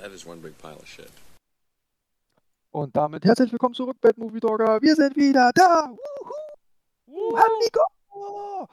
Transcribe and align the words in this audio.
That 0.00 0.12
is 0.12 0.26
one 0.26 0.40
big 0.40 0.56
pile 0.58 0.76
of 0.76 0.86
shit. 0.86 1.10
Und 2.70 2.94
damit 2.94 3.24
herzlich 3.24 3.50
willkommen 3.50 3.74
zurück, 3.74 3.98
Bad 4.00 4.18
Movie 4.18 4.40
Dogger. 4.40 4.80
Wir 4.82 4.94
sind 4.94 5.16
wieder 5.16 5.50
da. 5.54 5.88
Wuhu. 5.88 6.32
Wuhu. 7.06 7.38
Hallo 7.38 7.58
Nico. 7.62 8.68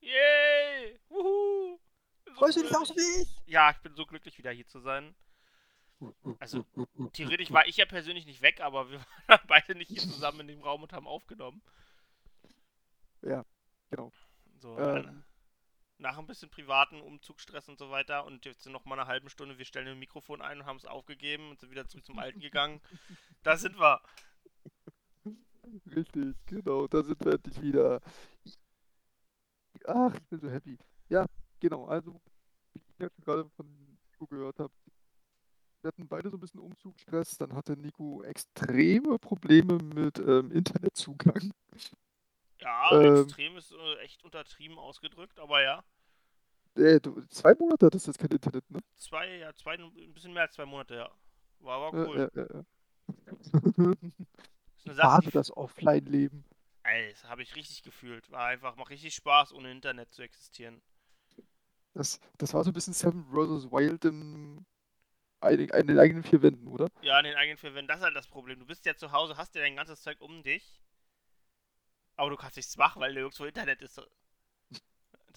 Yay! 0.00 0.98
Wuhu! 1.10 1.78
So 2.26 2.34
Freust 2.34 2.56
du 2.56 2.62
dich 2.62 2.70
so 2.70 2.96
wie 2.96 3.22
ich? 3.22 3.36
Ja, 3.46 3.70
ich 3.70 3.78
bin 3.78 3.94
so 3.94 4.06
glücklich, 4.06 4.38
wieder 4.38 4.50
hier 4.50 4.66
zu 4.66 4.80
sein. 4.80 5.14
Also, 6.38 6.64
Theoretisch 7.12 7.50
war 7.50 7.66
ich 7.66 7.76
ja 7.76 7.84
persönlich 7.84 8.24
nicht 8.24 8.40
weg, 8.40 8.60
aber 8.60 8.90
wir 8.90 9.00
waren 9.26 9.40
beide 9.48 9.74
nicht 9.74 9.88
hier 9.88 10.00
zusammen 10.00 10.40
in 10.40 10.48
dem 10.48 10.62
Raum 10.62 10.82
und 10.82 10.92
haben 10.92 11.06
aufgenommen. 11.06 11.60
Ja, 13.22 13.44
genau. 13.90 14.12
So, 14.60 14.78
Ähm. 14.78 15.24
Nach 15.98 16.18
ein 16.18 16.26
bisschen 16.26 16.50
privaten 16.50 17.00
Umzugsstress 17.00 17.68
und 17.68 17.78
so 17.78 17.90
weiter 17.90 18.24
und 18.24 18.44
jetzt 18.46 18.62
sind 18.62 18.72
noch 18.72 18.84
mal 18.84 18.98
eine 18.98 19.08
halbe 19.08 19.30
Stunde, 19.30 19.58
wir 19.58 19.64
stellen 19.64 19.88
ein 19.88 19.98
Mikrofon 19.98 20.40
ein 20.40 20.60
und 20.60 20.66
haben 20.66 20.76
es 20.76 20.86
aufgegeben 20.86 21.50
und 21.50 21.60
sind 21.60 21.70
wieder 21.70 21.86
zurück 21.86 22.04
zum 22.04 22.18
Alten 22.18 22.40
gegangen. 22.40 22.80
Da 23.44 23.56
sind 23.56 23.78
wir. 23.78 24.02
Richtig, 25.94 26.34
genau. 26.46 26.88
Da 26.88 27.02
sind 27.02 27.24
wir 27.24 27.34
endlich 27.34 27.62
wieder. 27.62 28.00
Ach, 29.86 30.12
ich 30.14 30.26
bin 30.28 30.40
so 30.40 30.50
happy. 30.50 30.76
Ja, 31.08 31.24
genau. 31.60 31.86
Also, 31.86 32.20
wie 32.74 32.80
ich 32.80 32.98
jetzt 32.98 33.20
gerade 33.22 33.48
von 33.50 33.66
Nico 34.10 34.26
gehört 34.26 34.58
habe, 34.58 34.72
wir 35.80 35.88
hatten 35.88 36.08
beide 36.08 36.30
so 36.30 36.36
ein 36.36 36.40
bisschen 36.40 36.60
Umzugsstress. 36.60 37.38
Dann 37.38 37.54
hatte 37.54 37.76
Nico 37.76 38.22
extreme 38.24 39.18
Probleme 39.18 39.78
mit 39.78 40.18
ähm, 40.18 40.50
Internetzugang. 40.50 41.52
Ja, 42.60 42.90
Ähm. 42.92 43.22
extrem 43.22 43.56
ist 43.56 43.72
äh, 43.72 43.98
echt 44.00 44.24
untertrieben 44.24 44.78
ausgedrückt, 44.78 45.38
aber 45.38 45.62
ja. 45.62 45.84
Äh, 46.76 47.00
du, 47.00 47.20
zwei 47.28 47.54
Monate 47.54 47.86
hattest 47.86 48.06
du 48.06 48.10
jetzt 48.10 48.18
kein 48.18 48.30
Internet, 48.30 48.70
ne? 48.70 48.80
Zwei, 48.98 49.38
ja, 49.38 49.54
zwei, 49.54 49.74
ein 49.76 50.12
bisschen 50.12 50.32
mehr 50.34 50.42
als 50.42 50.52
zwei 50.54 50.66
Monate, 50.66 50.94
ja. 50.96 51.10
War 51.60 51.76
aber 51.78 51.96
cool. 52.04 52.18
ja, 52.18 52.28
ja, 52.34 52.46
ja. 52.54 52.64
Ist 54.84 54.86
Sache, 55.00 55.20
die 55.22 55.30
das 55.30 55.56
Offline-Leben. 55.56 56.44
Ey, 56.82 57.10
das 57.12 57.22
habe 57.22 57.44
ich 57.44 57.54
richtig 57.54 57.84
gefühlt. 57.84 58.28
War 58.32 58.46
einfach, 58.46 58.74
macht 58.74 58.90
richtig 58.90 59.14
Spaß, 59.14 59.52
ohne 59.52 59.70
Internet 59.70 60.12
zu 60.12 60.22
existieren. 60.22 60.82
Das, 61.94 62.20
das 62.38 62.54
war 62.54 62.64
so 62.64 62.70
ein 62.70 62.74
bisschen 62.74 62.94
Seven 62.94 63.24
vs. 63.24 63.70
Wild 63.70 64.04
in, 64.04 64.64
ein- 65.40 65.58
in 65.70 65.86
den 65.88 65.98
eigenen 65.98 66.24
vier 66.24 66.42
Wänden, 66.42 66.68
oder? 66.68 66.88
Ja, 67.00 67.18
in 67.18 67.24
den 67.24 67.34
eigenen 67.34 67.58
vier 67.58 67.74
Wänden, 67.74 67.88
das 67.88 67.98
ist 67.98 68.04
halt 68.04 68.14
das 68.14 68.28
Problem. 68.28 68.60
Du 68.60 68.64
bist 68.66 68.86
ja 68.86 68.94
zu 68.96 69.10
Hause, 69.10 69.36
hast 69.36 69.54
ja 69.56 69.62
dein 69.62 69.74
ganzes 69.74 70.00
Zeug 70.02 70.20
um 70.20 70.44
dich. 70.44 70.80
Aber 72.16 72.28
du 72.28 72.36
kannst 72.36 72.56
nichts 72.56 72.76
machen, 72.76 73.00
weil 73.00 73.14
nirgendwo 73.14 73.46
Internet 73.46 73.80
ist. 73.80 73.98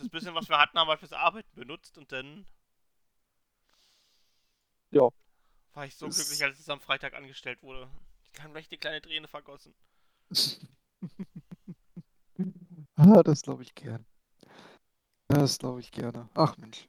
Das 0.02 0.10
bisschen, 0.10 0.36
was 0.36 0.50
wir 0.50 0.58
hatten, 0.60 0.78
haben 0.78 0.88
wir 0.88 0.98
fürs 0.98 1.14
Arbeiten 1.14 1.54
benutzt 1.56 1.98
und 1.98 2.12
dann. 2.12 2.46
Ja. 4.92 5.10
War 5.74 5.86
ich 5.86 5.96
so 5.96 6.08
Das- 6.08 6.16
glücklich, 6.18 6.44
als 6.44 6.60
es 6.60 6.68
am 6.70 6.82
Freitag 6.82 7.14
angestellt 7.14 7.62
wurde. 7.64 7.90
Ich 8.24 8.34
kann 8.34 8.52
gleich 8.52 8.68
die 8.68 8.78
kleine 8.78 9.02
Träne 9.02 9.28
vergossen. 9.28 9.74
Ah, 12.96 13.24
das 13.24 13.42
glaube 13.42 13.64
ich 13.64 13.74
gern. 13.76 14.06
Das 15.28 15.58
glaube 15.58 15.80
ich 15.80 15.92
gerne. 15.92 16.30
Ach 16.36 16.56
Mensch. 16.58 16.88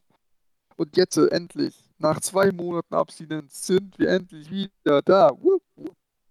Und 0.76 0.96
jetzt 0.96 1.16
äh, 1.16 1.28
endlich, 1.28 1.88
nach 1.98 2.20
zwei 2.20 2.52
Monaten 2.52 2.94
Abstinenz, 2.94 3.66
sind 3.66 3.98
wir 3.98 4.08
endlich 4.10 4.50
wieder 4.50 5.00
da. 5.02 5.30
Wupp. 5.30 5.62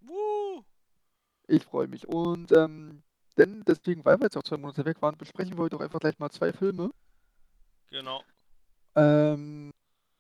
Wuh! 0.02 0.64
Ich 1.48 1.64
freue 1.64 1.88
mich. 1.88 2.08
Und 2.08 2.52
ähm, 2.52 3.02
denn 3.38 3.64
deswegen, 3.66 4.04
weil 4.06 4.20
wir 4.20 4.26
jetzt 4.26 4.38
auch 4.38 4.44
zwei 4.44 4.58
Monate 4.58 4.86
weg 4.86 5.02
waren, 5.02 5.18
besprechen 5.18 5.58
wir 5.58 5.64
heute 5.64 5.78
auch 5.78 5.82
einfach 5.82 6.00
gleich 6.00 6.20
mal 6.20 6.30
zwei 6.30 6.52
Filme. 6.54 6.92
Genau. 7.90 8.23
Ähm, 8.96 9.72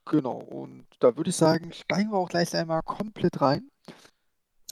genau. 0.05 0.37
Und 0.37 0.85
da 0.99 1.15
würde 1.15 1.29
ich 1.29 1.35
sagen, 1.35 1.73
steigen 1.73 2.11
wir 2.11 2.17
auch 2.17 2.29
gleich 2.29 2.55
einmal 2.55 2.81
komplett 2.83 3.41
rein. 3.41 3.69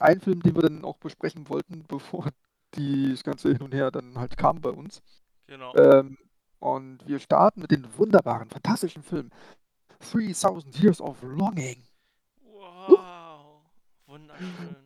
Ein 0.00 0.20
Film, 0.20 0.42
den 0.42 0.54
wir 0.54 0.62
dann 0.62 0.84
auch 0.84 0.96
besprechen 0.98 1.48
wollten, 1.48 1.84
bevor 1.88 2.28
die, 2.74 3.10
das 3.10 3.22
ganze 3.24 3.48
Hin 3.48 3.62
und 3.62 3.74
Her 3.74 3.90
dann 3.90 4.18
halt 4.18 4.36
kam 4.36 4.60
bei 4.60 4.70
uns. 4.70 5.02
Genau. 5.46 5.74
Ähm, 5.76 6.16
und 6.60 7.06
wir 7.06 7.18
starten 7.18 7.62
mit 7.62 7.70
dem 7.70 7.86
wunderbaren, 7.96 8.48
fantastischen 8.50 9.02
Film 9.02 9.30
3000 10.12 10.78
Years 10.78 11.00
of 11.00 11.22
Longing. 11.22 11.82
Wow. 12.42 13.62
Wunderschön. 14.06 14.76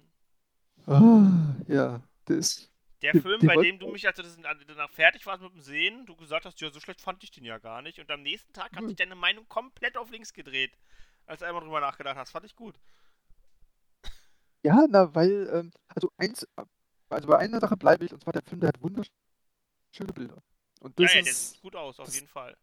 Ah, 0.86 1.54
ja, 1.66 2.00
das. 2.26 2.70
Der 3.04 3.20
Film, 3.22 3.40
den 3.40 3.46
bei 3.46 3.56
dem 3.56 3.78
du 3.78 3.88
mich, 3.88 4.06
als 4.06 4.16
du 4.16 4.22
danach 4.66 4.90
fertig 4.90 5.24
warst 5.26 5.42
mit 5.42 5.52
dem 5.52 5.60
Sehen, 5.60 6.06
du 6.06 6.16
gesagt 6.16 6.44
hast, 6.46 6.60
ja, 6.60 6.70
so 6.70 6.80
schlecht 6.80 7.00
fand 7.00 7.22
ich 7.22 7.30
den 7.30 7.44
ja 7.44 7.58
gar 7.58 7.82
nicht. 7.82 7.98
Und 8.00 8.10
am 8.10 8.22
nächsten 8.22 8.52
Tag 8.52 8.72
hat 8.72 8.80
Hm. 8.80 8.88
sich 8.88 8.96
deine 8.96 9.14
Meinung 9.14 9.46
komplett 9.48 9.96
auf 9.96 10.10
links 10.10 10.32
gedreht. 10.32 10.76
Als 11.26 11.40
du 11.40 11.46
einmal 11.46 11.62
drüber 11.62 11.80
nachgedacht 11.80 12.16
hast. 12.16 12.30
Fand 12.30 12.44
ich 12.46 12.54
gut. 12.56 12.78
Ja, 14.62 14.86
na, 14.88 15.14
weil, 15.14 15.48
ähm, 15.52 15.72
also 15.88 16.10
eins, 16.16 16.46
also 17.10 17.28
bei 17.28 17.38
einer 17.38 17.60
Sache 17.60 17.76
bleibe 17.76 18.04
ich, 18.04 18.12
und 18.12 18.22
zwar 18.22 18.32
der 18.32 18.42
Film, 18.42 18.60
der 18.60 18.68
hat 18.68 18.80
wunderschöne 18.82 20.12
Bilder. 20.14 20.42
Und 20.80 20.98
Ja, 20.98 21.04
das 21.06 21.14
ja, 21.14 21.22
der 21.22 21.30
ist, 21.32 21.50
sieht 21.52 21.60
gut 21.62 21.76
aus, 21.76 21.98
auf 22.00 22.06
das- 22.06 22.14
jeden 22.14 22.28
Fall. 22.28 22.56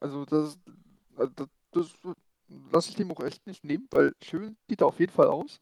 also 0.00 0.24
das, 0.24 0.58
also 1.16 1.32
das, 1.34 1.48
das 1.72 1.98
lasse 2.72 2.90
ich 2.90 2.96
dem 2.96 3.10
auch 3.12 3.20
echt 3.20 3.46
nicht 3.46 3.64
nehmen, 3.64 3.86
weil 3.90 4.12
schön 4.22 4.56
sieht 4.68 4.80
er 4.80 4.86
auf 4.86 4.98
jeden 5.00 5.12
Fall 5.12 5.28
aus. 5.28 5.60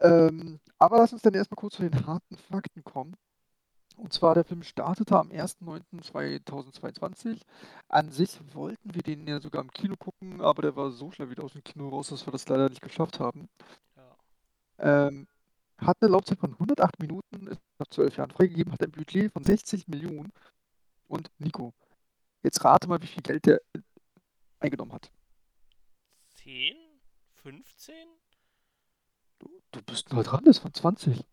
Ähm, 0.00 0.60
aber 0.78 0.98
lass 0.98 1.12
uns 1.12 1.22
dann 1.22 1.34
erstmal 1.34 1.56
kurz 1.56 1.74
zu 1.76 1.88
den 1.88 2.06
harten 2.06 2.36
Fakten 2.36 2.84
kommen. 2.84 3.16
Und 3.96 4.12
zwar, 4.12 4.34
der 4.34 4.44
Film 4.44 4.62
startete 4.62 5.18
am 5.18 5.30
1.9.2022. 5.30 7.40
An 7.88 8.12
sich 8.12 8.38
wollten 8.54 8.94
wir 8.94 9.02
den 9.02 9.26
ja 9.26 9.40
sogar 9.40 9.60
im 9.60 9.72
Kino 9.72 9.96
gucken, 9.96 10.40
aber 10.40 10.62
der 10.62 10.76
war 10.76 10.92
so 10.92 11.10
schnell 11.10 11.30
wieder 11.30 11.42
aus 11.42 11.54
dem 11.54 11.64
Kino 11.64 11.88
raus, 11.88 12.10
dass 12.10 12.24
wir 12.24 12.30
das 12.30 12.48
leider 12.48 12.68
nicht 12.68 12.80
geschafft 12.80 13.18
haben. 13.18 13.48
Ja. 13.96 15.08
Ähm, 15.08 15.26
hat 15.78 15.96
eine 16.00 16.12
Laufzeit 16.12 16.38
von 16.38 16.52
108 16.52 17.00
Minuten, 17.00 17.48
ist 17.48 17.60
nach 17.78 17.88
12 17.88 18.18
Jahren 18.18 18.30
freigegeben, 18.30 18.72
hat 18.72 18.82
ein 18.82 18.92
Budget 18.92 19.32
von 19.32 19.42
60 19.42 19.88
Millionen. 19.88 20.32
Und 21.08 21.32
Nico, 21.38 21.74
jetzt 22.44 22.64
rate 22.64 22.86
mal, 22.86 23.02
wie 23.02 23.08
viel 23.08 23.22
Geld 23.22 23.46
der 23.46 23.60
äh, 23.72 23.80
eingenommen 24.60 24.92
hat. 24.92 25.10
10? 26.36 26.76
15? 27.42 27.94
Du, 29.72 29.82
bist 29.82 30.12
nur 30.12 30.22
dran, 30.24 30.44
das 30.44 30.62
waren 30.64 30.72
20. 30.74 31.24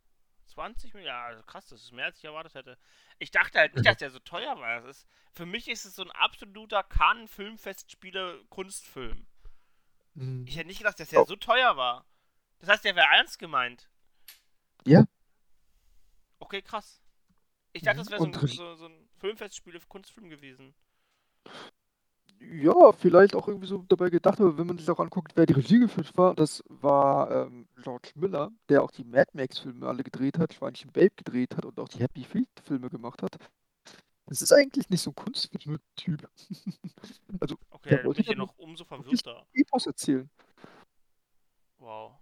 20 0.48 0.94
Millionen? 0.94 1.14
Ja, 1.16 1.26
also 1.26 1.42
krass, 1.44 1.68
das 1.68 1.82
ist 1.82 1.92
mehr 1.92 2.06
als 2.06 2.18
ich 2.18 2.24
erwartet 2.26 2.56
hätte. 2.56 2.78
Ich 3.20 3.32
dachte 3.32 3.60
halt 3.60 3.76
nicht, 3.76 3.86
dass 3.86 3.98
der 3.98 4.10
so 4.12 4.20
teuer 4.20 4.58
war. 4.60 4.82
Das 4.82 4.98
ist, 4.98 5.08
für 5.34 5.46
mich 5.46 5.68
ist 5.70 5.86
es 5.86 5.96
so 5.96 6.04
ein 6.04 6.12
absoluter 6.12 6.84
Cannes-Filmfestspiele-Kunstfilm. 6.84 9.26
Mhm. 10.14 10.46
Ich 10.48 10.56
hätte 10.56 10.68
nicht 10.68 10.78
gedacht, 10.80 11.00
dass 11.00 11.10
der 11.10 11.22
Oh. 11.22 11.26
so 11.26 11.36
teuer 11.36 11.76
war. 11.78 12.06
Das 12.60 12.70
heißt, 12.70 12.86
der 12.86 12.96
wäre 12.96 13.08
ernst 13.14 13.38
gemeint. 13.40 13.90
Ja. 14.86 15.06
Okay, 16.40 16.62
krass. 16.62 17.02
Ich 17.74 17.84
dachte, 17.84 17.98
das 18.00 18.10
wäre 18.10 18.22
so, 18.22 18.48
so, 18.48 18.76
so 18.76 18.86
ein 18.86 19.10
Filmfestspiele-Kunstfilm 19.20 20.30
gewesen. 20.30 20.74
Ja, 22.40 22.92
vielleicht 22.92 23.36
auch 23.36 23.48
irgendwie 23.48 23.68
so 23.68 23.84
dabei 23.88 24.10
gedacht, 24.10 24.40
aber 24.40 24.58
wenn 24.58 24.68
man 24.68 24.78
sich 24.78 24.90
auch 24.90 25.00
anguckt, 25.00 25.34
wer 25.36 25.46
die 25.46 25.54
Regie 25.54 25.80
geführt 25.80 26.18
war, 26.18 26.36
das 26.36 26.64
war 26.68 27.32
ähm, 27.32 27.68
George 27.82 28.12
Miller, 28.16 28.52
der 28.70 28.84
auch 28.84 28.92
die 28.92 29.04
Mad 29.04 29.32
Max-Filme 29.34 29.88
alle 29.88 30.04
gedreht 30.04 30.38
hat, 30.38 30.54
Schweinchen 30.54 30.92
Babe 30.92 31.12
gedreht 31.16 31.58
hat 31.58 31.66
und 31.66 31.80
auch 31.80 31.90
die 31.90 32.00
Happy 32.00 32.24
Feet-Filme 32.24 32.90
gemacht 32.90 33.24
hat. 33.24 33.38
Das 34.28 34.42
ist 34.42 34.52
eigentlich 34.52 34.90
nicht 34.90 35.02
so 35.02 35.12
ein 35.12 35.16
Kunstfilm-Typ. 35.16 36.30
also, 37.40 37.58
Okay, 37.70 37.90
Der 37.90 38.06
wollte 38.06 38.22
ich 38.22 38.36
noch 38.36 38.58
umso 38.58 38.84
verwirrter. 38.84 39.46
Epos 39.54 39.86
erzählen. 39.86 40.30
Wow. 41.78 42.14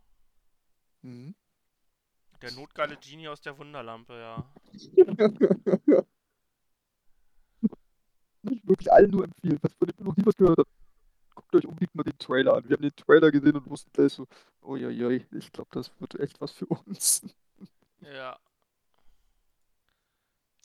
Mhm. 1.02 1.34
Der 2.41 2.52
notgeile 2.52 2.97
Genie 2.97 3.29
aus 3.29 3.40
der 3.40 3.57
Wunderlampe, 3.57 4.13
ja. 4.13 4.46
Ich 8.49 8.67
wirklich 8.67 8.91
allen 8.91 9.11
nur 9.11 9.23
empfehlen, 9.23 9.59
was 9.61 9.73
von 9.73 9.87
dem 9.87 10.05
noch 10.05 10.15
nie 10.15 10.25
was 10.25 10.35
gehört 10.35 10.57
hat. 10.59 10.67
Guckt 11.35 11.55
euch 11.55 11.65
unbedingt 11.65 11.95
mal 11.95 12.03
den 12.03 12.17
Trailer 12.17 12.55
an. 12.55 12.67
Wir 12.67 12.75
haben 12.75 12.83
den 12.83 12.95
Trailer 12.95 13.31
gesehen 13.31 13.55
und 13.55 13.69
wussten 13.69 13.91
gleich 13.93 14.13
so, 14.13 14.28
uiuiui, 14.61 15.25
ich 15.31 15.51
glaube, 15.51 15.69
das 15.72 15.91
wird 15.99 16.19
echt 16.19 16.40
was 16.41 16.51
für 16.51 16.66
uns. 16.66 17.23
Ja. 18.01 18.37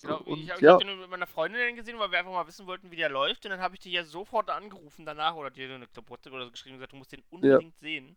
Genau, 0.02 0.18
und 0.18 0.38
ich 0.38 0.50
habe 0.50 0.64
ja, 0.64 0.72
hab 0.74 0.80
den 0.80 1.00
mit 1.00 1.10
meiner 1.10 1.26
Freundin 1.26 1.74
gesehen, 1.74 1.98
weil 1.98 2.10
wir 2.10 2.18
einfach 2.20 2.32
mal 2.32 2.46
wissen 2.46 2.66
wollten, 2.66 2.90
wie 2.90 2.96
der 2.96 3.08
läuft. 3.08 3.44
Und 3.44 3.50
dann 3.50 3.60
habe 3.60 3.74
ich 3.74 3.80
die 3.80 3.90
ja 3.90 4.04
sofort 4.04 4.48
angerufen 4.48 5.04
danach 5.04 5.34
oder 5.34 5.50
dir 5.50 5.74
eine 5.74 5.88
WhatsApp 6.06 6.32
oder 6.32 6.44
so 6.44 6.50
geschrieben 6.52 6.74
und 6.74 6.78
gesagt, 6.78 6.92
du 6.92 6.96
musst 6.96 7.12
den 7.12 7.24
unbedingt 7.30 7.78
sehen. 7.80 8.16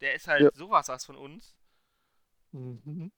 Der 0.00 0.14
ist 0.14 0.28
halt 0.28 0.42
Ja. 0.42 0.50
sowas 0.54 0.88
was 0.88 1.04
von 1.04 1.16
uns. 1.16 1.54
Mhm. 2.52 3.12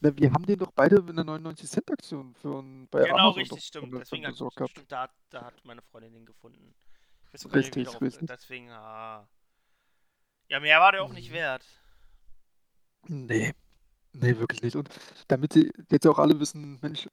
Na, 0.00 0.16
wir 0.16 0.32
haben 0.32 0.46
den 0.46 0.58
doch 0.58 0.70
beide 0.72 0.96
in 0.96 1.16
der 1.16 1.24
99-Cent-Aktion 1.24 2.34
für 2.34 2.60
ein- 2.60 2.88
bei 2.88 3.02
genau, 3.04 3.16
Amazon 3.16 3.40
richtig, 3.42 3.64
stimmt. 3.64 3.92
Deswegen 3.94 4.26
hat, 4.26 4.36
gehabt. 4.36 4.70
stimmt, 4.70 4.92
da, 4.92 5.02
hat- 5.02 5.14
da 5.30 5.44
hat 5.44 5.64
meine 5.64 5.82
Freundin 5.82 6.12
den 6.12 6.26
gefunden. 6.26 6.74
Weiß 7.32 7.52
Richtig, 7.52 7.84
darauf- 7.86 8.00
richtig. 8.02 8.26
Deswegen, 8.28 8.70
ah. 8.70 9.28
Ja, 10.48 10.60
mehr 10.60 10.80
war 10.80 10.92
der 10.92 11.02
auch 11.02 11.12
nicht 11.12 11.30
Mhm. 11.30 11.34
wert. 11.34 11.64
Nee, 13.06 13.52
nee, 14.12 14.36
wirklich 14.38 14.62
nicht. 14.62 14.76
Und 14.76 14.88
damit 15.28 15.52
sie 15.52 15.70
jetzt 15.90 16.06
auch 16.06 16.18
alle 16.18 16.38
wissen, 16.40 16.78
Mensch, 16.80 17.08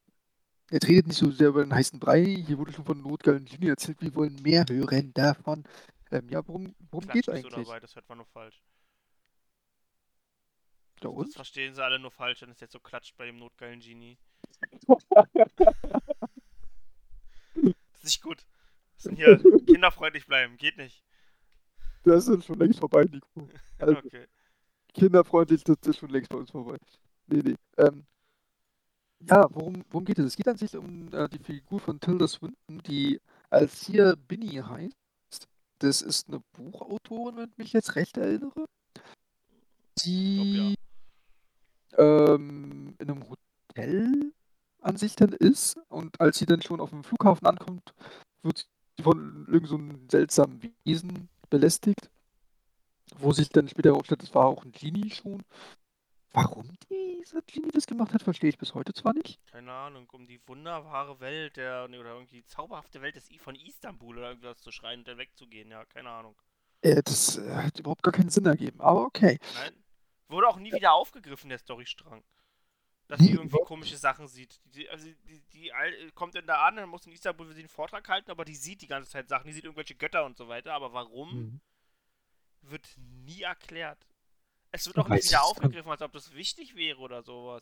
jetzt 0.71 0.87
redet 0.87 1.07
nicht 1.07 1.17
so 1.17 1.31
sehr 1.31 1.49
über 1.49 1.63
den 1.63 1.73
heißen 1.73 1.99
Brei. 1.99 2.23
Hier 2.23 2.57
wurde 2.57 2.71
schon 2.71 2.85
von 2.85 3.01
notgeilen 3.01 3.45
Genie 3.45 3.69
erzählt, 3.69 4.01
wir 4.01 4.13
wollen 4.15 4.35
mehr 4.41 4.65
hören 4.69 5.13
davon. 5.13 5.63
Ähm, 6.11 6.29
ja, 6.29 6.47
worum, 6.47 6.75
worum 6.91 7.09
so 7.25 7.31
eigentlich? 7.31 7.65
dabei, 7.65 7.79
das 7.79 7.95
hört 7.95 8.07
man 8.07 8.19
nur 8.19 8.27
falsch. 8.27 8.61
Ja, 11.03 11.09
Das 11.09 11.13
und? 11.13 11.33
verstehen 11.33 11.73
sie 11.75 11.83
alle 11.83 11.99
nur 11.99 12.11
falsch, 12.11 12.41
wenn 12.41 12.49
es 12.49 12.59
jetzt 12.59 12.73
so 12.73 12.79
klatscht 12.79 13.15
bei 13.17 13.25
dem 13.25 13.37
notgeilen 13.37 13.79
Genie. 13.79 14.17
Das 14.87 14.99
ist 17.93 18.03
nicht 18.03 18.21
gut. 18.21 18.45
Das 18.95 19.03
sind 19.03 19.15
hier 19.17 19.37
kinderfreundlich 19.67 20.25
bleiben, 20.25 20.57
geht 20.57 20.77
nicht. 20.77 21.03
Das 22.03 22.27
ist 22.27 22.45
schon 22.45 22.59
längst 22.59 22.79
vorbei, 22.79 23.03
Nico. 23.05 23.49
Also, 23.79 23.97
Okay. 24.05 24.27
kinderfreundlich, 24.93 25.63
das 25.63 25.77
ist 25.85 25.97
schon 25.97 26.09
längst 26.09 26.29
bei 26.29 26.37
uns 26.37 26.51
vorbei. 26.51 26.77
Nee, 27.27 27.41
nee. 27.43 27.55
Ähm, 27.77 28.05
ja, 29.27 29.47
worum, 29.49 29.83
worum 29.89 30.05
geht 30.05 30.19
es? 30.19 30.25
Es 30.27 30.35
geht 30.35 30.47
an 30.47 30.57
sich 30.57 30.75
um 30.77 31.11
äh, 31.13 31.27
die 31.29 31.39
Figur 31.39 31.79
von 31.79 31.99
Tilda 31.99 32.27
Swinton, 32.27 32.79
die 32.85 33.19
als 33.49 33.85
hier 33.85 34.15
Binny 34.27 34.61
heißt. 34.63 35.47
Das 35.79 36.01
ist 36.01 36.27
eine 36.29 36.39
Buchautorin, 36.53 37.37
wenn 37.37 37.49
ich 37.49 37.57
mich 37.57 37.73
jetzt 37.73 37.95
recht 37.95 38.17
erinnere. 38.17 38.65
Die 40.05 40.75
ähm, 41.97 42.95
in 42.99 43.09
einem 43.09 43.23
Hotel 43.29 44.33
an 44.81 44.97
sich 44.97 45.15
dann 45.15 45.33
ist 45.33 45.77
und 45.89 46.19
als 46.21 46.37
sie 46.37 46.45
dann 46.45 46.61
schon 46.61 46.79
auf 46.79 46.91
dem 46.91 47.03
Flughafen 47.03 47.47
ankommt, 47.47 47.93
wird 48.43 48.67
sie 48.97 49.03
von 49.03 49.47
irgend 49.49 49.67
so 49.67 49.75
einem 49.75 50.09
seltsamen 50.09 50.61
Wesen 50.83 51.29
belästigt, 51.49 52.09
wo 53.17 53.31
sich 53.31 53.49
dann 53.49 53.67
später 53.67 53.89
herausstellt, 53.89 54.21
das 54.21 54.33
war 54.35 54.45
auch 54.45 54.63
ein 54.63 54.71
Genie 54.71 55.09
schon. 55.09 55.43
Warum 56.31 56.69
dieser 56.89 57.41
Genie 57.43 57.71
das 57.71 57.87
gemacht 57.87 58.13
hat, 58.13 58.21
verstehe 58.21 58.49
ich 58.49 58.57
bis 58.57 58.73
heute 58.73 58.93
zwar 58.93 59.13
nicht. 59.13 59.39
Keine 59.51 59.71
Ahnung, 59.71 60.07
um 60.11 60.27
die 60.27 60.41
wunderbare 60.45 61.19
Welt 61.21 61.55
der, 61.55 61.85
oder 61.85 62.13
irgendwie 62.13 62.41
die 62.41 62.45
zauberhafte 62.45 63.01
Welt 63.01 63.15
des 63.15 63.31
I 63.31 63.39
von 63.39 63.55
Istanbul 63.55 64.17
oder 64.17 64.29
irgendwas 64.29 64.59
zu 64.59 64.71
schreien 64.71 64.99
und 64.99 65.07
dann 65.07 65.17
wegzugehen, 65.17 65.71
ja, 65.71 65.85
keine 65.85 66.09
Ahnung. 66.09 66.35
Äh, 66.81 67.01
das 67.03 67.37
äh, 67.37 67.55
hat 67.55 67.79
überhaupt 67.79 68.03
gar 68.03 68.11
keinen 68.11 68.29
Sinn 68.29 68.45
ergeben, 68.45 68.81
aber 68.81 69.05
okay. 69.05 69.39
Nein. 69.55 69.84
Wurde 70.27 70.47
auch 70.47 70.57
nie 70.57 70.71
wieder 70.73 70.93
aufgegriffen, 70.93 71.49
der 71.49 71.59
Storystrang. 71.59 72.23
Dass 73.07 73.19
sie 73.19 73.31
irgendwie 73.33 73.57
komische 73.65 73.97
Sachen 73.97 74.27
sieht. 74.27 74.59
Die, 74.73 74.89
also 74.89 75.07
die, 75.27 75.39
die 75.53 75.71
Al- 75.71 76.11
kommt 76.13 76.33
dann 76.33 76.47
da 76.47 76.65
an, 76.65 76.77
dann 76.77 76.89
muss 76.89 77.05
in 77.05 77.11
Istanbul 77.11 77.45
für 77.47 77.53
sie 77.53 77.59
einen 77.59 77.69
Vortrag 77.69 78.07
halten, 78.09 78.31
aber 78.31 78.45
die 78.45 78.55
sieht 78.55 78.81
die 78.81 78.87
ganze 78.87 79.11
Zeit 79.11 79.29
Sachen, 79.29 79.45
die 79.45 79.53
sieht 79.53 79.63
irgendwelche 79.65 79.93
Götter 79.93 80.25
und 80.25 80.35
so 80.37 80.47
weiter. 80.47 80.73
Aber 80.73 80.91
warum, 80.93 81.29
Hm. 81.31 81.61
wird 82.63 82.87
nie 82.97 83.43
erklärt. 83.43 84.07
Es 84.71 84.87
wird 84.87 84.97
auch 84.97 85.07
nicht 85.07 85.29
wieder 85.29 85.43
aufgegriffen, 85.43 85.91
als 85.91 86.01
ob 86.01 86.13
das 86.13 86.33
wichtig 86.33 86.75
wäre 86.75 86.97
oder 86.99 87.21
sowas. 87.21 87.61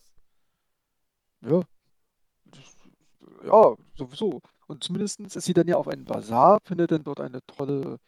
Ja. 1.41 1.61
Ja, 3.43 3.75
sowieso. 3.95 4.41
Und 4.67 4.83
zumindest 4.83 5.19
ist 5.19 5.41
sie 5.45 5.53
dann 5.53 5.67
ja 5.67 5.75
auf 5.75 5.89
einen 5.89 6.05
Bazar, 6.05 6.59
findet 6.63 6.91
dann 6.91 7.03
dort 7.03 7.19
eine 7.19 7.45
tolle 7.45 7.99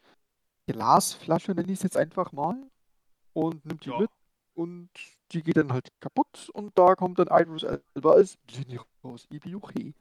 Glasflasche, 0.66 1.52
nenne 1.52 1.70
ich 1.70 1.78
es 1.78 1.82
jetzt 1.82 1.96
einfach 1.98 2.32
mal, 2.32 2.56
und 3.34 3.64
nimmt 3.66 3.84
die 3.84 3.90
Ja. 3.90 3.98
mit 3.98 4.10
und 4.56 4.88
die 5.32 5.42
geht 5.42 5.56
dann 5.56 5.72
halt 5.72 5.88
kaputt 6.00 6.48
und 6.54 6.76
da 6.78 6.94
kommt 6.94 7.18
dann 7.18 7.28
Idris 7.30 7.62
Elba 7.62 8.12
als 8.12 8.38
Genie 8.46 8.80
raus, 9.04 9.26
Ibiuchi. 9.30 9.94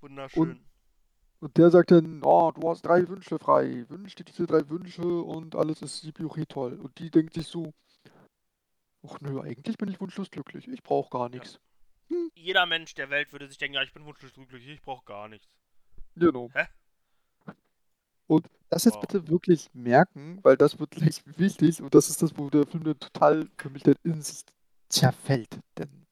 Wunderschön. 0.00 0.60
Und 1.40 1.56
der 1.56 1.70
sagt 1.70 1.90
dann, 1.90 2.22
oh, 2.22 2.52
du 2.52 2.68
hast 2.68 2.82
drei 2.82 3.06
Wünsche 3.08 3.38
frei, 3.38 3.84
wünsch 3.88 4.14
dir 4.14 4.24
diese 4.24 4.46
drei 4.46 4.68
Wünsche 4.68 5.02
und 5.02 5.56
alles 5.56 5.82
ist 5.82 6.04
Ibiuchi 6.04 6.46
toll. 6.46 6.74
Und 6.74 6.98
die 6.98 7.10
denkt 7.10 7.34
sich 7.34 7.46
so, 7.46 7.72
ach 9.06 9.20
nö, 9.20 9.40
eigentlich 9.40 9.78
bin 9.78 9.88
ich 9.88 10.00
wunschlos 10.00 10.30
glücklich, 10.30 10.68
ich 10.68 10.82
brauche 10.82 11.10
gar 11.10 11.28
nichts. 11.28 11.60
Jeder 12.34 12.66
Mensch 12.66 12.94
der 12.94 13.10
Welt 13.10 13.32
würde 13.32 13.48
sich 13.48 13.58
denken, 13.58 13.76
ja, 13.76 13.82
ich 13.82 13.92
bin 13.92 14.04
wunschlos 14.04 14.32
glücklich, 14.34 14.66
ich 14.68 14.82
brauche 14.82 15.04
gar 15.04 15.28
nichts. 15.28 15.48
Genau. 16.16 16.50
Hä? 16.52 16.66
Und 18.26 18.48
das 18.70 18.84
jetzt 18.84 18.96
Wow. 18.96 19.00
bitte 19.00 19.28
wirklich 19.28 19.70
merken, 19.74 20.38
weil 20.42 20.56
das 20.56 20.78
wird 20.80 20.90
gleich 20.92 21.22
wichtig 21.38 21.82
und 21.82 21.94
das 21.94 22.08
ist 22.10 22.22
das, 22.22 22.36
wo 22.38 22.50
der 22.50 22.66
Film 22.66 22.84
dann 22.84 22.98
total 22.98 23.48
für 23.58 23.70
mich 23.70 23.82
dann 23.82 23.96
in 24.04 24.22
sich 24.22 24.42
zerfällt. 24.88 25.60
Denn 25.78 26.06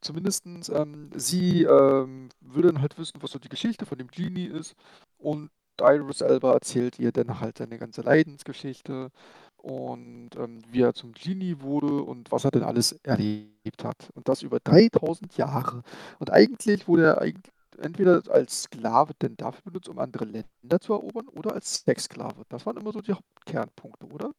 zumindestens 0.00 0.68
ähm, 0.68 1.10
sie 1.14 1.64
ähm, 1.64 2.28
will 2.40 2.62
dann 2.64 2.80
halt 2.82 2.98
wissen, 2.98 3.22
was 3.22 3.32
so 3.32 3.38
die 3.38 3.48
Geschichte 3.48 3.86
von 3.86 3.98
dem 3.98 4.08
Genie 4.08 4.46
ist 4.46 4.74
und 5.18 5.50
Idris 5.80 6.20
Elba 6.20 6.52
erzählt 6.54 6.98
ihr 7.00 7.12
dann 7.12 7.40
halt 7.40 7.58
seine 7.58 7.78
ganze 7.78 8.02
Leidensgeschichte 8.02 9.10
und 9.56 10.30
ähm, 10.38 10.62
wie 10.70 10.82
er 10.82 10.94
zum 10.94 11.12
Genie 11.12 11.56
wurde 11.60 12.02
und 12.02 12.30
was 12.32 12.44
er 12.44 12.52
denn 12.52 12.62
alles 12.64 12.92
erlebt 13.04 13.84
hat. 13.84 14.10
Und 14.14 14.28
das 14.28 14.42
über 14.42 14.60
3000 14.60 15.36
Jahre. 15.38 15.82
Und 16.20 16.30
eigentlich 16.32 16.88
wurde 16.88 17.04
er 17.06 17.20
eigentlich 17.22 17.53
entweder 17.78 18.22
als 18.30 18.64
Sklave 18.64 19.14
denn 19.14 19.36
dafür 19.36 19.62
benutzt, 19.64 19.88
um 19.88 19.98
andere 19.98 20.24
Länder 20.24 20.80
zu 20.80 20.92
erobern, 20.94 21.28
oder 21.28 21.52
als 21.54 21.76
Sexsklave. 21.84 22.44
Das 22.48 22.66
waren 22.66 22.76
immer 22.76 22.92
so 22.92 23.00
die 23.00 23.12
Hauptkernpunkte, 23.12 24.06
oder? 24.06 24.32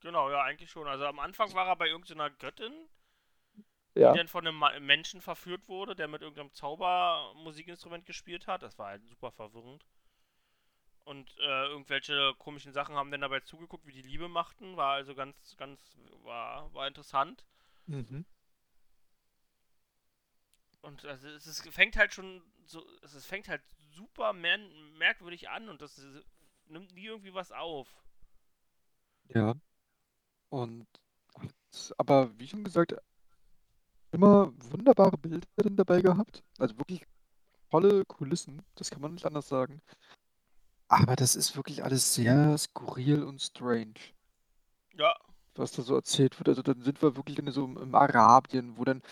Genau, 0.00 0.30
ja, 0.30 0.42
eigentlich 0.42 0.70
schon. 0.70 0.86
Also 0.86 1.06
am 1.06 1.18
Anfang 1.18 1.54
war 1.54 1.66
er 1.66 1.76
bei 1.76 1.88
irgendeiner 1.88 2.28
Göttin, 2.30 2.72
Ja. 3.94 4.12
die 4.12 4.18
dann 4.18 4.28
von 4.28 4.46
einem 4.46 4.84
Menschen 4.86 5.20
verführt 5.20 5.68
wurde, 5.68 5.94
der 5.94 6.08
mit 6.08 6.22
irgendeinem 6.22 6.52
Zaubermusikinstrument 6.52 8.06
gespielt 8.06 8.46
hat. 8.46 8.62
Das 8.62 8.78
war 8.78 8.88
halt 8.88 9.06
super 9.06 9.30
verwirrend. 9.32 9.84
Und 11.04 11.36
äh, 11.38 11.66
irgendwelche 11.66 12.32
komischen 12.38 12.72
Sachen 12.72 12.94
haben 12.94 13.10
dann 13.10 13.20
dabei 13.22 13.40
zugeguckt, 13.40 13.86
wie 13.86 13.92
die 13.92 14.02
Liebe 14.02 14.28
machten. 14.28 14.76
War 14.76 14.94
also 14.94 15.14
ganz, 15.14 15.56
ganz, 15.56 15.98
war, 16.22 16.72
war 16.74 16.86
interessant. 16.86 17.44
Mhm. 17.86 18.24
Und 20.82 21.04
also 21.04 21.28
es, 21.28 21.46
ist, 21.46 21.66
fängt 21.70 21.96
halt 21.96 22.12
schon 22.12 22.42
so, 22.66 22.84
es 23.02 23.14
ist- 23.14 23.26
fängt 23.26 23.48
halt 23.48 23.62
super 23.92 24.32
mer 24.32 24.58
merkwürdig 24.98 25.48
an 25.48 25.68
und 25.68 25.80
das 25.80 25.98
ist, 25.98 26.24
nimmt 26.66 26.92
nie 26.94 27.06
irgendwie 27.06 27.34
was 27.34 27.52
auf. 27.52 27.88
Ja. 29.34 29.54
Und 30.50 30.86
aber 31.98 32.38
wie 32.38 32.46
schon 32.48 32.64
gesagt, 32.64 32.94
immer 34.12 34.52
wunderbare 34.70 35.16
Bilder 35.18 35.46
dabei 35.70 36.00
gehabt. 36.02 36.42
Also 36.58 36.78
wirklich 36.78 37.04
tolle 37.70 38.04
Kulissen, 38.06 38.62
das 38.76 38.90
kann 38.90 39.00
man 39.02 39.14
nicht 39.14 39.26
anders 39.26 39.48
sagen. 39.48 39.82
Aber 40.86 41.16
das 41.16 41.34
ist 41.34 41.56
wirklich 41.56 41.82
alles 41.82 42.14
sehr 42.14 42.56
skurril 42.56 43.24
und 43.24 43.42
strange, 43.42 43.94
Ja, 44.98 45.16
was 45.54 45.72
da 45.72 45.82
so 45.82 45.94
erzählt 45.94 46.38
wird. 46.38 46.48
Also 46.48 46.62
dann 46.62 46.82
sind 46.82 47.00
wir 47.02 47.16
wirklich 47.16 47.38
in 47.38 47.50
so 47.50 47.64
im 47.64 47.94
Arabien, 47.94 48.76
wo 48.76 48.84
dann 48.84 49.02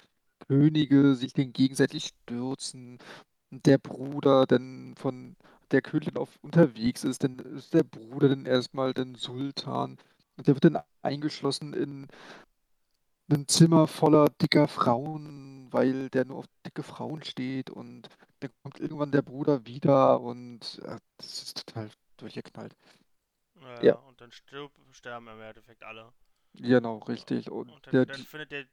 Könige 0.50 1.14
sich 1.14 1.32
den 1.32 1.52
gegenseitig 1.52 2.06
stürzen 2.08 2.98
und 3.52 3.66
der 3.66 3.78
Bruder 3.78 4.46
dann 4.46 4.94
von 4.96 5.36
der 5.72 5.82
Königin 5.82 6.16
auf 6.18 6.30
unterwegs 6.42 7.04
ist, 7.04 7.24
dann 7.24 7.38
ist 7.38 7.74
der 7.74 7.84
Bruder 7.84 8.28
dann 8.30 8.46
erstmal 8.46 8.94
dann 8.94 9.14
Sultan 9.16 9.98
und 10.36 10.48
der 10.48 10.54
wird 10.56 10.64
dann 10.64 10.80
eingeschlossen 11.02 11.74
in 11.74 12.08
einem 13.30 13.46
Zimmer 13.48 13.86
voller 13.86 14.28
dicker 14.42 14.66
Frauen, 14.68 15.68
weil 15.72 16.10
der 16.10 16.24
nur 16.24 16.38
auf 16.38 16.46
dicke 16.66 16.82
Frauen 16.82 17.22
steht 17.22 17.70
und 17.70 18.08
dann 18.40 18.50
kommt 18.62 18.80
irgendwann 18.80 19.12
der 19.12 19.22
Bruder 19.22 19.64
wieder 19.66 20.20
und 20.20 20.80
äh, 20.84 20.98
das 21.18 21.42
ist 21.44 21.66
total 21.66 21.90
durchgeknallt. 22.16 22.74
äh, 23.62 23.86
Ja. 23.86 23.94
und 24.08 24.20
dann 24.20 24.32
stirb, 24.32 24.72
sterben 24.92 25.28
im 25.28 25.40
Endeffekt 25.40 25.82
alle. 25.84 26.12
Genau, 26.54 26.98
richtig. 26.98 27.50
Und 27.50 27.68
Und 27.68 27.86
dann, 27.86 27.94
der, 27.94 28.06
dann 28.06 28.24
findet 28.24 28.50
der 28.50 28.66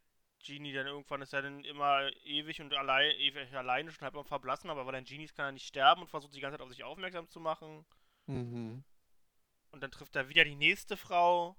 Genie 0.46 0.74
dann 0.74 0.88
irgendwann, 0.88 1.22
ist 1.22 1.34
er 1.34 1.42
dann 1.42 1.64
immer 1.64 2.10
ewig 2.24 2.62
und 2.62 2.74
allein, 2.74 3.12
ewig 3.18 3.54
alleine 3.56 3.92
schon 3.92 4.04
halb 4.04 4.16
am 4.16 4.26
Verblassen, 4.26 4.70
aber 4.70 4.86
weil 4.86 4.96
er 4.96 5.00
ein 5.00 5.06
Genie 5.06 5.26
ist, 5.26 5.36
kann 5.36 5.46
er 5.46 5.52
nicht 5.52 5.68
sterben 5.68 6.02
und 6.02 6.10
versucht 6.10 6.36
die 6.36 6.40
ganze 6.40 6.58
Zeit 6.58 6.64
auf 6.66 6.70
sich 6.72 6.84
aufmerksam 6.84 7.28
zu 7.30 7.40
machen. 7.40 7.86
mhm. 8.28 8.84
Und 9.72 9.84
dann 9.84 9.92
trifft 9.92 10.16
er 10.16 10.30
wieder 10.30 10.44
die 10.46 10.56
nächste 10.56 10.96
Frau, 10.98 11.56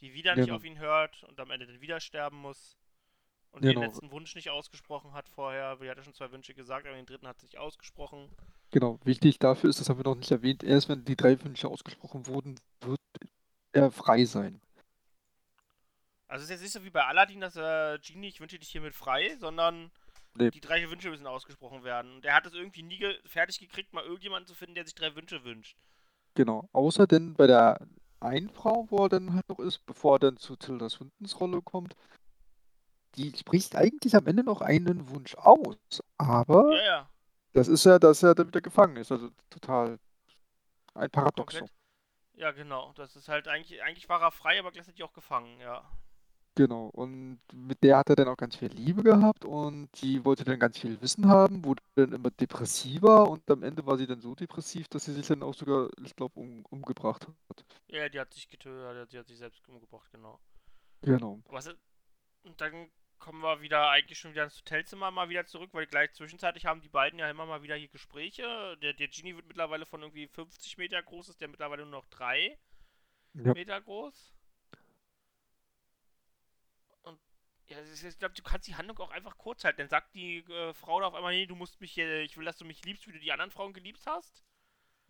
die 0.00 0.12
wieder 0.12 0.36
nicht 0.36 0.46
Genau. 0.46 0.56
auf 0.56 0.64
ihn 0.64 0.78
hört 0.78 1.22
und 1.24 1.40
am 1.40 1.50
Ende 1.50 1.66
dann 1.66 1.80
wieder 1.80 1.98
sterben 2.00 2.36
muss. 2.36 2.76
Und 3.52 3.64
den 3.64 3.70
Genau. 3.74 3.80
letzten 3.86 4.10
Wunsch 4.10 4.34
nicht 4.34 4.50
ausgesprochen 4.50 5.12
hat 5.14 5.28
vorher. 5.30 5.80
Wir 5.80 5.90
hatten 5.90 6.04
schon 6.04 6.12
zwei 6.12 6.30
Wünsche 6.30 6.52
gesagt, 6.54 6.86
aber 6.86 6.94
den 6.94 7.06
dritten 7.06 7.26
hat 7.26 7.40
sich 7.40 7.56
ausgesprochen. 7.58 8.30
Genau, 8.70 8.98
wichtig 9.04 9.38
dafür 9.38 9.70
ist, 9.70 9.80
das 9.80 9.88
haben 9.88 9.98
wir 9.98 10.04
noch 10.04 10.14
nicht 10.16 10.30
erwähnt, 10.30 10.62
erst 10.62 10.88
wenn 10.90 11.04
die 11.06 11.16
drei 11.16 11.42
Wünsche 11.42 11.68
ausgesprochen 11.68 12.26
wurden, 12.26 12.60
wird 12.82 13.00
er 13.72 13.90
frei 13.90 14.24
sein. 14.26 14.60
Also 16.28 16.42
es 16.42 16.44
ist 16.44 16.50
jetzt 16.50 16.62
nicht 16.62 16.72
so 16.72 16.84
wie 16.84 16.90
bei 16.90 17.04
Aladdin, 17.04 17.40
dass 17.40 17.56
er 17.56 17.98
Genie, 17.98 18.28
ich 18.28 18.40
wünsche 18.40 18.58
dich 18.58 18.68
hiermit 18.68 18.94
frei, 18.94 19.36
sondern 19.38 19.90
Nee. 20.34 20.50
die 20.50 20.60
drei 20.60 20.90
Wünsche 20.90 21.08
müssen 21.08 21.26
ausgesprochen 21.26 21.82
werden. 21.84 22.16
Und 22.16 22.24
er 22.24 22.34
hat 22.34 22.46
es 22.46 22.52
irgendwie 22.52 22.82
nie 22.82 22.98
ge 22.98 23.18
fertig 23.26 23.58
gekriegt, 23.58 23.92
mal 23.94 24.04
irgendjemanden 24.04 24.46
zu 24.46 24.54
finden, 24.54 24.74
der 24.74 24.84
sich 24.84 24.94
drei 24.94 25.14
Wünsche 25.14 25.44
wünscht. 25.44 25.78
Genau, 26.34 26.68
außer 26.72 27.06
denn 27.06 27.34
bei 27.34 27.46
der 27.46 27.86
einen 28.20 28.50
Frau, 28.50 28.86
wo 28.90 29.04
er 29.04 29.08
dann 29.08 29.34
halt 29.34 29.48
noch 29.48 29.58
ist, 29.60 29.86
bevor 29.86 30.16
er 30.16 30.18
dann 30.18 30.36
zu 30.36 30.56
Tilda 30.56 30.88
Swintons 30.90 31.40
Rolle 31.40 31.62
kommt, 31.62 31.94
die 33.14 33.34
spricht 33.36 33.76
eigentlich 33.76 34.14
am 34.14 34.26
Ende 34.26 34.44
noch 34.44 34.60
einen 34.60 35.08
Wunsch 35.08 35.34
aus, 35.36 35.78
aber 36.18 36.76
Ja, 36.76 36.84
ja. 36.84 37.10
das 37.54 37.68
ist 37.68 37.84
ja, 37.86 37.98
dass 37.98 38.22
er 38.22 38.34
dann 38.34 38.48
wieder 38.48 38.60
gefangen 38.60 38.96
ist, 38.96 39.10
also 39.10 39.30
total 39.48 39.98
ein 40.94 41.10
Paradoxon. 41.10 41.60
Komplett. 41.60 41.76
Ja, 42.34 42.50
genau. 42.50 42.92
Das 42.94 43.16
ist 43.16 43.28
halt 43.28 43.48
eigentlich, 43.48 43.82
eigentlich 43.82 44.08
war 44.10 44.20
er 44.20 44.30
frei, 44.32 44.58
aber 44.58 44.70
gleichzeitig 44.72 45.02
auch 45.02 45.14
gefangen, 45.14 45.58
ja. 45.60 45.88
Genau, 46.56 46.86
und 46.86 47.38
mit 47.52 47.82
der 47.84 47.98
hat 47.98 48.08
er 48.08 48.16
dann 48.16 48.28
auch 48.28 48.36
ganz 48.36 48.56
viel 48.56 48.72
Liebe 48.72 49.02
gehabt 49.02 49.44
und 49.44 49.90
die 50.00 50.24
wollte 50.24 50.42
dann 50.42 50.58
ganz 50.58 50.78
viel 50.78 50.98
Wissen 51.02 51.28
haben, 51.28 51.64
wurde 51.64 51.82
dann 51.96 52.12
immer 52.14 52.30
depressiver 52.30 53.28
und 53.28 53.48
am 53.50 53.62
Ende 53.62 53.84
war 53.86 53.98
sie 53.98 54.06
dann 54.06 54.22
so 54.22 54.34
depressiv, 54.34 54.88
dass 54.88 55.04
sie 55.04 55.12
sich 55.12 55.26
dann 55.26 55.42
auch 55.42 55.54
sogar, 55.54 55.90
ich 56.02 56.16
glaube, 56.16 56.40
um, 56.40 56.64
umgebracht 56.70 57.28
hat. 57.28 57.64
Ja, 57.88 58.08
die 58.08 58.18
hat 58.18 58.32
sich 58.32 58.48
getötet, 58.48 59.12
die 59.12 59.18
hat 59.18 59.28
sich 59.28 59.38
selbst 59.38 59.68
umgebracht, 59.68 60.10
genau. 60.12 60.40
Genau. 61.02 61.42
Was, 61.48 61.68
und 62.42 62.60
dann 62.60 62.90
kommen 63.18 63.42
wir 63.42 63.60
wieder 63.60 63.90
eigentlich 63.90 64.18
schon 64.18 64.32
wieder 64.32 64.44
ins 64.44 64.58
Hotelzimmer 64.58 65.10
mal 65.10 65.28
wieder 65.28 65.46
zurück, 65.46 65.70
weil 65.72 65.86
gleich 65.86 66.12
zwischenzeitlich 66.12 66.66
haben 66.66 66.80
die 66.80 66.88
beiden 66.88 67.18
ja 67.18 67.28
immer 67.30 67.46
mal 67.46 67.62
wieder 67.62 67.76
hier 67.76 67.88
Gespräche. 67.88 68.76
Der, 68.82 68.92
der 68.94 69.08
Genie 69.08 69.36
wird 69.36 69.46
mittlerweile 69.46 69.86
von 69.86 70.02
irgendwie 70.02 70.26
50 70.28 70.78
Meter 70.78 71.02
groß, 71.02 71.28
ist 71.30 71.40
der 71.40 71.48
mittlerweile 71.48 71.82
nur 71.82 71.92
noch 72.00 72.06
3 72.06 72.58
Ja. 73.34 73.52
Meter 73.52 73.80
groß. 73.80 74.32
Und 77.02 77.18
ja, 77.68 77.78
ist- 77.78 78.02
ich 78.04 78.18
glaube, 78.18 78.34
du 78.34 78.42
kannst 78.42 78.66
die 78.68 78.74
Handlung 78.76 78.98
auch 78.98 79.10
einfach 79.10 79.36
kurz 79.38 79.64
halten. 79.64 79.78
Dann 79.78 79.88
sagt 79.88 80.14
die 80.14 80.38
äh, 80.38 80.72
Frau 80.74 81.00
da 81.00 81.06
auf 81.06 81.14
einmal, 81.14 81.34
nee, 81.34 81.46
du 81.46 81.54
musst 81.56 81.80
mich, 81.80 81.96
äh, 81.98 82.22
ich 82.22 82.36
will, 82.36 82.44
dass 82.44 82.56
du 82.58 82.64
mich 82.64 82.84
liebst, 82.84 83.06
wie 83.06 83.12
du 83.12 83.18
die 83.18 83.32
anderen 83.32 83.50
Frauen 83.50 83.72
geliebt 83.72 84.00
hast. 84.06 84.44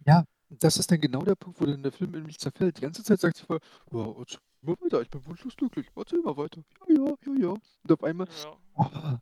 Ja, 0.06 0.24
das 0.48 0.76
ist 0.76 0.90
dann 0.90 1.00
genau 1.00 1.22
der 1.22 1.34
Punkt, 1.34 1.60
wo 1.60 1.66
dann 1.66 1.82
der 1.82 1.92
Film 1.92 2.14
in 2.14 2.24
mich 2.24 2.38
zerfällt. 2.38 2.76
Die 2.76 2.82
ganze 2.82 3.02
Zeit 3.02 3.20
sagt 3.20 3.36
sie 3.36 3.44
voll, 3.44 3.60
ja, 3.92 4.14
erzähl 4.18 4.40
mal 4.62 4.76
weiter, 4.80 5.00
ich 5.02 5.10
bin 5.10 5.24
wunschlos 5.26 5.56
glücklich, 5.56 5.86
erzähl 5.96 6.20
mal 6.20 6.36
weiter. 6.36 6.62
Ja, 6.88 6.94
ja, 6.94 7.14
ja, 7.26 7.32
ja. 7.40 7.48
Und 7.48 7.92
auf 7.92 8.02
einmal, 8.04 8.28
Ja, 8.28 8.56
oh, 8.76 9.18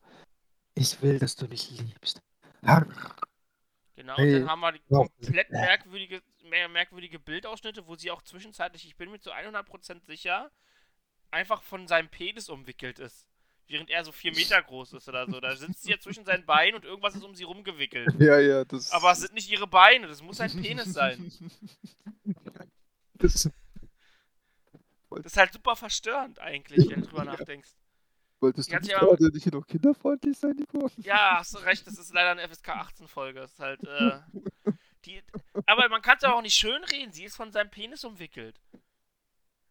ich 0.74 1.00
will, 1.02 1.18
dass 1.18 1.36
du 1.36 1.46
mich 1.46 1.70
liebst. 1.70 2.20
Arr. 2.62 2.86
genau. 3.94 4.16
Und 4.16 4.22
Ey, 4.24 4.40
dann 4.40 4.50
haben 4.50 4.60
wir 4.60 4.72
die 4.72 4.80
komplett 4.88 5.50
merkwürdige, 5.50 6.22
mer 6.44 6.68
merkwürdige 6.68 7.18
Bildausschnitte, 7.18 7.86
wo 7.86 7.94
sie 7.94 8.10
auch 8.10 8.22
zwischenzeitlich, 8.22 8.84
ich 8.86 8.96
bin 8.96 9.10
mir 9.10 9.20
zu 9.20 9.32
100% 9.32 10.04
sicher, 10.06 10.50
einfach 11.34 11.62
von 11.62 11.86
seinem 11.86 12.08
Penis 12.08 12.48
umwickelt 12.48 12.98
ist. 12.98 13.26
Während 13.66 13.88
er 13.90 14.04
so 14.04 14.12
4 14.12 14.32
Meter 14.36 14.62
groß 14.62 14.92
ist 14.94 15.08
oder 15.08 15.26
so. 15.26 15.40
Da 15.40 15.56
sitzt 15.56 15.82
sie 15.82 15.90
ja 15.90 15.98
zwischen 15.98 16.24
seinen 16.24 16.44
Beinen 16.46 16.74
und 16.76 16.84
irgendwas 16.84 17.14
ist 17.14 17.24
um 17.24 17.34
sie 17.34 17.44
rumgewickelt. 17.44 18.08
Ja, 18.20 18.38
ja, 18.38 18.64
das. 18.64 18.90
Aber 18.92 19.12
es 19.12 19.20
sind 19.20 19.34
nicht 19.34 19.50
ihre 19.50 19.66
Beine, 19.66 20.06
das 20.06 20.22
muss 20.22 20.40
ein 20.40 20.50
Penis 20.60 20.92
sein. 20.92 21.32
Das 23.16 23.34
ist, 23.36 23.50
Das 25.10 25.24
ist 25.26 25.36
halt 25.36 25.52
super 25.52 25.76
verstörend 25.76 26.38
eigentlich, 26.40 26.88
wenn 26.90 27.00
du 27.02 27.06
drüber 27.06 27.24
Ja. 27.24 27.32
nachdenkst. 27.32 27.70
wolltest 28.40 28.70
du 28.70 28.76
nicht 28.76 28.90
ja- 28.90 28.98
gerade 28.98 29.30
nicht 29.30 29.44
hier 29.44 29.52
noch 29.54 29.66
kinderfreundlich 29.66 30.36
sein, 30.36 30.56
Nico? 30.56 30.90
Ja, 30.98 31.36
hast 31.38 31.54
du 31.54 31.58
recht, 31.58 31.86
das 31.86 31.96
ist 31.96 32.12
leider 32.12 32.32
eine 32.32 32.42
FSK 32.48 32.68
18 32.70 33.08
Folge. 33.08 33.40
Das 33.40 33.52
ist 33.52 33.60
halt, 33.60 33.82
äh, 33.84 34.20
die, 35.06 35.22
aber 35.66 35.88
man 35.88 36.02
kann 36.02 36.16
es 36.16 36.22
ja 36.22 36.34
auch 36.34 36.42
nicht 36.42 36.54
schön 36.56 36.82
reden, 36.84 37.12
sie 37.12 37.24
ist 37.24 37.36
von 37.36 37.52
seinem 37.52 37.70
Penis 37.70 38.04
umwickelt. 38.04 38.60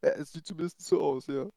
Ja, 0.04 0.10
es 0.12 0.32
sieht 0.34 0.46
zumindest 0.46 0.82
so 0.82 1.02
aus, 1.02 1.26
ja. 1.28 1.50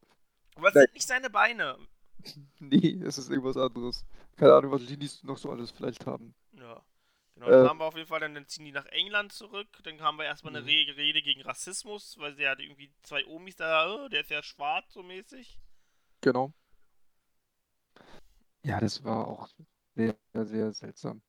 Aber 0.56 0.68
es 0.68 0.76
sind 0.78 0.92
nicht 0.92 1.06
seine 1.06 1.30
Beine. 1.30 1.78
Nee, 2.60 3.00
es 3.04 3.18
ist 3.18 3.30
irgendwas 3.30 3.56
anderes. 3.56 4.04
Keine 4.36 4.54
Ahnung, 4.54 4.72
was 4.72 4.86
Genies 4.86 5.22
noch 5.22 5.38
so 5.38 5.50
alles 5.50 5.70
vielleicht 5.70 6.06
haben. 6.06 6.34
Ja. 6.52 6.82
Genau, 7.34 7.52
dann 7.52 7.64
Äh. 7.64 7.68
haben 7.68 7.78
wir 7.78 7.84
auf 7.84 7.96
jeden 7.96 8.08
Fall, 8.08 8.20
dann, 8.20 8.46
ziehen 8.48 8.64
die 8.64 8.72
nach 8.72 8.86
England 8.86 9.32
zurück. 9.32 9.68
Dann 9.84 10.00
haben 10.00 10.18
wir 10.18 10.24
erstmal 10.24 10.56
eine 10.56 10.62
Mhm. 10.62 10.68
Re 10.68 10.96
Rede 10.96 11.22
gegen 11.22 11.42
Rassismus, 11.42 12.16
weil 12.18 12.34
sie 12.34 12.42
ja 12.42 12.58
irgendwie 12.58 12.92
zwei 13.02 13.26
Omis 13.26 13.56
da, 13.56 13.88
oh, 13.94 14.08
der 14.08 14.22
ist 14.22 14.30
ja 14.30 14.42
schwarz 14.42 14.92
so 14.94 15.02
mäßig. 15.02 15.58
Genau. 16.22 16.52
Ja, 18.62 18.80
das 18.80 19.02
war 19.04 19.26
auch 19.28 19.48
sehr, 19.94 20.16
sehr 20.44 20.72
seltsam. 20.74 21.22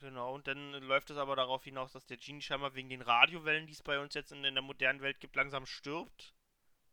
Genau, 0.00 0.34
und 0.34 0.48
dann 0.48 0.72
läuft 0.82 1.10
es 1.10 1.16
aber 1.16 1.36
darauf 1.36 1.62
hinaus, 1.62 1.92
dass 1.92 2.04
der 2.06 2.16
Genie 2.16 2.42
scheinbar 2.42 2.74
wegen 2.74 2.88
den 2.88 3.02
Radiowellen, 3.02 3.66
die 3.68 3.72
es 3.72 3.82
bei 3.84 4.00
uns 4.00 4.14
jetzt 4.14 4.32
in, 4.32 4.42
in 4.44 4.54
der 4.54 4.62
modernen 4.64 5.00
Welt 5.00 5.20
gibt, 5.20 5.36
langsam 5.36 5.64
stirbt. 5.64 6.34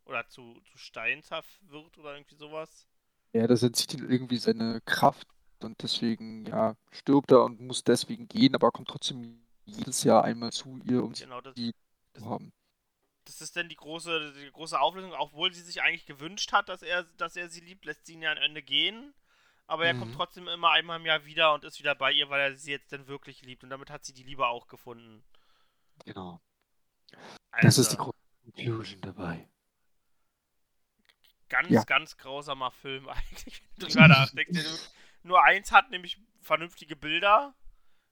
Oder 0.06 0.28
zu, 0.28 0.60
zu 0.70 0.78
steinshaft 0.78 1.58
wird 1.70 1.98
oder 1.98 2.14
irgendwie 2.14 2.36
sowas. 2.36 2.88
Ja, 3.34 3.46
das 3.46 3.62
entzieht 3.62 3.94
ihm 3.94 4.08
irgendwie 4.10 4.36
seine 4.38 4.80
Kraft 4.82 5.26
und 5.62 5.82
deswegen, 5.82 6.44
ja, 6.46 6.76
stirbt 6.90 7.30
er 7.32 7.44
und 7.44 7.60
muss 7.60 7.84
deswegen 7.84 8.28
gehen, 8.28 8.54
aber 8.54 8.70
kommt 8.70 8.88
trotzdem 8.88 9.40
jedes 9.66 10.02
Jahr 10.04 10.24
einmal 10.24 10.52
zu 10.52 10.78
ihr, 10.84 11.02
um 11.04 11.14
sie 11.14 11.24
Genau, 11.24 11.40
das, 11.40 11.56
zu 12.14 12.26
haben. 12.26 12.52
das 13.24 13.40
ist 13.40 13.56
dann 13.56 13.68
die 13.68 13.76
große, 13.76 14.32
die 14.34 14.50
große 14.50 14.78
Auflösung, 14.80 15.12
obwohl 15.12 15.52
sie 15.52 15.62
sich 15.62 15.82
eigentlich 15.82 16.06
gewünscht 16.06 16.52
hat, 16.52 16.68
dass 16.68 16.82
er, 16.82 17.04
dass 17.18 17.36
er 17.36 17.48
sie 17.48 17.60
liebt, 17.60 17.84
lässt 17.84 18.06
sie 18.06 18.14
ihn 18.14 18.22
ja 18.22 18.32
am 18.32 18.38
Ende 18.38 18.62
gehen. 18.62 19.14
Aber 19.68 19.84
er 19.86 19.94
kommt 19.94 20.12
Mhm. 20.12 20.16
trotzdem 20.16 20.48
immer 20.48 20.70
einmal 20.70 20.98
im 20.98 21.06
Jahr 21.06 21.24
wieder 21.26 21.52
und 21.54 21.62
ist 21.62 21.78
wieder 21.78 21.94
bei 21.94 22.10
ihr, 22.10 22.28
weil 22.30 22.40
er 22.40 22.56
sie 22.56 22.70
jetzt 22.72 22.90
dann 22.92 23.06
wirklich 23.06 23.42
liebt. 23.42 23.62
Und 23.62 23.70
damit 23.70 23.90
hat 23.90 24.04
sie 24.04 24.14
die 24.14 24.22
Liebe 24.24 24.46
auch 24.46 24.66
gefunden. 24.66 25.22
Genau. 26.04 26.40
Das 27.60 27.76
ist 27.78 27.92
die 27.92 27.96
große 27.96 28.16
Conclusion 28.44 29.00
dabei. 29.02 29.48
ganz, 31.50 31.68
Ja. 31.70 31.82
ganz 31.84 32.16
grausamer 32.16 32.70
Film 32.70 33.08
eigentlich, 33.08 33.62
wenn 33.62 33.86
du 33.86 33.86
drüber 33.92 34.08
nachdenkst. 34.08 34.52
Der 34.52 34.78
nur 35.22 35.42
eins 35.44 35.72
hat, 35.72 35.90
nämlich 35.90 36.18
vernünftige 36.40 36.96
Bilder. 36.96 37.54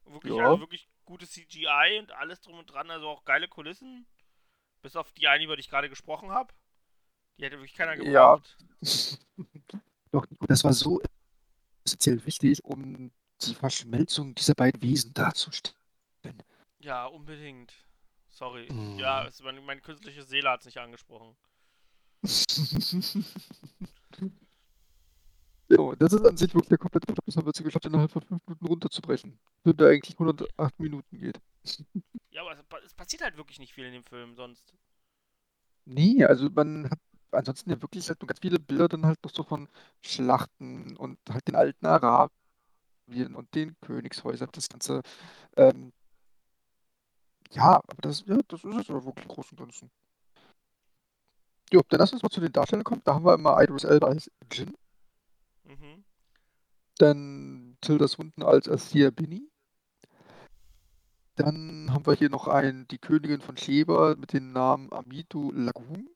Wirklich, 0.04 0.34
Ja. 0.34 0.44
also 0.50 0.60
wirklich 0.60 0.88
gutes 1.04 1.32
CGI 1.32 1.98
und 2.00 2.12
alles 2.12 2.40
drum 2.40 2.58
und 2.58 2.66
dran, 2.66 2.90
also 2.90 3.08
auch 3.08 3.24
geile 3.24 3.48
Kulissen. 3.48 4.06
Bis 4.82 4.94
auf 4.96 5.10
die 5.12 5.28
eine, 5.28 5.44
über 5.44 5.56
die 5.56 5.60
ich 5.60 5.68
gerade 5.70 5.88
gesprochen 5.88 6.30
habe. 6.30 6.52
Die 7.38 7.44
hätte 7.44 7.56
wirklich 7.56 7.74
keiner 7.74 7.94
Ja. 8.02 8.36
gebraucht. 8.36 8.56
Doch, 10.12 10.28
Nico, 10.30 10.46
das 10.46 10.64
war 10.64 10.72
so 10.72 11.00
essentiell 11.86 12.24
wichtig, 12.26 12.64
um 12.64 13.10
die 13.42 13.54
Verschmelzung 13.54 14.34
dieser 14.34 14.54
beiden 14.54 14.82
Wesen 14.82 15.14
darzustellen. 15.14 15.76
Ja, 16.80 17.06
unbedingt. 17.06 17.72
Sorry. 18.28 18.70
Mhm. 18.70 18.98
Ja, 18.98 19.26
es, 19.26 19.42
meine, 19.42 19.60
meine 19.60 19.80
künstliche 19.80 20.22
Seele 20.24 20.50
hat 20.50 20.60
es 20.60 20.66
nicht 20.66 20.78
angesprochen. 20.78 21.36
Genau, 25.68 25.96
das 25.96 26.12
ist 26.12 26.24
an 26.24 26.36
sich 26.36 26.54
wirklich 26.54 26.68
der 26.68 26.78
komplette 26.78 27.06
Plot. 27.06 27.18
Das 27.26 27.36
haben 27.36 27.44
wir 27.44 27.50
es 27.50 27.62
geschafft, 27.62 27.86
innerhalb 27.86 28.10
von 28.10 28.22
fünf 28.22 28.40
Minuten 28.46 28.66
runterzubrechen. 28.66 29.36
Wenn 29.64 29.76
der 29.76 29.88
eigentlich 29.88 30.14
108 30.14 30.78
Minuten 30.78 31.18
geht. 31.18 31.40
Ja, 32.30 32.42
aber 32.42 32.52
es, 32.52 32.60
es 32.84 32.94
passiert 32.94 33.22
halt 33.22 33.38
wirklich 33.38 33.58
nicht 33.58 33.72
viel 33.72 33.86
in 33.86 33.94
dem 33.94 34.04
Film 34.04 34.36
sonst. 34.36 34.74
Nee, 35.86 36.22
also 36.22 36.50
man 36.50 36.90
hat 36.90 36.98
ansonsten 37.32 37.70
ja 37.70 37.80
wirklich 37.82 38.08
halt 38.08 38.20
nur 38.20 38.28
ganz 38.28 38.40
viele 38.40 38.58
Bilder 38.60 38.88
dann 38.88 39.06
halt 39.06 39.22
noch 39.24 39.32
so 39.32 39.42
von 39.42 39.68
Schlachten 40.02 40.96
und 40.96 41.18
halt 41.30 41.46
den 41.48 41.56
alten 41.56 41.86
Arabien 41.86 42.30
und 43.34 43.54
den 43.54 43.76
Königshäusern, 43.80 44.50
das 44.52 44.68
Ganze. 44.68 45.02
Ähm, 45.56 45.92
ja, 47.52 47.76
aber 47.76 48.02
das, 48.02 48.24
ja, 48.26 48.38
das 48.48 48.64
ist 48.64 48.76
es 48.76 48.90
aber 48.90 49.04
wirklich 49.04 49.24
im 49.26 49.32
Großen 49.32 49.58
und 49.58 49.64
Ganzen. 49.64 49.90
Jo, 51.72 51.82
dann 51.88 52.00
lass 52.00 52.12
uns 52.12 52.22
mal 52.22 52.30
zu 52.30 52.40
den 52.40 52.52
Darstellern 52.52 52.84
kommen. 52.84 53.02
Da 53.04 53.14
haben 53.14 53.24
wir 53.24 53.34
immer 53.34 53.60
Idris 53.62 53.84
Elba 53.84 54.08
als 54.08 54.30
Jin, 54.52 54.76
Mhm. 55.64 56.04
dann 56.98 57.76
Tilda 57.80 58.08
Swinton 58.08 58.44
als 58.44 58.68
Athea 58.68 59.10
Binny. 59.10 59.50
Dann 61.36 61.92
haben 61.92 62.06
wir 62.06 62.14
hier 62.14 62.30
noch 62.30 62.46
einen, 62.48 62.88
die 62.88 62.98
Königin 62.98 63.40
von 63.40 63.56
Sheba 63.56 64.14
mit 64.16 64.32
dem 64.32 64.52
Namen 64.52 64.92
Amitu 64.92 65.52
Lagoon. 65.52 66.08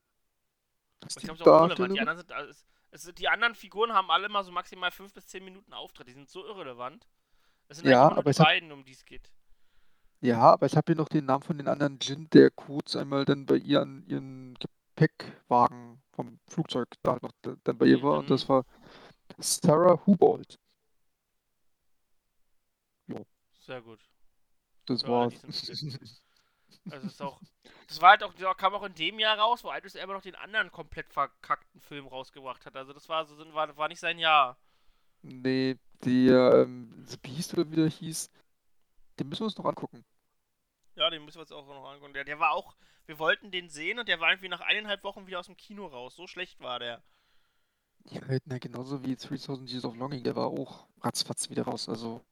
Das 1.00 1.16
Ich 1.16 1.22
glaube, 1.22 1.40
auch 1.42 1.62
irrelevant. 1.68 1.94
Die 1.94 2.00
anderen, 2.00 2.18
sind, 2.18 2.32
alles- 2.32 2.66
es 2.90 3.02
die 3.14 3.28
anderen 3.28 3.54
Figuren 3.54 3.92
haben 3.92 4.10
alle 4.10 4.28
mal 4.28 4.44
so 4.44 4.52
maximal 4.52 4.90
5 4.90 5.12
bis 5.14 5.26
10 5.28 5.44
Minuten 5.44 5.72
Auftritt. 5.72 6.08
Die 6.08 6.12
sind 6.12 6.28
so 6.28 6.44
irrelevant. 6.44 7.06
Es 7.68 7.78
sind 7.78 7.88
Ja, 7.88 8.02
aber 8.06 8.14
nur 8.16 8.24
die 8.32 8.38
hab- 8.38 8.46
beiden, 8.46 8.72
um 8.72 8.84
die 8.84 8.92
es 8.92 9.04
geht. 9.04 9.30
Ja, 10.20 10.40
aber 10.40 10.66
ich 10.66 10.76
habe 10.76 10.84
hier 10.92 10.96
noch 10.96 11.08
den 11.08 11.24
Namen 11.24 11.42
von 11.42 11.56
den 11.56 11.68
anderen 11.68 11.98
Djinn, 11.98 12.28
der 12.30 12.50
kurz 12.50 12.94
einmal 12.96 13.24
dann 13.24 13.46
bei 13.46 13.56
ihr 13.56 13.80
an 13.80 14.04
ihren 14.06 14.54
Gepäckwagen 14.58 16.02
vom 16.12 16.38
Flugzeug 16.46 16.88
da 17.02 17.18
noch 17.22 17.32
da- 17.40 17.56
dann 17.64 17.78
bei 17.78 17.86
ihr 17.86 18.02
war. 18.02 18.18
Und 18.18 18.28
das 18.28 18.44
Mhm. 18.44 18.48
war 18.50 18.66
Sarah 19.38 20.04
Hubold. 20.04 20.58
Sehr 23.60 23.80
gut. 23.82 24.00
Das 24.86 25.02
Ja, 25.02 25.08
war's. 25.08 25.34
Also 26.88 27.06
es 27.06 27.14
ist 27.14 27.22
auch. 27.22 27.40
Das 27.88 28.00
war 28.00 28.10
halt 28.10 28.22
auch, 28.22 28.56
kam 28.56 28.74
auch 28.74 28.84
in 28.84 28.94
dem 28.94 29.18
Jahr 29.18 29.38
raus, 29.38 29.64
wo 29.64 29.72
Idris 29.72 29.94
Elba 29.96 30.14
noch 30.14 30.22
den 30.22 30.36
anderen 30.36 30.70
komplett 30.70 31.08
verkackten 31.08 31.80
Film 31.80 32.06
rausgebracht 32.06 32.64
hat. 32.64 32.76
Also 32.76 32.92
das 32.92 33.08
war 33.08 33.26
so 33.26 33.36
war, 33.52 33.76
war 33.76 33.88
nicht 33.88 34.00
sein 34.00 34.18
Jahr. 34.18 34.56
Nee, 35.22 35.76
der 36.04 36.62
ähm, 36.62 37.04
The 37.06 37.16
Beast 37.18 37.52
oder 37.54 37.70
wie 37.70 37.76
der 37.76 37.88
hieß, 37.88 38.30
den 39.18 39.28
müssen 39.28 39.40
wir 39.40 39.46
uns 39.46 39.58
noch 39.58 39.66
angucken. 39.66 40.04
Ja, 40.96 41.10
den 41.10 41.24
müssen 41.24 41.36
wir 41.36 41.42
uns 41.42 41.52
auch 41.52 41.66
noch 41.66 41.90
angucken. 41.90 42.14
Der, 42.14 42.24
der 42.24 42.38
war 42.38 42.52
auch, 42.52 42.76
wir 43.06 43.18
wollten 43.18 43.50
den 43.50 43.68
sehen 43.68 43.98
und 43.98 44.08
der 44.08 44.20
war 44.20 44.30
irgendwie 44.30 44.48
nach 44.48 44.60
eineinhalb 44.60 45.02
Wochen 45.04 45.26
wieder 45.26 45.40
aus 45.40 45.46
dem 45.46 45.56
Kino 45.56 45.86
raus. 45.86 46.14
So 46.14 46.26
schlecht 46.26 46.60
war 46.60 46.78
der. 46.78 47.02
Ja, 48.04 48.20
na, 48.44 48.58
genauso 48.58 49.04
wie 49.04 49.14
3000 49.14 49.70
Years 49.70 49.84
of 49.84 49.96
Longing, 49.96 50.22
der 50.22 50.36
war 50.36 50.46
auch 50.46 50.88
ratzfatz 51.00 51.50
wieder 51.50 51.64
raus. 51.64 51.88
Also, 51.88 52.22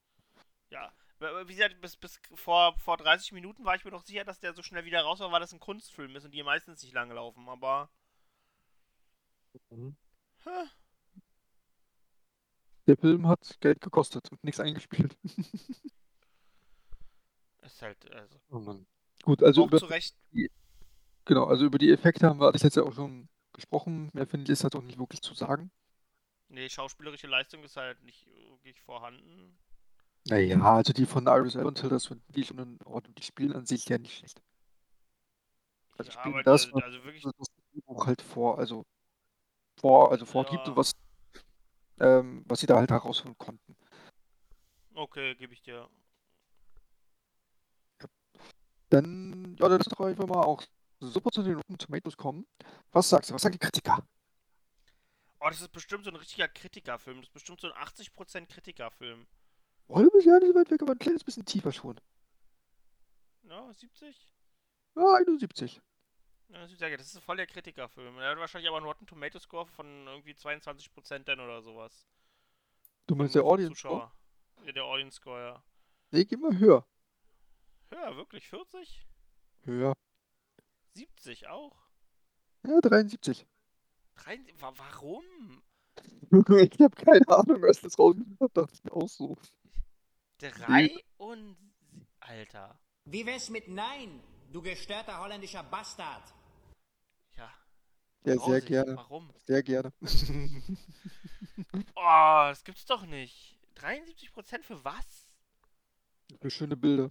Ja. 0.71 0.93
Wie 1.21 1.55
gesagt, 1.55 1.81
bis, 1.81 1.97
bis 1.97 2.21
vor, 2.35 2.79
vor 2.79 2.97
30 2.97 3.33
Minuten 3.33 3.65
war 3.65 3.75
ich 3.75 3.85
mir 3.85 3.91
noch 3.91 4.05
sicher, 4.05 4.25
dass 4.25 4.39
der 4.39 4.55
so 4.55 4.63
schnell 4.63 4.85
wieder 4.85 5.03
raus 5.03 5.21
war, 5.21 5.33
weil 5.33 5.41
das 5.41 5.53
ein 5.53 5.61
Kunstfilm 5.61 6.15
ist 6.15 6.25
und 6.25 6.31
die 6.31 6.43
meistens 6.43 6.83
nicht 6.83 6.95
lange 6.95 7.15
laufen, 7.15 7.49
aber. 7.49 7.91
Hä? 9.71 10.69
der 12.89 12.97
Film 12.97 13.29
hat 13.29 13.59
Geld 13.61 13.81
gekostet 13.81 14.33
und 14.33 14.43
nichts 14.43 14.59
eingespielt. 14.61 15.17
Ist 17.63 17.83
halt, 17.83 18.11
also. 18.13 18.41
Oh 18.49 18.59
Mann. 18.61 18.87
Gut, 19.23 19.43
also 19.43 19.65
auch 19.65 19.67
über, 19.67 19.79
zu 19.79 19.87
Recht. 19.87 20.17
genau, 21.27 21.45
also 21.45 21.67
über 21.67 21.77
die 21.79 21.91
Effekte 21.91 22.27
haben 22.27 22.41
wir 22.41 22.47
alles 22.47 22.63
jetzt 22.63 22.77
ja 22.77 22.83
auch 22.83 22.95
schon 22.95 23.29
gesprochen. 23.53 24.11
Mehr 24.15 24.27
finde 24.27 24.45
ich 24.45 24.51
ist 24.51 24.65
halt 24.65 24.75
auch 24.75 24.83
nicht 24.83 24.99
wirklich 24.99 25.21
zu 25.21 25.35
sagen. 25.35 25.71
Nee, 26.49 26.71
schauspielerische 26.71 27.27
Leistung 27.27 27.63
ist 27.63 27.77
halt 27.77 28.03
nicht 28.03 28.27
wirklich 28.27 28.81
vorhanden. 28.81 29.59
Naja, 30.29 30.61
also 30.63 30.93
die 30.93 31.07
von 31.07 31.27
Iris 31.27 31.55
Elba 31.55 31.69
und 31.69 31.79
Tilda 31.79 31.99
Swinton, 31.99 32.33
die 32.35 32.45
schon 32.45 32.59
in 32.59 32.79
Ordnung, 32.85 33.15
die 33.15 33.23
spielen 33.23 33.53
an 33.55 33.65
sich 33.67 33.87
ja 33.89 33.99
nicht 33.99 34.19
schlecht. 34.19 34.43
Also 35.97 36.11
Ja, 36.13 36.21
spielen 36.21 36.43
das, 36.45 36.67
da- 36.69 36.75
was 36.75 36.83
also 36.85 37.05
wirklich, 37.05 37.23
das 37.23 37.49
Buch 37.87 38.07
halt 38.07 38.21
vor, 38.23 38.59
also 38.59 38.85
vor, 39.81 40.11
also 40.11 40.27
vorgibt 40.27 40.65
Ja. 40.65 40.71
und 40.73 40.77
was, 40.77 40.93
ähm, 42.01 42.45
was 42.47 42.61
sie 42.61 42.67
da 42.67 42.77
halt 42.77 42.91
herausholen 42.91 43.37
konnten. 43.39 43.77
okay, 44.95 45.35
gebe 45.37 45.53
ich 45.55 45.63
dir. 45.63 45.89
Dann, 48.91 49.57
ja, 49.59 49.69
dann 49.69 49.81
ist 49.81 49.93
doch 49.93 50.01
einfach 50.01 50.27
mal 50.27 50.43
auch 50.43 50.63
super 51.01 51.31
zu 51.31 51.43
den 51.43 51.57
Rotten 51.57 51.79
Tomatoes 51.79 52.17
kommen. 52.17 52.47
Was 52.93 53.09
sagst 53.11 53.31
du? 53.31 53.35
Was 53.35 53.43
sagen 53.43 53.53
die 53.53 53.59
Kritiker? 53.59 54.03
Oh, 55.41 55.49
das 55.49 55.61
ist 55.61 55.71
bestimmt 55.73 56.05
so 56.05 56.11
ein 56.11 56.17
richtiger 56.17 56.49
Kritikerfilm. 56.49 57.19
Das 57.19 57.29
ist 57.29 57.33
bestimmt 57.33 57.61
so 57.61 57.71
ein 57.71 57.75
80% 57.75 58.49
Kritikerfilm. 58.49 59.27
Oh, 59.89 60.03
du 60.03 60.11
bist 60.11 60.27
ja 60.27 60.39
nicht 60.39 60.49
so 60.49 60.55
weit 60.55 60.71
weg, 60.71 60.83
aber 60.83 60.93
ein 60.93 60.99
kleines 60.99 61.25
bisschen 61.25 61.45
tiefer 61.45 61.73
schon. 61.73 61.99
Ja, 63.43 63.73
70? 63.73 64.29
Ja, 64.95 65.15
71. 65.15 65.81
Ja, 66.49 66.61
das 66.61 66.73
ist 66.73 66.81
ja- 66.81 66.97
das 66.97 67.15
ist 67.15 67.23
voll 67.25 67.37
der 67.37 67.47
Kritikerfilm. 67.47 68.19
Er 68.19 68.31
hat 68.31 68.39
wahrscheinlich 68.39 68.69
aber 68.69 68.79
einen 68.79 68.87
Rotten 68.87 69.07
Tomato 69.07 69.39
Score 69.39 69.67
von 69.67 70.07
irgendwie 70.07 70.35
22% 70.35 71.29
dann 71.29 71.41
oder 71.41 71.63
sowas. 71.63 72.07
Du 73.07 73.15
meinst 73.15 73.35
der 73.35 73.45
Audience 73.45 73.79
Score? 73.81 74.11
Ja, 74.65 74.73
der 74.73 74.85
Audience 74.85 75.17
Score, 75.17 75.41
ja. 75.41 75.63
Nee, 76.11 76.25
geh 76.25 76.37
mal 76.37 76.57
höher. 76.59 76.87
Ja, 77.91 78.17
wirklich, 78.17 78.47
40? 78.49 79.07
Höher. 79.65 79.95
70 80.95 81.49
auch? 81.49 81.77
Ja, 82.67 82.81
73. 82.81 83.47
Drei, 84.17 84.39
wa 84.59 84.73
warum? 84.77 85.25
ich 86.73 86.81
habe 86.81 86.97
keine 86.97 87.29
Ahnung, 87.29 87.65
als 87.65 87.81
das 87.81 87.99
rausgekommen 87.99 88.39
hat, 88.41 88.57
dachte 88.57 88.75
ich 88.75 88.85
mir 88.85 88.93
auch 88.93 89.09
so. 89.09 89.37
Drei 90.39 90.91
und... 91.17 91.57
Alter. 92.21 92.79
Wie 93.05 93.25
wär's 93.27 93.49
mit 93.49 93.69
Nein, 93.69 94.23
du 94.53 94.61
gestörter 94.61 95.19
holländischer 95.19 95.63
Bastard? 95.63 96.23
Ja. 97.37 97.51
Ja, 98.25 98.33
sehr 98.33 98.37
grausig. 98.37 98.67
gerne. 98.67 98.97
Warum? 98.97 99.33
Sehr 99.45 99.63
gerne. 99.63 99.93
Oh, 101.97 102.47
das 102.49 102.63
gibt's 102.63 102.87
doch 102.87 103.05
nicht. 103.05 103.59
73% 103.77 104.63
für 104.63 104.85
was? 104.85 105.27
Für 106.41 106.51
schöne 106.51 106.77
Bilder. 106.77 107.11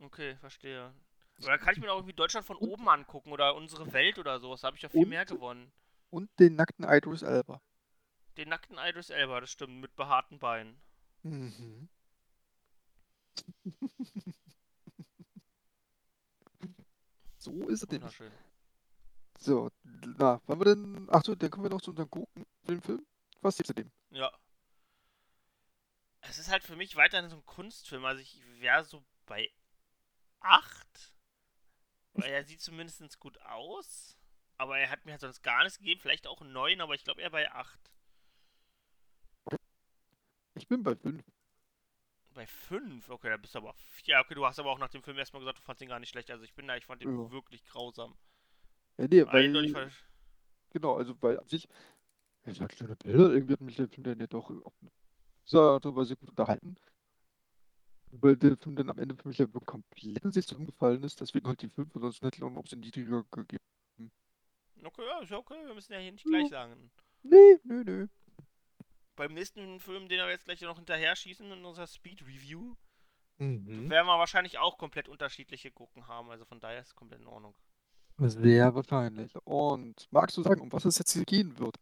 Okay, 0.00 0.36
verstehe. 0.36 0.94
Oder 1.42 1.58
kann 1.58 1.74
ich 1.74 1.80
mir 1.80 1.92
auch 1.92 1.96
irgendwie 1.98 2.14
Deutschland 2.14 2.46
von 2.46 2.56
oben 2.56 2.88
angucken 2.88 3.32
oder 3.32 3.54
unsere 3.54 3.92
Welt 3.92 4.18
oder 4.18 4.40
sowas? 4.40 4.62
Da 4.62 4.68
habe 4.68 4.76
ich 4.76 4.82
ja 4.82 4.88
viel 4.88 5.02
Und? 5.02 5.10
mehr 5.10 5.26
gewonnen. 5.26 5.70
Und 6.10 6.30
den 6.38 6.54
nackten 6.56 6.86
Idris 6.88 7.22
Elba. 7.22 7.60
Den 8.38 8.48
nackten 8.48 8.78
Idris 8.78 9.10
Elba, 9.10 9.40
das 9.40 9.50
stimmt, 9.50 9.80
mit 9.80 9.94
behaarten 9.96 10.38
Beinen. 10.38 10.80
Mhm. 11.22 11.88
so 17.38 17.68
ist 17.68 17.82
es. 17.82 17.90
Wunderschön. 17.90 18.32
So, 19.38 19.70
na, 19.82 20.40
wollen 20.46 20.60
wir 20.60 20.64
denn. 20.64 21.10
Achso, 21.10 21.34
dann 21.34 21.50
kommen 21.50 21.64
wir 21.64 21.70
noch 21.70 21.82
zu 21.82 21.90
unserem 21.90 22.10
Gurken 22.10 22.46
Filmfilm. 22.64 23.06
Was 23.42 23.56
gibt's 23.56 23.68
zu 23.68 23.74
dem? 23.74 23.90
Ja. 24.10 24.32
Es 26.22 26.38
ist 26.38 26.50
halt 26.50 26.64
für 26.64 26.76
mich 26.76 26.96
weiterhin 26.96 27.30
so 27.30 27.36
ein 27.36 27.46
Kunstfilm. 27.46 28.04
Also 28.04 28.20
ich 28.20 28.40
wäre 28.58 28.84
so 28.84 29.04
bei 29.26 29.50
8. 30.40 31.12
Weil 32.14 32.30
er 32.30 32.44
sieht 32.44 32.60
zumindest 32.60 33.20
gut 33.20 33.40
aus. 33.42 34.16
Aber 34.58 34.78
er 34.78 34.90
hat 34.90 35.04
mir 35.04 35.12
halt 35.12 35.20
sonst 35.20 35.42
gar 35.42 35.62
nichts 35.62 35.78
gegeben. 35.78 36.00
Vielleicht 36.00 36.26
auch 36.26 36.40
9, 36.40 36.80
aber 36.80 36.94
ich 36.94 37.04
glaube 37.04 37.20
eher 37.20 37.30
bei 37.30 37.50
8. 37.52 37.78
Ich 40.54 40.66
bin 40.66 40.82
bei 40.82 40.96
5. 40.96 41.22
Bei 42.36 42.46
5? 42.46 43.08
Okay, 43.08 43.30
da 43.30 43.38
bist 43.38 43.54
du 43.54 43.60
aber. 43.60 43.74
Ja, 44.04 44.20
okay, 44.20 44.34
du 44.34 44.44
hast 44.44 44.58
aber 44.58 44.70
auch 44.70 44.78
nach 44.78 44.90
dem 44.90 45.02
Film 45.02 45.16
erstmal 45.16 45.40
gesagt, 45.40 45.56
du 45.58 45.62
fandest 45.62 45.80
ihn 45.82 45.88
gar 45.88 45.98
nicht 45.98 46.10
schlecht. 46.10 46.30
Also 46.30 46.44
ich 46.44 46.54
bin 46.54 46.68
da, 46.68 46.76
ich 46.76 46.84
fand 46.84 47.00
ihn 47.02 47.18
Ja. 47.18 47.30
wirklich 47.30 47.64
grausam. 47.64 48.14
Ja, 48.98 49.06
nee, 49.08 49.26
weil. 49.26 49.46
Eindeutig 49.46 49.72
ver- 49.72 49.90
Genau, 50.70 50.96
also 50.96 51.16
weil 51.22 51.40
an 51.40 51.48
sich. 51.48 51.66
Er 52.42 52.54
sagt 52.54 52.76
schöne 52.76 52.94
Bilder, 52.94 53.32
irgendwie 53.32 53.54
hat 53.54 53.60
mich 53.62 53.76
der 53.76 53.88
Film 53.88 54.04
dann 54.04 54.20
ja 54.20 54.26
doch 54.26 54.50
auch 54.50 54.74
sehr, 55.46 55.80
darüber 55.80 56.04
sehr 56.04 56.16
gut 56.16 56.28
unterhalten. 56.28 56.76
Weil 58.12 58.36
der 58.36 58.56
Film 58.58 58.76
dann 58.76 58.90
am 58.90 58.98
Ende 58.98 59.16
für 59.16 59.28
mich 59.28 59.38
ja 59.38 59.46
wirklich 59.46 59.64
komplett 59.66 60.22
in 60.22 60.30
sich 60.30 60.46
zusammengefallen 60.46 61.02
ist, 61.04 61.18
deswegen 61.20 61.46
halt 61.48 61.62
die 61.62 61.70
5 61.70 61.94
und 61.94 62.02
sonst 62.02 62.20
hätte 62.20 62.36
ich 62.36 62.42
auch 62.44 62.50
noch 62.50 62.58
ein 62.58 62.62
bisschen 62.64 62.80
niedriger 62.80 63.24
gegeben. 63.30 63.64
Okay, 64.84 65.06
ja, 65.06 65.20
ist 65.22 65.30
ja 65.30 65.38
okay. 65.38 65.66
Wir 65.66 65.74
müssen 65.74 65.92
ja 65.94 65.98
hier 66.00 66.12
nicht 66.12 66.24
gleich 66.26 66.50
sagen. 66.50 66.90
Nee, 67.22 67.58
nö, 67.64 67.82
nö 67.82 68.06
beim 69.16 69.34
nächsten 69.34 69.80
Film, 69.80 70.08
den 70.08 70.18
wir 70.18 70.30
jetzt 70.30 70.44
gleich 70.44 70.60
noch 70.60 70.76
hinterher 70.76 71.16
schießen 71.16 71.50
in 71.50 71.64
unserer 71.64 71.86
Speed 71.86 72.22
Review, 72.22 72.76
mhm. 73.38 73.90
werden 73.90 74.06
wir 74.06 74.18
wahrscheinlich 74.18 74.58
auch 74.58 74.78
komplett 74.78 75.08
unterschiedliche 75.08 75.70
gucken 75.70 76.06
haben. 76.06 76.30
Also 76.30 76.44
von 76.44 76.60
daher 76.60 76.80
ist 76.80 76.88
es 76.88 76.94
komplett 76.94 77.20
in 77.20 77.26
Ordnung. 77.26 77.54
Sehr 78.18 78.74
wahrscheinlich. 78.74 79.34
Und 79.44 80.06
magst 80.10 80.36
du 80.36 80.42
sagen, 80.42 80.60
um 80.60 80.72
was 80.72 80.84
es 80.84 80.98
jetzt 80.98 81.12
hier 81.12 81.24
gehen 81.24 81.58
wird? 81.58 81.76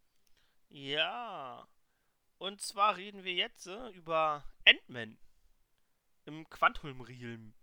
Ja. 0.69 1.67
Und 2.39 2.61
zwar 2.61 2.97
reden 2.97 3.25
wir 3.25 3.35
jetzt 3.35 3.67
äh, 3.67 3.89
über 3.91 4.45
Ant-Man 4.67 5.17
im 6.25 6.49
Quantum 6.51 7.01
Realm. 7.01 7.55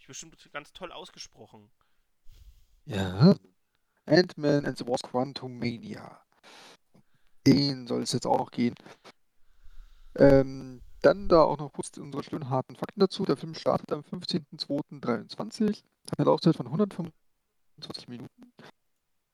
Ich 0.00 0.06
bestimmt 0.06 0.36
ganz 0.52 0.72
toll 0.72 0.92
ausgesprochen. 0.92 1.70
Ja. 2.84 3.36
Ant-Man 4.06 4.64
and 4.64 4.78
the 4.78 4.86
Wasp 4.86 5.08
Quantum 5.10 5.58
Mania 5.58 6.25
den 7.46 7.86
soll 7.86 8.02
es 8.02 8.12
jetzt 8.12 8.26
auch 8.26 8.50
gehen. 8.50 8.74
Ähm, 10.16 10.82
dann 11.02 11.28
da 11.28 11.42
auch 11.42 11.58
noch 11.58 11.72
kurz 11.72 11.96
unsere 11.98 12.22
schönen 12.24 12.50
harten 12.50 12.74
Fakten 12.74 13.00
dazu. 13.00 13.24
Der 13.24 13.36
Film 13.36 13.54
startet 13.54 13.92
am 13.92 14.00
15.02.23, 14.00 15.82
hat 16.10 16.18
eine 16.18 16.26
Laufzeit 16.26 16.56
von 16.56 16.66
125 16.66 18.08
Minuten, 18.08 18.52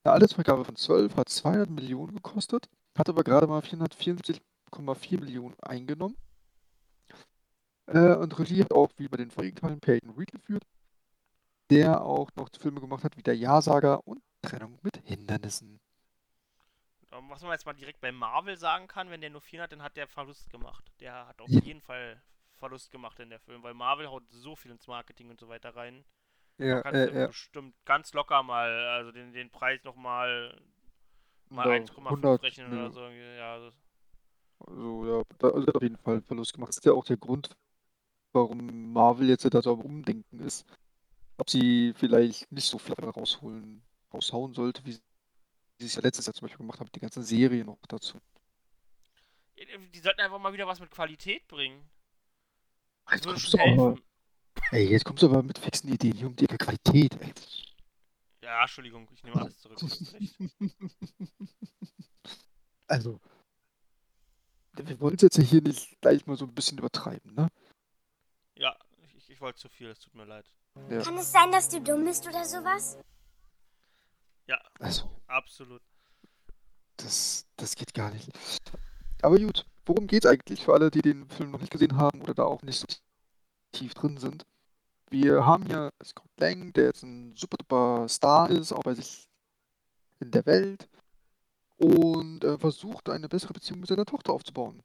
eine 0.04 0.12
Altersvergabe 0.14 0.64
von 0.64 0.76
12, 0.76 1.16
hat 1.16 1.28
200 1.28 1.70
Millionen 1.70 2.16
gekostet, 2.16 2.68
hat 2.96 3.08
aber 3.08 3.24
gerade 3.24 3.46
mal 3.46 3.60
474,4 3.60 5.20
Millionen 5.20 5.54
eingenommen. 5.60 6.16
Äh, 7.86 8.16
und 8.16 8.38
Regie 8.38 8.62
hat 8.62 8.72
auch 8.72 8.90
wie 8.96 9.08
bei 9.08 9.16
den 9.16 9.30
vorigen 9.30 9.56
Teilen 9.56 9.80
Peyton 9.80 10.10
Reed 10.10 10.32
geführt, 10.32 10.64
der 11.70 12.02
auch 12.04 12.30
noch 12.36 12.48
Filme 12.58 12.80
gemacht 12.80 13.04
hat 13.04 13.16
wie 13.16 13.22
der 13.22 13.36
Ja-Sager 13.36 14.06
und 14.06 14.20
Trennung 14.42 14.78
mit 14.82 15.00
Hindernissen. 15.04 15.81
Ähm, 17.12 17.30
Was 17.30 17.42
man 17.42 17.52
jetzt 17.52 17.66
mal 17.66 17.74
direkt 17.74 18.00
bei 18.00 18.10
Marvel 18.12 18.56
sagen 18.56 18.88
kann, 18.88 19.10
wenn 19.10 19.20
der 19.20 19.30
nur 19.30 19.40
4 19.40 19.62
hat, 19.62 19.72
dann 19.72 19.82
hat 19.82 19.96
der 19.96 20.08
Verlust 20.08 20.50
gemacht. 20.50 20.90
Der 21.00 21.26
hat 21.28 21.40
auf 21.40 21.50
Ja. 21.50 21.60
jeden 21.60 21.80
Fall 21.80 22.22
Verlust 22.58 22.90
gemacht 22.90 23.18
in 23.20 23.30
der 23.30 23.40
Film, 23.40 23.62
weil 23.62 23.74
Marvel 23.74 24.08
haut 24.08 24.24
so 24.30 24.56
viel 24.56 24.70
ins 24.70 24.86
Marketing 24.86 25.30
und 25.30 25.40
so 25.40 25.48
weiter 25.48 25.74
rein. 25.76 26.04
Ja, 26.58 26.78
Da 26.78 26.80
kannst 26.80 27.06
äh, 27.08 27.08
du 27.08 27.14
ja. 27.20 27.28
bestimmt 27.28 27.74
ganz 27.86 28.12
locker 28.14 28.42
mal, 28.42 28.70
also 28.88 29.12
den, 29.12 29.32
den 29.32 29.50
Preis 29.50 29.84
nochmal 29.84 30.60
mal 31.50 31.68
Oder 31.68 31.70
1,5 31.70 32.08
100 32.08 32.42
rechnen 32.42 32.72
oder 32.72 32.90
so. 32.90 33.08
Ja, 33.08 33.54
also, 33.54 33.72
Also, 34.60 35.06
ja, 35.06 35.22
da, 35.38 35.48
hat 35.48 35.74
auf 35.74 35.82
jeden 35.82 35.98
Fall 35.98 36.22
Verlust 36.22 36.54
gemacht. 36.54 36.70
Das 36.70 36.78
ist 36.78 36.84
ja 36.84 36.92
auch 36.92 37.04
der 37.04 37.16
Grund, 37.16 37.50
warum 38.32 38.92
Marvel 38.92 39.28
jetzt 39.28 39.44
da 39.52 39.62
so 39.62 39.74
am 39.74 39.82
Umdenken 39.82 40.40
ist. 40.40 40.66
Ob 41.38 41.50
sie 41.50 41.94
vielleicht 41.96 42.50
nicht 42.52 42.66
so 42.68 42.78
viel 42.78 42.94
rausholen, 42.94 43.82
raushauen 44.14 44.54
sollte, 44.54 44.84
wie 44.86 44.98
sie 45.78 45.86
es 45.86 45.94
ja 45.94 46.02
letztes 46.02 46.26
Jahr 46.26 46.34
zum 46.34 46.46
Beispiel 46.46 46.58
gemacht 46.58 46.80
haben, 46.80 46.86
mit 46.86 46.96
den 46.96 47.00
ganzen 47.02 47.22
Serien 47.22 47.66
noch 47.66 47.78
dazu. 47.88 48.18
die 49.56 49.98
sollten 49.98 50.20
einfach 50.20 50.38
mal 50.38 50.52
wieder 50.52 50.66
was 50.66 50.80
mit 50.80 50.90
Qualität 50.90 51.46
bringen. 51.48 51.88
Das 53.06 53.14
Jetzt 53.14 53.26
kommst 53.26 53.58
aber, 53.58 53.98
ey, 54.70 54.90
jetzt 54.90 55.04
kommst 55.04 55.22
du 55.22 55.26
aber 55.26 55.42
mit 55.42 55.58
fixen 55.58 55.92
Ideen 55.92 56.16
hier 56.16 56.26
um 56.26 56.36
die 56.36 56.46
Qualität, 56.46 57.20
ey. 57.20 57.32
Ja, 58.42 58.62
Entschuldigung, 58.62 59.08
ich 59.12 59.22
nehme 59.22 59.40
alles 59.40 59.58
zurück. 59.58 59.78
Also, 62.88 63.18
wir 64.74 65.00
wollen 65.00 65.14
es 65.14 65.22
jetzt 65.22 65.38
ja 65.38 65.44
hier 65.44 65.62
nicht 65.62 65.98
gleich 66.02 66.26
mal 66.26 66.36
so 66.36 66.44
ein 66.44 66.54
bisschen 66.54 66.76
übertreiben, 66.76 67.32
ne? 67.34 67.48
Ja, 68.54 68.76
ich, 69.16 69.30
ich 69.30 69.40
wollte 69.40 69.60
zu 69.60 69.70
viel, 69.70 69.88
es 69.88 70.00
tut 70.00 70.14
mir 70.14 70.26
leid. 70.26 70.44
Ja. 70.90 71.00
Kann 71.00 71.16
es 71.16 71.32
sein, 71.32 71.50
dass 71.52 71.70
du 71.70 71.80
dumm 71.80 72.04
bist 72.04 72.26
oder 72.26 72.44
sowas? 72.44 72.98
Ja, 74.46 74.60
Also, 74.78 75.10
absolut. 75.26 75.82
Das, 76.96 77.46
das 77.56 77.74
geht 77.74 77.94
gar 77.94 78.10
nicht. 78.10 78.28
Aber 79.22 79.38
gut, 79.38 79.66
worum 79.86 80.06
geht's 80.06 80.26
eigentlich 80.26 80.62
für 80.64 80.74
alle, 80.74 80.90
die 80.90 81.02
den 81.02 81.28
Film 81.28 81.50
noch 81.50 81.60
nicht 81.60 81.72
gesehen 81.72 81.96
haben 81.96 82.20
oder 82.22 82.34
da 82.34 82.44
auch 82.44 82.62
nicht 82.62 82.78
so 82.78 82.86
tief 83.72 83.94
drin 83.94 84.18
sind? 84.18 84.44
Wir 85.10 85.44
haben 85.44 85.66
hier 85.66 85.90
Scott 86.04 86.30
Lang, 86.38 86.72
der 86.72 86.86
jetzt 86.86 87.02
ein 87.02 87.34
super 87.36 87.56
duper 87.58 88.08
Star 88.08 88.50
ist, 88.50 88.72
auch 88.72 88.82
bei 88.82 88.94
sich 88.94 89.28
in 90.20 90.30
der 90.30 90.46
Welt 90.46 90.88
und 91.76 92.44
äh, 92.44 92.58
versucht 92.58 93.08
eine 93.10 93.28
bessere 93.28 93.52
Beziehung 93.52 93.80
mit 93.80 93.88
seiner 93.88 94.04
Tochter 94.06 94.32
aufzubauen. 94.32 94.82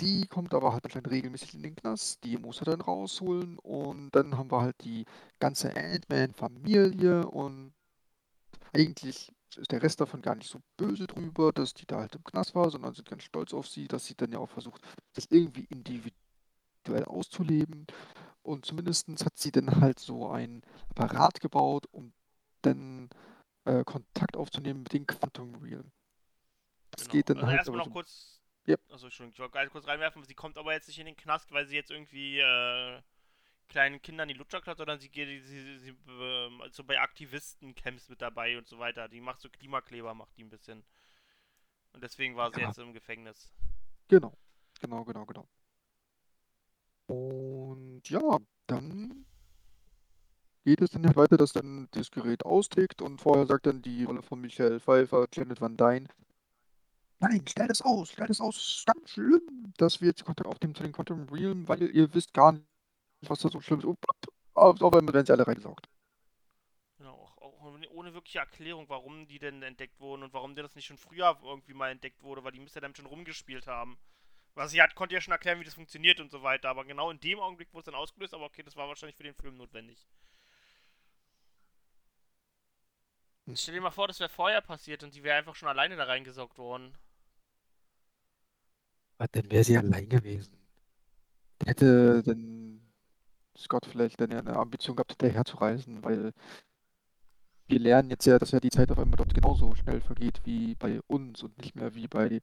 Die 0.00 0.26
kommt 0.26 0.54
aber 0.54 0.72
halt 0.72 0.84
anscheinend 0.84 1.10
regelmäßig 1.10 1.54
in 1.54 1.62
den 1.62 1.76
Knast, 1.76 2.22
die 2.24 2.36
muss 2.36 2.60
er 2.60 2.66
dann 2.66 2.80
rausholen 2.80 3.58
und 3.58 4.10
dann 4.10 4.36
haben 4.36 4.50
wir 4.50 4.60
halt 4.60 4.76
die 4.82 5.04
ganze 5.38 5.74
Ant-Man-Familie 5.76 7.26
und 7.26 7.72
eigentlich 8.74 9.32
ist 9.56 9.70
der 9.70 9.82
Rest 9.82 10.00
davon 10.00 10.20
gar 10.20 10.34
nicht 10.34 10.50
so 10.50 10.60
böse 10.76 11.06
drüber, 11.06 11.52
dass 11.52 11.74
die 11.74 11.86
da 11.86 12.00
halt 12.00 12.14
im 12.16 12.24
Knast 12.24 12.54
war, 12.54 12.70
sondern 12.70 12.94
sind 12.94 13.08
ganz 13.08 13.22
stolz 13.22 13.54
auf 13.54 13.68
sie, 13.68 13.86
dass 13.86 14.06
sie 14.06 14.16
dann 14.16 14.32
ja 14.32 14.38
auch 14.38 14.50
versucht, 14.50 14.82
das 15.12 15.26
irgendwie 15.30 15.66
individuell 15.70 17.04
auszuleben. 17.06 17.86
Und 18.42 18.66
zumindest 18.66 19.08
hat 19.24 19.38
sie 19.38 19.52
dann 19.52 19.80
halt 19.80 19.98
so 19.98 20.28
ein 20.28 20.62
Apparat 20.90 21.40
gebaut, 21.40 21.86
um 21.92 22.12
dann 22.62 23.08
äh, 23.64 23.84
Kontakt 23.84 24.36
aufzunehmen 24.36 24.82
mit 24.82 24.92
den 24.92 25.06
Quantum 25.06 25.54
Realm. 25.56 25.90
Das 26.90 27.04
Genau. 27.04 27.12
geht 27.12 27.30
dann 27.30 27.36
also 27.38 27.46
halt 27.48 27.58
erstmal 27.58 27.78
noch 27.78 27.84
so, 27.86 27.90
kurz. 27.90 28.40
Yep. 28.66 28.80
Also 28.88 29.06
Entschuldigung, 29.06 29.32
ich 29.32 29.38
wollte 29.40 29.52
gerade 29.52 29.70
kurz 29.70 29.86
reinwerfen, 29.86 30.24
sie 30.24 30.34
kommt 30.34 30.58
aber 30.58 30.72
jetzt 30.72 30.88
nicht 30.88 30.98
in 30.98 31.06
den 31.06 31.16
Knast, 31.16 31.52
weil 31.52 31.66
sie 31.66 31.74
jetzt 31.74 31.90
irgendwie 31.90 32.38
äh, 32.38 33.02
kleinen 33.68 34.00
Kindern 34.02 34.28
die 34.28 34.34
Lutscher 34.34 34.60
klaut, 34.60 34.78
sondern 34.78 35.00
sie 35.00 35.08
geht 35.08 35.28
sie, 35.44 35.60
sie, 35.60 35.78
sie 35.78 35.96
ähm, 36.08 36.60
also 36.60 36.84
bei 36.84 37.00
Aktivisten-Camps 37.00 38.08
mit 38.08 38.22
dabei 38.22 38.56
und 38.58 38.66
so 38.66 38.78
weiter. 38.78 39.08
Die 39.08 39.20
macht 39.20 39.40
so 39.40 39.48
Klimakleber, 39.48 40.14
macht 40.14 40.36
die 40.36 40.44
ein 40.44 40.50
bisschen. 40.50 40.84
Und 41.92 42.02
deswegen 42.02 42.36
war 42.36 42.50
sie 42.52 42.60
Ja. 42.60 42.66
jetzt 42.68 42.78
im 42.78 42.92
Gefängnis. 42.92 43.52
Genau, 44.08 44.36
genau, 44.80 45.04
genau, 45.04 45.24
genau. 45.26 45.48
Und 47.06 48.02
ja, 48.08 48.38
dann 48.66 49.26
geht 50.64 50.80
es 50.80 50.90
dann 50.90 51.06
halt 51.06 51.16
weiter, 51.16 51.36
dass 51.36 51.52
dann 51.52 51.88
das 51.92 52.10
Gerät 52.10 52.44
austickt 52.44 53.02
und 53.02 53.20
vorher 53.20 53.46
sagt 53.46 53.66
dann 53.66 53.82
die 53.82 54.04
Rolle 54.04 54.22
von 54.22 54.40
Michael 54.40 54.80
Pfeiffer, 54.80 55.26
Janet 55.32 55.60
Van 55.60 55.76
Dyne, 55.76 56.08
nein, 57.20 57.44
stell 57.48 57.68
das 57.68 57.82
aus, 57.82 58.10
stell 58.10 58.26
das 58.26 58.40
aus, 58.40 58.56
ist 58.56 58.86
ganz 58.86 59.10
schlimm, 59.10 59.72
dass 59.76 60.00
wir 60.00 60.08
jetzt 60.08 60.24
Kontakt 60.24 60.48
aufnehmen 60.48 60.74
zu 60.74 60.82
den 60.82 60.92
Quantum 60.92 61.28
Realm, 61.28 61.68
weil 61.68 61.82
ihr 61.82 62.12
wisst 62.14 62.32
gar 62.34 62.52
nicht, 62.52 62.64
was 63.30 63.40
da 63.40 63.48
so 63.48 63.60
schlimm 63.60 63.80
ist. 63.80 63.86
Einmal 64.54 65.14
werden 65.14 65.26
sie 65.26 65.32
alle 65.32 65.46
reingesaugt. 65.46 65.88
Genau, 66.98 67.14
auch, 67.14 67.38
auch 67.38 67.60
ohne- 67.90 68.14
wirkliche 68.14 68.38
Erklärung, 68.38 68.88
warum 68.88 69.26
die 69.26 69.38
denn 69.38 69.62
entdeckt 69.62 69.98
wurden 70.00 70.22
und 70.22 70.32
warum 70.32 70.54
das 70.54 70.74
nicht 70.74 70.86
schon 70.86 70.98
früher 70.98 71.38
irgendwie 71.42 71.74
mal 71.74 71.90
entdeckt 71.90 72.22
wurde, 72.22 72.44
weil 72.44 72.52
die 72.52 72.60
müsste 72.60 72.80
damit 72.80 72.96
schon 72.96 73.06
rumgespielt 73.06 73.66
haben. 73.66 73.98
Was 74.54 74.70
sie 74.70 74.80
hat, 74.82 74.94
konnte 74.94 75.14
ja 75.14 75.20
schon 75.20 75.32
erklären, 75.32 75.60
wie 75.60 75.64
das 75.64 75.74
funktioniert 75.74 76.20
und 76.20 76.30
so 76.30 76.42
weiter, 76.42 76.68
aber 76.70 76.84
genau 76.84 77.10
in 77.10 77.20
dem 77.20 77.40
Augenblick 77.40 77.72
wurde 77.72 77.80
es 77.80 77.86
dann 77.86 77.94
ausgelöst, 77.96 78.34
aber 78.34 78.44
okay, 78.44 78.62
das 78.62 78.76
war 78.76 78.88
wahrscheinlich 78.88 79.16
für 79.16 79.24
den 79.24 79.34
Film 79.34 79.56
notwendig. 79.56 80.06
Hm. 83.46 83.56
Stell 83.56 83.74
dir 83.74 83.80
mal 83.80 83.90
vor, 83.90 84.08
das 84.08 84.20
wäre 84.20 84.28
vorher 84.30 84.60
passiert 84.60 85.02
und 85.02 85.14
die 85.14 85.22
wäre 85.22 85.38
einfach 85.38 85.54
schon 85.56 85.68
alleine 85.68 85.96
da 85.96 86.04
reingesaugt 86.04 86.58
worden. 86.58 86.96
Aber 89.18 89.28
dann 89.28 89.50
wäre 89.50 89.64
sie 89.64 89.76
allein 89.76 90.08
gewesen. 90.08 90.56
Dann 91.58 91.68
hätte 91.68 92.22
dann 92.22 92.63
Scott 93.56 93.86
vielleicht 93.86 94.20
dann 94.20 94.30
ja 94.30 94.38
eine 94.38 94.56
Ambition 94.56 94.96
gehabt, 94.96 95.12
hinterher 95.12 95.44
zu 95.44 95.56
reisen, 95.56 96.02
weil 96.04 96.32
wir 97.66 97.78
lernen 97.78 98.10
jetzt 98.10 98.26
ja, 98.26 98.38
dass 98.38 98.50
ja 98.50 98.60
die 98.60 98.70
Zeit 98.70 98.90
auf 98.90 98.98
einmal 98.98 99.16
dort 99.16 99.34
genauso 99.34 99.74
schnell 99.74 100.00
vergeht 100.00 100.40
wie 100.44 100.74
bei 100.74 101.00
uns 101.06 101.42
und 101.42 101.56
nicht 101.58 101.74
mehr 101.74 101.94
wie 101.94 102.08
bei 102.08 102.40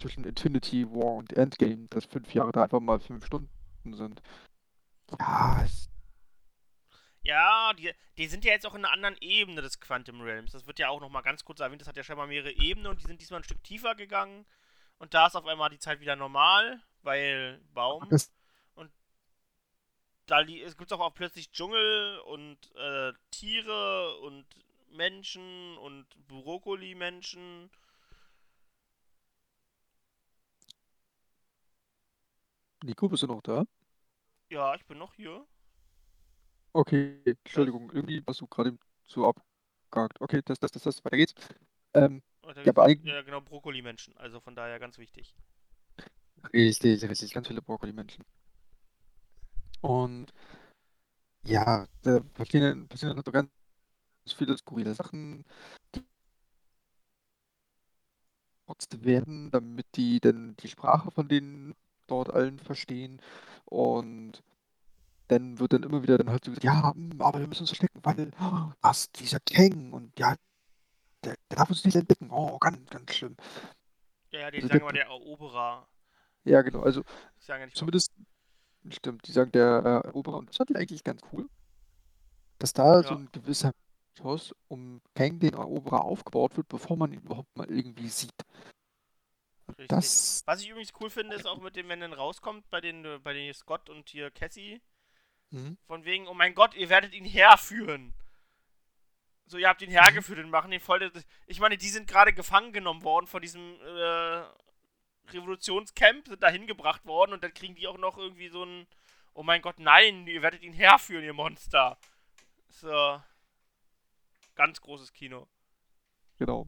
zwischen 0.00 0.24
Infinity 0.24 0.86
War 0.90 1.14
und 1.14 1.32
Endgame, 1.32 1.86
dass 1.88 2.04
fünf 2.04 2.32
Jahre 2.34 2.52
da 2.52 2.64
einfach 2.64 2.80
mal 2.80 3.00
fünf 3.00 3.24
Stunden 3.24 3.48
sind. 3.92 4.20
Ja, 5.18 5.62
es, 5.64 5.88
Ja, 7.22 7.72
die, 7.74 7.92
die 8.18 8.26
sind 8.26 8.44
ja 8.44 8.52
jetzt 8.52 8.66
auch 8.66 8.74
in 8.74 8.84
einer 8.84 8.92
anderen 8.92 9.16
Ebene 9.20 9.62
des 9.62 9.80
Quantum 9.80 10.20
Realms. 10.20 10.52
Das 10.52 10.66
wird 10.66 10.78
ja 10.78 10.88
auch 10.88 11.00
nochmal 11.00 11.22
ganz 11.22 11.44
kurz 11.44 11.60
erwähnt. 11.60 11.80
Das 11.80 11.88
hat 11.88 11.96
ja 11.96 12.02
scheinbar 12.02 12.26
mehrere 12.26 12.52
Ebenen 12.52 12.88
und 12.88 13.00
die 13.00 13.06
sind 13.06 13.20
diesmal 13.20 13.40
ein 13.40 13.44
Stück 13.44 13.62
tiefer 13.64 13.94
gegangen. 13.94 14.44
Und 14.98 15.14
da 15.14 15.26
ist 15.26 15.36
auf 15.36 15.46
einmal 15.46 15.70
die 15.70 15.78
Zeit 15.78 16.00
wieder 16.00 16.16
normal, 16.16 16.80
weil 17.02 17.60
Baum. 17.74 18.08
das, 18.10 18.32
Da 20.26 20.40
es 20.42 20.76
gibt 20.76 20.92
auch, 20.92 21.00
auch 21.00 21.14
plötzlich 21.14 21.50
Dschungel 21.52 22.18
und 22.20 22.58
äh, 22.74 23.12
Tiere 23.30 24.16
und 24.20 24.44
Menschen 24.90 25.78
und 25.78 26.04
Brokkoli-Menschen. 26.28 27.70
Nico, 32.84 33.08
bist 33.08 33.22
du 33.22 33.26
noch 33.28 33.42
da? 33.42 33.64
Ja, 34.50 34.74
ich 34.74 34.84
bin 34.86 34.98
noch 34.98 35.14
hier. 35.14 35.46
Okay, 36.72 37.20
Entschuldigung, 37.24 37.90
irgendwie 37.92 38.26
warst 38.26 38.40
du 38.40 38.46
gerade 38.46 38.76
so 39.06 39.26
abgehakt. 39.26 40.20
Okay, 40.20 40.42
das, 40.44 40.58
das, 40.58 40.72
das, 40.72 40.82
das, 40.82 41.04
weiter 41.04 41.16
geht's. 41.16 41.34
Ähm, 41.94 42.22
Oh, 42.42 42.52
da 42.52 42.62
Ja, 42.62 42.72
eigentlich- 42.76 43.12
ja, 43.12 43.22
genau, 43.22 43.40
Brokkoli-Menschen. 43.40 44.16
Also 44.16 44.40
von 44.40 44.54
daher 44.54 44.78
ganz 44.78 44.98
wichtig. 44.98 45.34
Richtig, 46.52 47.02
richtig, 47.08 47.32
ganz 47.32 47.48
viele 47.48 47.62
Brokkoli-Menschen. 47.62 48.24
Und 49.86 50.32
ja, 51.44 51.86
da 52.02 52.18
passieren, 52.34 52.88
passieren 52.88 53.14
halt 53.14 53.24
so 53.24 53.30
ganz 53.30 53.48
viele 54.36 54.58
skurrile 54.58 54.94
Sachen, 54.94 55.44
die 55.92 56.02
werden, 59.04 59.50
damit 59.52 59.86
die 59.94 60.18
dann 60.20 60.56
die 60.56 60.68
Sprache 60.68 61.10
von 61.10 61.28
denen 61.28 61.74
dort 62.08 62.32
allen 62.32 62.58
verstehen. 62.58 63.20
Und 63.64 64.42
dann 65.28 65.58
wird 65.60 65.72
dann 65.72 65.82
immer 65.84 66.02
wieder 66.02 66.18
dann 66.18 66.30
halt 66.30 66.44
so 66.44 66.50
gesagt, 66.50 66.64
ja, 66.64 66.92
hm, 66.92 67.20
aber 67.20 67.38
wir 67.40 67.46
müssen 67.46 67.62
uns 67.62 67.70
verstecken, 67.70 68.00
weil 68.02 68.32
oh, 68.40 68.72
was, 68.80 69.10
dieser 69.12 69.38
Kang 69.40 69.92
und 69.92 70.18
ja, 70.18 70.34
der, 71.24 71.36
der 71.50 71.56
darf 71.58 71.70
uns 71.70 71.84
nicht 71.84 71.96
entdecken. 71.96 72.30
Oh, 72.30 72.58
ganz, 72.58 72.88
ganz 72.90 73.14
schlimm. 73.14 73.36
Ja, 74.30 74.40
ja, 74.40 74.50
die 74.50 74.58
Also 74.58 74.68
sagen 74.68 74.78
der- 74.78 74.80
immer 74.80 74.92
der 74.92 75.06
Eroberer. 75.06 75.88
Ja, 76.44 76.62
genau, 76.62 76.82
also 76.82 77.02
ja 77.46 77.58
nicht 77.58 77.74
mal- 77.74 77.78
Zumindest, 77.78 78.12
stimmt, 78.92 79.26
die 79.26 79.32
sagen 79.32 79.52
der 79.52 80.02
äh, 80.04 80.08
Eroberer. 80.08 80.36
Und 80.38 80.48
das 80.48 80.56
fand 80.56 80.70
ich 80.70 80.76
eigentlich 80.76 81.04
ganz 81.04 81.20
cool, 81.32 81.48
dass 82.58 82.72
da 82.72 83.02
so 83.02 83.10
Ja. 83.10 83.16
ein 83.16 83.28
gewisser 83.32 83.72
Mythos 84.16 84.54
um 84.68 85.00
Kang 85.14 85.38
den 85.38 85.54
Eroberer 85.54 86.04
aufgebaut 86.04 86.56
wird, 86.56 86.68
bevor 86.68 86.96
man 86.96 87.12
ihn 87.12 87.20
überhaupt 87.20 87.54
mal 87.56 87.70
irgendwie 87.70 88.08
sieht. 88.08 88.32
Das, 89.88 90.42
Was 90.46 90.62
ich 90.62 90.68
übrigens 90.70 90.92
cool 91.00 91.10
finde, 91.10 91.36
ist 91.36 91.46
auch 91.46 91.60
mit 91.60 91.76
dem, 91.76 91.88
wenn 91.88 92.00
dann 92.00 92.12
rauskommt 92.12 92.68
bei 92.70 92.80
den, 92.80 93.04
äh, 93.04 93.18
bei 93.22 93.32
den 93.32 93.52
Scott 93.52 93.90
und 93.90 94.08
hier 94.08 94.30
Cassie, 94.30 94.80
hm, 95.50 95.76
von 95.86 96.04
wegen, 96.04 96.28
oh 96.28 96.34
mein 96.34 96.54
Gott, 96.54 96.74
ihr 96.74 96.88
werdet 96.88 97.14
ihn 97.14 97.24
herführen. 97.24 98.14
So, 99.48 99.58
ihr 99.58 99.68
habt 99.68 99.82
ihn 99.82 99.90
hergeführt 99.90 100.38
und 100.40 100.50
machen 100.50 100.72
ihn 100.72 100.80
voll. 100.80 101.12
Ich 101.46 101.60
meine, 101.60 101.76
die 101.76 101.88
sind 101.88 102.08
gerade 102.08 102.32
gefangen 102.32 102.72
genommen 102.72 103.02
worden 103.04 103.26
von 103.26 103.42
diesem 103.42 103.74
äh, 103.80 104.42
Revolutionscamp, 105.32 106.28
sind 106.28 106.42
da 106.42 106.48
hingebracht 106.48 107.04
worden 107.06 107.32
und 107.32 107.44
dann 107.44 107.54
kriegen 107.54 107.74
die 107.74 107.86
auch 107.86 107.98
noch 107.98 108.18
irgendwie 108.18 108.48
so 108.48 108.64
ein, 108.64 108.86
oh 109.34 109.42
mein 109.42 109.62
Gott, 109.62 109.78
nein, 109.78 110.26
ihr 110.26 110.42
werdet 110.42 110.62
ihn 110.62 110.72
herführen, 110.72 111.24
ihr 111.24 111.32
Monster. 111.32 111.98
So. 112.68 113.20
Ganz 114.54 114.80
großes 114.80 115.12
Kino. 115.12 115.46
genau. 116.38 116.66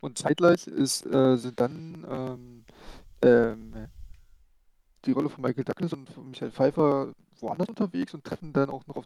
Und 0.00 0.16
zeitgleich 0.16 0.66
ist, 0.66 1.04
äh, 1.04 1.36
sind 1.36 1.60
dann 1.60 2.06
ähm, 2.08 2.64
ähm, 3.22 3.88
die 5.04 5.12
Rolle 5.12 5.28
von 5.28 5.42
Michael 5.42 5.64
Douglas 5.64 5.92
und 5.92 6.08
von 6.08 6.30
Michael 6.30 6.52
Pfeiffer 6.52 7.12
woanders 7.38 7.68
unterwegs 7.68 8.14
und 8.14 8.24
treffen 8.24 8.52
dann 8.52 8.70
auch 8.70 8.86
noch 8.86 8.96
auf 8.96 9.04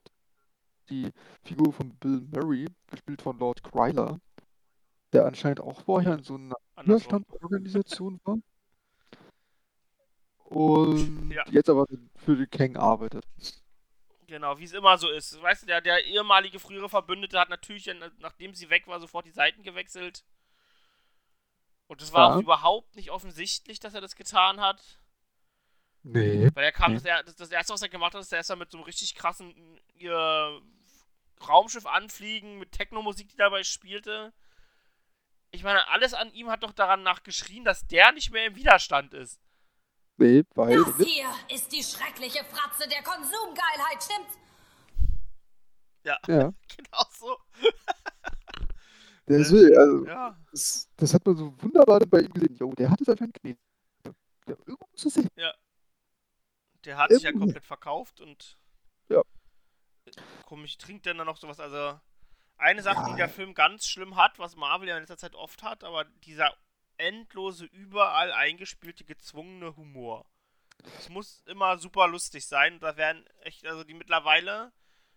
die 0.89 1.11
Figur 1.43 1.73
von 1.73 1.97
Bill 1.97 2.27
Murray, 2.33 2.67
gespielt 2.89 3.23
von 3.23 3.39
Lord 3.39 3.63
Kryler, 3.63 4.21
der 5.13 5.27
anscheinend 5.27 5.61
auch 5.61 5.83
vorher 5.83 6.15
in 6.15 6.23
so 6.23 6.35
einer. 6.35 6.57
Widerstandsorganisation 6.83 8.21
war. 8.25 8.39
Und 10.55 11.31
Ja. 11.31 11.45
jetzt 11.51 11.69
aber 11.69 11.87
für 12.25 12.37
den 12.37 12.51
Kang 12.51 12.77
arbeitet. 12.77 13.25
Genau, 14.27 14.59
wie 14.59 14.65
es 14.65 14.73
immer 14.73 14.97
so 14.99 15.11
ist. 15.11 15.41
Weißt 15.43 15.63
du, 15.63 15.67
der, 15.67 15.81
der 15.81 16.05
ehemalige 16.05 16.59
frühere 16.59 16.89
Verbündete 16.89 17.39
hat 17.39 17.51
natürlich, 17.51 17.91
nachdem 18.19 18.55
sie 18.55 18.71
weg 18.71 18.87
war, 18.87 18.99
sofort 19.01 19.27
die 19.27 19.31
Seiten 19.33 19.63
gewechselt. 19.63 20.25
Und 21.87 22.01
es 22.01 22.13
war 22.13 22.31
Ja. 22.31 22.37
auch 22.37 22.41
überhaupt 22.41 22.97
nicht 22.97 23.11
offensichtlich, 23.11 23.79
dass 23.81 23.95
er 23.95 24.01
das 24.01 24.17
getan 24.17 24.61
hat. 24.61 24.81
Nee. 26.03 26.51
Weil 26.55 26.65
er 26.65 26.73
kam, 26.73 26.95
Nee. 26.95 27.01
das, 27.25 27.37
das, 27.37 27.51
erste, 27.51 27.73
was 27.75 27.83
er 27.83 27.89
gemacht 27.89 28.15
hat, 28.15 28.21
ist, 28.23 28.33
er 28.33 28.41
ist 28.41 28.51
da 28.51 28.57
mit 28.57 28.71
so 28.71 28.79
einem 28.79 28.85
richtig 28.85 29.15
krassen 29.15 29.81
ihr 29.95 30.61
Raumschiff 31.47 31.87
anfliegen, 31.87 32.59
mit 32.59 32.73
Techno-Musik, 32.73 33.29
die 33.29 33.37
dabei 33.37 33.63
spielte. 33.65 34.33
Ich 35.51 35.63
meine, 35.63 35.87
alles 35.89 36.15
an 36.15 36.33
ihm 36.33 36.51
hat 36.51 36.63
doch 36.63 36.73
daran 36.73 37.03
nachgeschrien, 37.03 37.65
dass 37.65 37.87
der 37.87 38.13
nicht 38.13 38.31
mehr 38.33 38.47
im 38.47 38.57
Widerstand 38.57 39.13
ist. 39.15 39.41
Nee, 40.17 40.45
weil. 40.55 40.77
Das 40.85 40.97
hier 41.07 41.29
ist 41.53 41.73
die 41.73 41.83
schreckliche 41.83 42.45
Fratze 42.45 42.89
der 42.89 43.03
Konsumgeilheit, 43.03 44.03
stimmt's? 44.03 44.39
Ja, 46.05 46.19
Ja, 46.29 46.53
genau 46.77 47.05
so. 47.11 47.39
der 49.29 49.39
ist 49.39 49.53
will. 49.53 49.77
Also, 49.77 50.07
Ja, 50.07 50.37
das, 50.51 50.89
das 50.97 51.15
hat 51.15 51.25
man 51.27 51.37
so 51.37 51.55
wunderbar 51.63 52.01
bei 52.01 52.21
ihm 52.21 52.33
gesehen. 52.33 52.55
Jo, 52.57 52.73
der 52.75 52.91
hat 52.91 53.01
es 53.01 53.09
einfach 53.09 53.27
Knie. 53.33 53.57
Ja, 54.05 54.13
irgendwo 54.67 54.87
muss 54.93 55.05
es 55.07 55.15
sein. 55.15 55.29
der 56.85 56.97
hat 56.99 57.11
sich 57.11 57.23
ja 57.23 57.33
komplett 57.33 57.65
verkauft 57.65 58.21
und. 58.21 58.59
Ja. 59.09 59.23
Komisch, 60.45 60.77
trinkt 60.77 61.07
denn 61.07 61.17
dann 61.17 61.27
noch 61.27 61.39
sowas. 61.39 61.59
Also, 61.59 61.99
eine 62.59 62.83
Sache, 62.83 63.05
die 63.07 63.11
Ja. 63.13 63.17
der 63.17 63.29
Film 63.31 63.55
ganz 63.55 63.87
schlimm 63.87 64.17
hat, 64.17 64.39
was 64.39 64.55
Marvel 64.55 64.87
ja 64.89 64.97
in 64.97 65.03
letzter 65.03 65.17
Zeit 65.17 65.35
oft 65.35 65.63
hat, 65.63 65.83
aber 65.83 66.05
dieser 66.05 66.55
endlose, 66.97 67.65
überall 67.67 68.33
eingespielte, 68.33 69.05
gezwungene 69.05 69.77
Humor. 69.77 70.27
Es 70.99 71.09
muss 71.09 71.43
immer 71.47 71.79
super 71.79 72.09
lustig 72.09 72.47
sein. 72.47 72.81
Da 72.81 72.97
werden 72.97 73.25
echt, 73.41 73.67
also 73.67 73.85
die 73.85 73.95
mittlerweile 73.95 74.73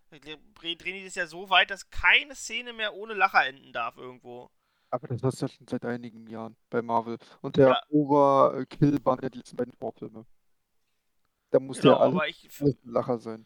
drehen 0.10 0.80
die 0.80 1.04
das 1.04 1.16
ja 1.16 1.28
so 1.28 1.50
weit, 1.50 1.70
dass 1.70 1.90
keine 1.90 2.36
Szene 2.36 2.74
mehr 2.74 2.94
ohne 2.94 3.14
Lacher 3.14 3.46
enden 3.46 3.74
darf 3.74 3.98
irgendwo. 3.98 4.50
Aber 4.90 5.08
das 5.08 5.22
hast 5.22 5.42
du 5.42 5.46
ja 5.48 5.52
schon 5.52 5.68
seit 5.68 5.84
einigen 5.84 6.28
Jahren 6.28 6.56
bei 6.70 6.82
Marvel. 6.82 7.18
Und 7.42 7.58
der 7.58 7.70
Ja. 7.70 7.82
Overkill 7.90 9.04
waren 9.04 9.20
ja 9.22 9.30
die 9.30 9.40
letzten 9.40 9.58
beiden 9.58 9.74
Vorfilme. 9.74 10.26
Da 11.50 11.60
muss 11.60 11.82
Genau, 11.82 11.96
ja 11.96 12.00
alles 12.00 12.62
ein 12.62 12.78
Lacher 12.84 13.18
sein. 13.18 13.46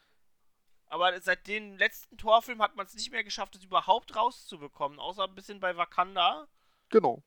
Aber 0.86 1.20
seit 1.22 1.48
dem 1.48 1.78
letzten 1.78 2.18
Torfilm 2.18 2.62
hat 2.62 2.76
man 2.76 2.86
es 2.86 2.94
nicht 2.94 3.12
mehr 3.12 3.24
geschafft, 3.24 3.56
es 3.56 3.64
überhaupt 3.64 4.16
rauszubekommen. 4.16 5.00
Außer 5.00 5.24
ein 5.24 5.34
bisschen 5.36 5.60
bei 5.60 5.78
Wakanda. 5.78 6.48
Genau. 6.90 7.24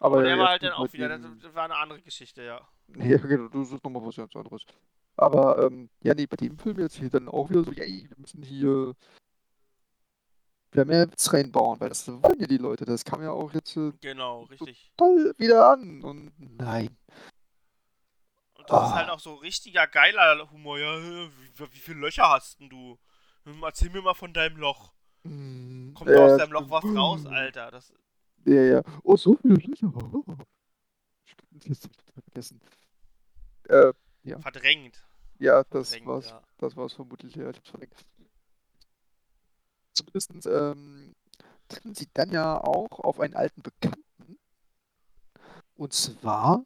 Aber 0.00 0.22
der 0.22 0.34
ja, 0.36 0.38
war 0.38 0.48
halt 0.48 0.62
dann 0.62 0.72
auch 0.72 0.92
wieder. 0.92 1.08
Das, 1.08 1.20
dem- 1.20 1.38
das 1.40 1.54
war 1.54 1.64
eine 1.64 1.76
andere 1.76 2.00
Geschichte, 2.02 2.42
ja. 2.42 2.60
Ja, 2.96 3.18
genau, 3.18 3.48
das 3.48 3.70
ist 3.70 3.84
nochmal 3.84 4.04
was 4.04 4.16
ganz 4.16 4.34
anderes. 4.34 4.62
Aber, 5.16 5.62
ähm, 5.66 5.90
ja, 6.02 6.14
nee, 6.14 6.26
bei 6.26 6.36
dem 6.36 6.58
Film 6.58 6.78
jetzt 6.80 6.96
hier 6.96 7.10
dann 7.10 7.28
auch 7.28 7.48
wieder 7.50 7.62
so, 7.62 7.70
ey, 7.72 8.06
wir 8.08 8.16
müssen 8.18 8.42
hier 8.42 8.94
wieder 10.72 10.84
mehr 10.86 11.10
Witz 11.10 11.32
reinbauen, 11.32 11.78
weil 11.80 11.90
das 11.90 12.08
wollen 12.08 12.40
ja 12.40 12.46
die 12.46 12.56
Leute. 12.56 12.84
Das 12.84 13.04
kam 13.04 13.22
ja 13.22 13.30
auch 13.30 13.52
jetzt 13.52 13.76
äh, 13.76 13.92
Genau, 14.00 14.44
richtig. 14.44 14.90
toll 14.96 15.34
wieder 15.36 15.70
an. 15.72 16.02
Und 16.02 16.32
nein. 16.38 16.96
Und 18.56 18.70
das 18.70 18.86
ist 18.88 18.92
Ah. 18.92 18.94
halt 18.94 19.10
auch 19.10 19.20
so 19.20 19.34
richtiger 19.34 19.86
geiler 19.86 20.50
Humor. 20.50 20.78
Ja, 20.78 20.96
wie, 20.98 21.30
wie 21.72 21.78
viele 21.78 22.00
Löcher 22.00 22.28
hast 22.30 22.60
denn 22.60 22.70
du? 22.70 22.98
Hm, 23.44 23.62
Erzähl 23.62 23.90
mir 23.90 24.00
mal 24.02 24.14
von 24.14 24.32
deinem 24.32 24.56
Loch. 24.56 24.92
Mm, 25.24 25.92
Kommt 25.94 26.10
da 26.10 26.24
aus 26.24 26.38
deinem 26.38 26.52
Loch 26.52 26.70
was 26.70 26.84
raus, 26.84 27.26
Alter? 27.26 27.70
Das, 27.70 27.92
Ja, 28.44 28.62
ja. 28.62 28.82
Oh, 29.02 29.16
so 29.16 29.34
viele 29.36 29.54
Löcher. 29.54 29.92
Oh. 29.94 30.24
Vergessen. 32.24 32.60
Äh, 33.68 33.92
verdrängt. 34.40 35.06
ja, 35.38 35.62
das 35.70 35.90
Verdrängt, 35.90 36.06
war's. 36.08 36.26
ja. 36.26 36.42
Das 36.58 36.76
war's 36.76 36.92
vermutlich, 36.94 37.34
ja, 37.36 37.50
ich 37.50 37.56
hab's 37.56 37.68
vergessen. 37.70 38.06
Zumindest 39.92 40.46
ähm, 40.46 41.14
treffen 41.68 41.94
sie 41.94 42.08
dann 42.14 42.30
ja 42.30 42.58
auch 42.58 42.90
auf 43.00 43.20
einen 43.20 43.34
alten 43.34 43.62
Bekannten. 43.62 44.38
Und 45.76 45.92
zwar 45.92 46.64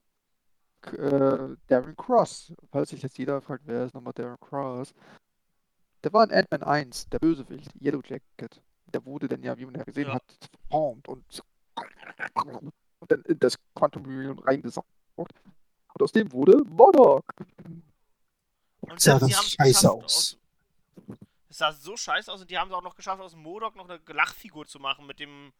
äh, 0.93 1.57
Darren 1.67 1.97
Cross. 1.97 2.53
Falls 2.71 2.91
sich 2.91 3.03
jetzt 3.03 3.19
jeder 3.19 3.41
fragt, 3.41 3.67
wer 3.67 3.87
ist 3.87 3.95
nochmal 3.95 4.13
Darren 4.13 4.39
Cross? 4.41 4.95
Der 6.05 6.13
war 6.13 6.25
in 6.25 6.33
Ant-Man 6.37 6.63
1, 6.63 7.09
der 7.09 7.19
Bösewicht, 7.19 7.71
Yellow 7.81 8.03
Jacket. 8.05 8.61
Der 8.93 9.05
wurde 9.07 9.27
dann 9.27 9.43
ja, 9.43 9.57
wie 9.57 9.65
man 9.65 9.75
ja 9.75 9.85
gesehen 9.85 10.09
Ja. 10.09 10.15
hat, 10.15 10.39
verformt 10.51 11.09
und, 11.09 11.43
und 13.01 13.11
dann 13.11 13.23
in 13.23 13.39
das 13.39 13.59
Quantum 13.75 14.05
Realm 14.07 14.39
reingesaugt. 14.39 14.89
Und 15.17 16.03
aus 16.03 16.13
dem 16.13 16.33
wurde 16.33 16.65
Modok. 16.65 17.25
Und 18.81 19.01
Sah 19.01 19.19
das 19.19 19.31
scheiße 19.31 19.89
geschafft, 19.89 20.05
aus. 20.05 20.39
Es 21.49 21.59
sah 21.59 21.73
so 21.73 21.97
scheiße 21.97 22.33
aus 22.33 22.41
und 22.41 22.51
die 22.51 22.59
haben 22.59 22.69
es 22.69 22.75
auch 22.75 22.83
noch 22.83 22.97
geschafft, 22.97 23.23
aus 23.23 23.37
Modok 23.37 23.77
noch 23.77 23.89
eine 23.89 24.01
Lachfigur 24.09 24.67
zu 24.67 24.81
machen 24.81 25.07
mit 25.07 25.21
dem, 25.21 25.53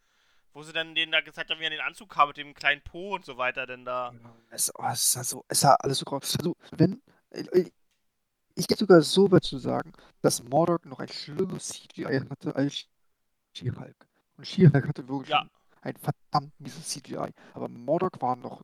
wo 0.53 0.61
sie 0.63 0.73
dann 0.73 0.93
den 0.93 1.11
da 1.11 1.21
gezeigt 1.21 1.49
haben, 1.49 1.59
wie 1.59 1.63
er 1.63 1.71
in 1.71 1.77
den 1.77 1.85
Anzug 1.85 2.09
kam, 2.09 2.27
mit 2.27 2.37
dem 2.37 2.53
kleinen 2.53 2.81
Po 2.81 3.15
und 3.15 3.25
so 3.25 3.37
weiter, 3.37 3.65
denn 3.65 3.85
da. 3.85 4.13
Es, 4.49 4.71
oh, 4.75 4.83
es, 4.91 5.11
sah 5.11 5.23
so, 5.23 5.45
es 5.47 5.61
sah 5.61 5.75
alles 5.75 5.99
so 5.99 6.05
groß. 6.05 6.37
Also, 6.37 6.55
wenn. 6.71 7.01
Ich, 7.31 7.71
ich 8.55 8.67
gehe 8.67 8.77
sogar 8.77 9.01
so 9.01 9.29
weit 9.31 9.43
zu 9.43 9.57
sagen, 9.57 9.91
dass 10.21 10.43
Mordok 10.43 10.85
noch 10.85 10.99
ein 10.99 11.09
schlimmes 11.09 11.67
CGI 11.67 12.21
hatte 12.29 12.55
als 12.55 12.85
She-Hulk. 13.53 14.07
Und 14.37 14.47
She-Hulk 14.47 14.87
hatte 14.87 15.07
wirklich 15.07 15.29
Ja. 15.29 15.45
Ein 15.85 15.95
verdammt 15.97 16.59
mieses 16.59 16.89
CGI. 16.89 17.31
Aber 17.53 17.69
Mordok 17.69 18.21
war 18.21 18.35
noch 18.35 18.63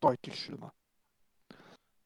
deutlich 0.00 0.38
schlimmer. 0.38 0.72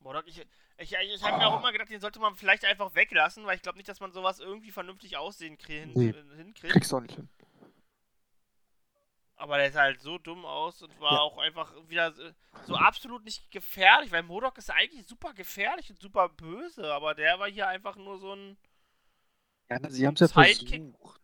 Modok, 0.00 0.26
ich, 0.26 0.38
ich, 0.78 0.92
ich 0.92 1.22
habe 1.22 1.38
mir 1.38 1.48
auch 1.48 1.58
immer 1.58 1.72
gedacht, 1.72 1.90
den 1.90 2.00
sollte 2.00 2.20
man 2.20 2.34
vielleicht 2.34 2.64
einfach 2.64 2.94
weglassen, 2.94 3.44
weil 3.44 3.56
ich 3.56 3.62
glaube 3.62 3.78
nicht, 3.78 3.88
dass 3.88 4.00
man 4.00 4.12
sowas 4.12 4.38
irgendwie 4.38 4.70
vernünftig 4.70 5.16
aussehen 5.16 5.58
hin, 5.66 5.92
Nee. 5.94 6.12
hinkriegt. 6.36 6.72
Kriegst 6.72 6.92
du 6.92 6.96
auch 6.96 7.00
nicht 7.00 7.16
hin. 7.16 7.28
Aber 9.36 9.56
der 9.56 9.72
sah 9.72 9.80
halt 9.82 10.00
so 10.00 10.18
dumm 10.18 10.44
aus 10.44 10.82
und 10.82 10.98
war 11.00 11.12
Ja. 11.14 11.20
auch 11.20 11.38
einfach 11.38 11.72
wieder 11.88 12.12
so, 12.12 12.30
so 12.66 12.76
absolut 12.76 13.24
nicht 13.24 13.50
gefährlich, 13.50 14.12
weil 14.12 14.22
Modok 14.22 14.58
ist 14.58 14.70
eigentlich 14.70 15.06
super 15.06 15.32
gefährlich 15.32 15.88
und 15.90 15.98
super 16.00 16.28
böse, 16.28 16.92
aber 16.92 17.14
der 17.14 17.38
war 17.38 17.48
hier 17.48 17.66
einfach 17.66 17.96
nur 17.96 18.18
so 18.18 18.34
ein. 18.34 18.58
Ja, 19.70 19.78
sie 19.88 20.06
haben 20.06 20.14
es 20.14 20.20
ja 20.20 20.28
versucht, 20.28 21.19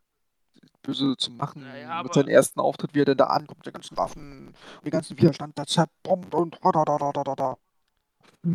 böse 0.87 1.16
zu 1.16 1.31
machen. 1.33 1.64
Ja, 1.66 1.77
ja, 1.77 2.03
mit 2.03 2.14
seinem 2.14 2.29
ersten 2.29 2.61
Auftritt, 2.61 2.94
wie 2.94 3.01
er 3.01 3.05
denn 3.07 3.16
da 3.18 3.27
ankommt, 3.27 3.59
mit 3.59 3.66
den 3.66 3.72
ganzen 3.72 3.96
Waffen, 3.96 4.49
und 4.49 4.85
den 4.85 4.90
ganzen 4.90 5.18
Widerstand, 5.18 5.59
da 5.59 5.66
zerbombt 5.66 6.35
und 6.35 6.59
da, 6.62 6.70
da, 6.70 6.85
da, 6.85 7.12
da, 7.12 7.25
da, 7.25 7.35
da. 7.35 7.57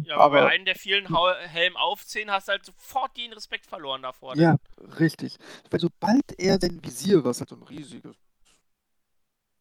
Ja, 0.03 0.15
aber, 0.17 0.29
bei 0.35 0.39
Aber- 0.41 0.49
einem 0.49 0.65
der 0.65 0.75
vielen 0.75 1.05
Helm 1.47 1.75
aufziehen 1.75 2.31
hast 2.31 2.47
du 2.47 2.53
halt 2.53 2.65
sofort 2.65 3.15
den 3.17 3.33
Respekt 3.33 3.65
verloren 3.67 4.01
davor. 4.01 4.35
Ja, 4.37 4.55
richtig. 4.99 5.37
Weil 5.69 5.79
sobald 5.81 6.39
er 6.39 6.59
sein 6.59 6.79
Visier, 6.83 7.23
was 7.23 7.39
halt 7.39 7.49
so 7.49 7.55
ein 7.57 7.63
riesiges 7.63 8.15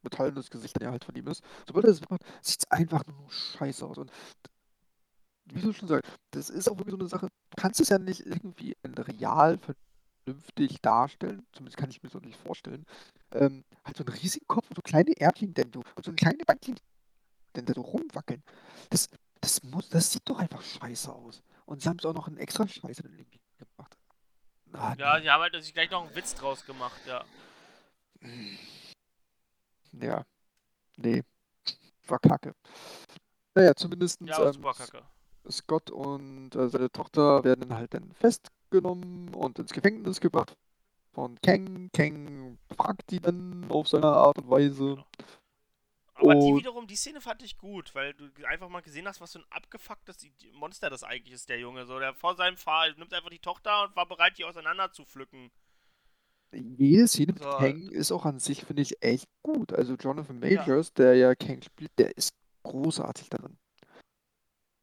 metallenes 0.03 0.49
Gesicht 0.51 0.81
ja 0.81 0.91
halt 0.91 1.05
von 1.05 1.15
ihm 1.15 1.27
ist, 1.27 1.43
sobald 1.67 1.85
er 1.85 1.91
das 1.91 2.01
macht, 2.09 2.23
sieht 2.41 2.61
es 2.61 2.71
einfach 2.71 3.05
nur 3.07 3.31
scheiße 3.31 3.85
aus. 3.85 3.99
Und 3.99 4.11
wie 5.47 5.61
du 5.61 5.73
schon 5.73 5.89
sagst, 5.89 6.11
das 6.31 6.49
ist 6.49 6.69
auch 6.71 6.79
wirklich 6.79 6.93
so 6.93 6.99
eine 7.01 7.09
Sache, 7.09 7.27
du 7.29 7.57
kannst 7.61 7.81
es 7.81 7.89
ja 7.89 7.99
nicht 7.99 8.21
irgendwie 8.25 8.77
in 8.83 8.95
real 8.95 9.59
vernünftig 10.35 10.81
darstellen, 10.81 11.47
zumindest 11.53 11.77
kann 11.77 11.91
ich 11.91 12.03
mir 12.03 12.09
so 12.11 12.19
nicht 12.19 12.39
vorstellen. 12.39 12.87
Ähm, 13.33 13.65
halt 13.85 13.97
so 13.97 14.05
einen 14.05 14.15
riesigen 14.15 14.47
Kopf 14.47 14.69
und 14.69 14.77
so 14.77 14.83
kleine 14.83 15.17
Ärmchen, 15.19 15.55
denn 15.55 15.71
du, 15.71 15.83
und 15.95 16.05
so 16.05 16.11
ein 16.11 16.17
kleine 16.17 16.45
Beinchen, 16.45 16.79
denn 17.57 17.67
da 17.67 17.75
so 17.75 17.83
rumwackeln. 17.83 18.43
Das, 18.91 19.09
das 19.41 19.63
muss, 19.63 19.89
das 19.89 20.13
sieht 20.13 20.29
doch 20.29 20.39
einfach 20.39 20.63
scheiße 20.63 21.13
aus. 21.13 21.43
Und 21.67 21.83
sie 21.83 21.89
haben 21.89 21.99
es 21.99 22.05
auch 22.05 22.15
noch 22.15 22.29
in 22.29 22.37
extra 22.37 22.67
Scheiße 22.67 23.03
gemacht. 23.03 23.97
Ah, 24.73 24.95
Ja, 24.99 25.21
die 25.21 25.31
haben 25.31 25.41
halt 25.41 25.63
sich 25.63 25.75
gleich 25.75 25.91
noch 25.91 26.05
einen 26.05 26.15
Witz 26.15 26.35
draus 26.35 26.65
gemacht, 26.65 27.01
ja. 27.07 27.25
Ja. 29.93 30.25
Nee. 30.97 31.23
War 32.07 32.19
kacke. 32.19 32.55
Naja, 33.55 33.75
zumindest 33.75 34.21
Ja, 34.23 34.51
ähm. 34.51 34.65
Scott 35.51 35.91
und 35.91 36.55
äh, 36.55 36.69
seine 36.69 36.91
Tochter 36.91 37.43
werden 37.45 37.69
dann 37.69 37.79
halt 37.79 37.95
dann 37.95 38.13
festgenommen 38.71 39.35
und 39.35 39.59
ins 39.59 39.73
Gefängnis 39.73 40.21
gebracht 40.21 40.57
von 41.13 41.37
Kang. 41.43 41.91
Kang 41.93 42.59
fragt 42.77 43.11
die 43.11 43.21
dann 43.21 43.67
auf 43.69 43.89
seine 43.89 44.07
Art 44.07 44.39
und 44.39 44.49
Weise. 44.49 45.05
Aber 46.15 46.35
die 46.35 46.53
und- 46.53 46.59
wiederum, 46.59 46.87
die 46.87 46.97
Szene 46.97 47.21
fand 47.21 47.43
ich 47.43 47.57
gut, 47.57 47.95
weil 47.95 48.13
du 48.15 48.31
einfach 48.47 48.69
mal 48.69 48.83
gesehen 48.83 49.09
hast, 49.09 49.21
was 49.21 49.33
für 49.33 49.39
ein 49.41 49.45
abgefucktes 49.51 50.19
Monster 50.53 50.91
das 50.91 51.03
eigentlich 51.03 51.35
ist, 51.35 51.49
der 51.49 51.59
Junge. 51.59 51.87
So, 51.87 51.99
der 51.99 52.15
vor 52.15 52.37
seinem 52.37 52.57
Fall 52.59 52.95
nimmt 52.97 53.13
einfach 53.15 53.31
die 53.31 53.39
Tochter 53.39 53.85
und 53.85 53.97
war 53.97 54.07
bereit, 54.07 54.39
die 54.39 54.45
auseinander 54.45 54.93
zu 54.93 55.05
pflücken. 55.05 55.51
Jede 56.53 57.07
Szene 57.09 57.33
mit 57.33 57.43
So. 57.43 57.49
Kang 57.51 57.89
ist 57.89 58.13
auch 58.13 58.25
an 58.27 58.39
sich, 58.39 58.65
finde 58.65 58.83
ich, 58.83 59.03
echt 59.03 59.29
gut. 59.43 59.73
Also 59.73 59.95
Jonathan 59.95 60.43
Ja. 60.43 60.59
Majors, 60.61 60.93
der 60.93 61.15
ja 61.15 61.35
Kang 61.35 61.63
spielt, 61.63 61.93
der 61.99 62.17
ist 62.17 62.35
großartig 62.65 63.31
darin. 63.31 63.57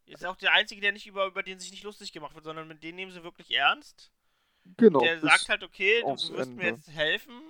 Ist 0.08 0.26
auch 0.26 0.38
der 0.38 0.54
Einzige, 0.54 0.82
der 0.82 0.94
nicht 0.94 1.06
über, 1.08 1.26
über 1.26 1.44
den 1.44 1.60
sich 1.60 1.72
nicht 1.72 1.84
lustig 1.84 2.14
gemacht 2.14 2.34
wird, 2.34 2.46
sondern 2.46 2.68
mit 2.68 2.82
dem 2.84 2.96
nehmen 2.96 3.12
sie 3.12 3.24
wirklich 3.24 3.52
ernst. 3.52 4.12
Genau. 4.78 5.00
der 5.00 5.20
sagt 5.20 5.50
halt, 5.50 5.64
okay, 5.64 6.02
du, 6.02 6.08
du 6.08 6.34
wirst 6.34 6.52
mir 6.52 6.64
Ende. 6.64 6.66
jetzt 6.66 6.90
helfen. 6.90 7.42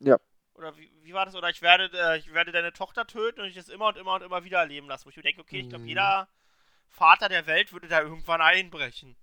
Ja. 0.00 0.18
Oder 0.54 0.76
wie, 0.76 0.92
wie 1.02 1.12
war 1.12 1.24
das? 1.26 1.34
Oder 1.34 1.50
ich 1.50 1.62
werde, 1.62 1.90
äh, 1.92 2.18
ich 2.18 2.32
werde 2.32 2.52
deine 2.52 2.72
Tochter 2.72 3.06
töten 3.06 3.40
und 3.40 3.46
ich 3.46 3.54
das 3.54 3.68
immer 3.68 3.88
und 3.88 3.96
immer 3.96 4.14
und 4.14 4.22
immer 4.22 4.44
wieder 4.44 4.58
erleben 4.60 4.86
lassen. 4.88 5.06
Wo 5.06 5.10
ich 5.10 5.16
mir 5.16 5.22
denke, 5.22 5.40
okay, 5.40 5.60
ich 5.60 5.68
glaube, 5.68 5.82
Mhm. 5.82 5.88
jeder 5.88 6.28
Vater 6.88 7.28
der 7.28 7.46
Welt 7.46 7.72
würde 7.72 7.88
da 7.88 8.02
irgendwann 8.02 8.40
einbrechen. 8.40 9.16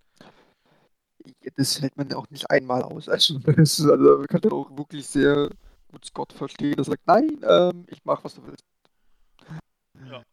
das 1.55 1.81
hält 1.81 1.95
man 1.95 2.09
ja 2.09 2.17
auch 2.17 2.29
nicht 2.29 2.49
einmal 2.49 2.83
aus. 2.83 3.07
Also, 3.07 3.39
das 3.39 3.79
ist, 3.79 3.89
also 3.89 4.17
man 4.17 4.27
kann 4.27 4.41
ja 4.43 4.51
auch 4.51 4.69
wirklich 4.77 5.07
sehr 5.07 5.49
gut 5.89 6.05
Scott 6.05 6.33
verstehen, 6.33 6.75
dass 6.75 6.87
er 6.87 6.91
sagt, 6.91 7.07
nein, 7.07 7.39
ähm, 7.47 7.85
ich 7.89 8.03
mach, 8.03 8.23
was 8.23 8.35
du 8.35 8.45
willst. 8.45 8.65
Ja. 10.09 10.23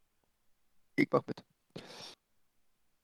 Ich 0.96 1.08
mach 1.10 1.22
mit. 1.26 1.44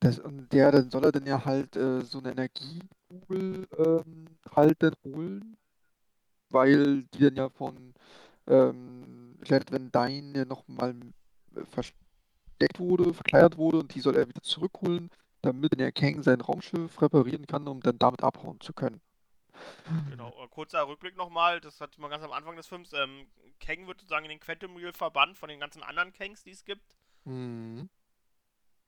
Das, 0.04 0.18
und 0.18 0.52
der, 0.52 0.70
dann 0.70 0.90
soll 0.90 1.02
er 1.06 1.12
dann 1.12 1.24
ja 1.24 1.46
halt 1.46 1.76
äh, 1.76 2.02
so 2.02 2.18
eine 2.18 2.32
Energiekugel 2.32 3.66
ähm, 3.78 4.26
halt 4.54 4.82
dann 4.82 4.94
holen, 5.02 5.56
weil 6.50 7.04
die 7.04 7.20
dann 7.20 7.36
ja 7.36 7.48
von 7.48 7.94
ähm, 8.46 9.38
Van 9.48 9.90
Dyne 9.90 10.38
ja 10.40 10.44
nochmal 10.44 10.94
äh, 11.56 11.64
versteckt 11.64 12.78
wurde, 12.78 13.14
verkleidet 13.14 13.56
wurde 13.56 13.78
und 13.78 13.94
die 13.94 14.00
soll 14.00 14.16
er 14.16 14.28
wieder 14.28 14.42
zurückholen, 14.42 15.08
damit 15.40 15.80
der 15.80 15.90
Kang 15.90 16.22
sein 16.22 16.42
Raumschiff 16.42 17.00
reparieren 17.00 17.46
kann, 17.46 17.66
um 17.66 17.80
dann 17.80 17.98
damit 17.98 18.22
abhauen 18.22 18.60
zu 18.60 18.74
können. 18.74 19.00
Genau. 20.10 20.34
Äh, 20.38 20.48
Kurzer 20.48 20.86
Rückblick 20.86 21.16
nochmal, 21.16 21.62
das 21.62 21.80
hat 21.80 21.96
man 21.96 22.10
ganz 22.10 22.22
am 22.22 22.32
Anfang 22.32 22.56
des 22.56 22.66
Films. 22.66 22.92
Ähm, 22.92 23.26
Kang 23.58 23.86
wird 23.86 24.00
sozusagen 24.00 24.26
in 24.26 24.32
den 24.32 24.40
Quantum 24.40 24.76
Real 24.76 24.92
verbannt 24.92 25.38
von 25.38 25.48
den 25.48 25.60
ganzen 25.60 25.82
anderen 25.82 26.12
Kangs, 26.12 26.42
die 26.42 26.50
es 26.50 26.66
gibt. 26.66 26.94
Mhm. 27.24 27.88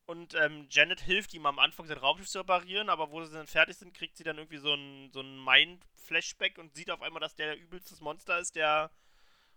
Und 0.06 0.34
ähm, 0.34 0.66
Janet 0.70 1.00
hilft 1.00 1.34
ihm 1.34 1.46
am 1.46 1.58
Anfang 1.58 1.86
sein 1.86 1.98
Raumschiff 1.98 2.28
zu 2.28 2.38
reparieren, 2.38 2.88
aber 2.88 3.10
wo 3.10 3.24
sie 3.24 3.32
dann 3.32 3.48
fertig 3.48 3.76
sind, 3.76 3.92
kriegt 3.92 4.16
sie 4.16 4.22
dann 4.22 4.38
irgendwie 4.38 4.58
so 4.58 4.72
ein, 4.72 5.10
so 5.12 5.20
ein 5.20 5.44
Mind-Flashback 5.44 6.58
und 6.58 6.74
sieht 6.76 6.92
auf 6.92 7.02
einmal, 7.02 7.20
dass 7.20 7.34
der 7.34 7.58
übelstes 7.58 8.00
Monster 8.00 8.38
ist, 8.38 8.54
der 8.54 8.92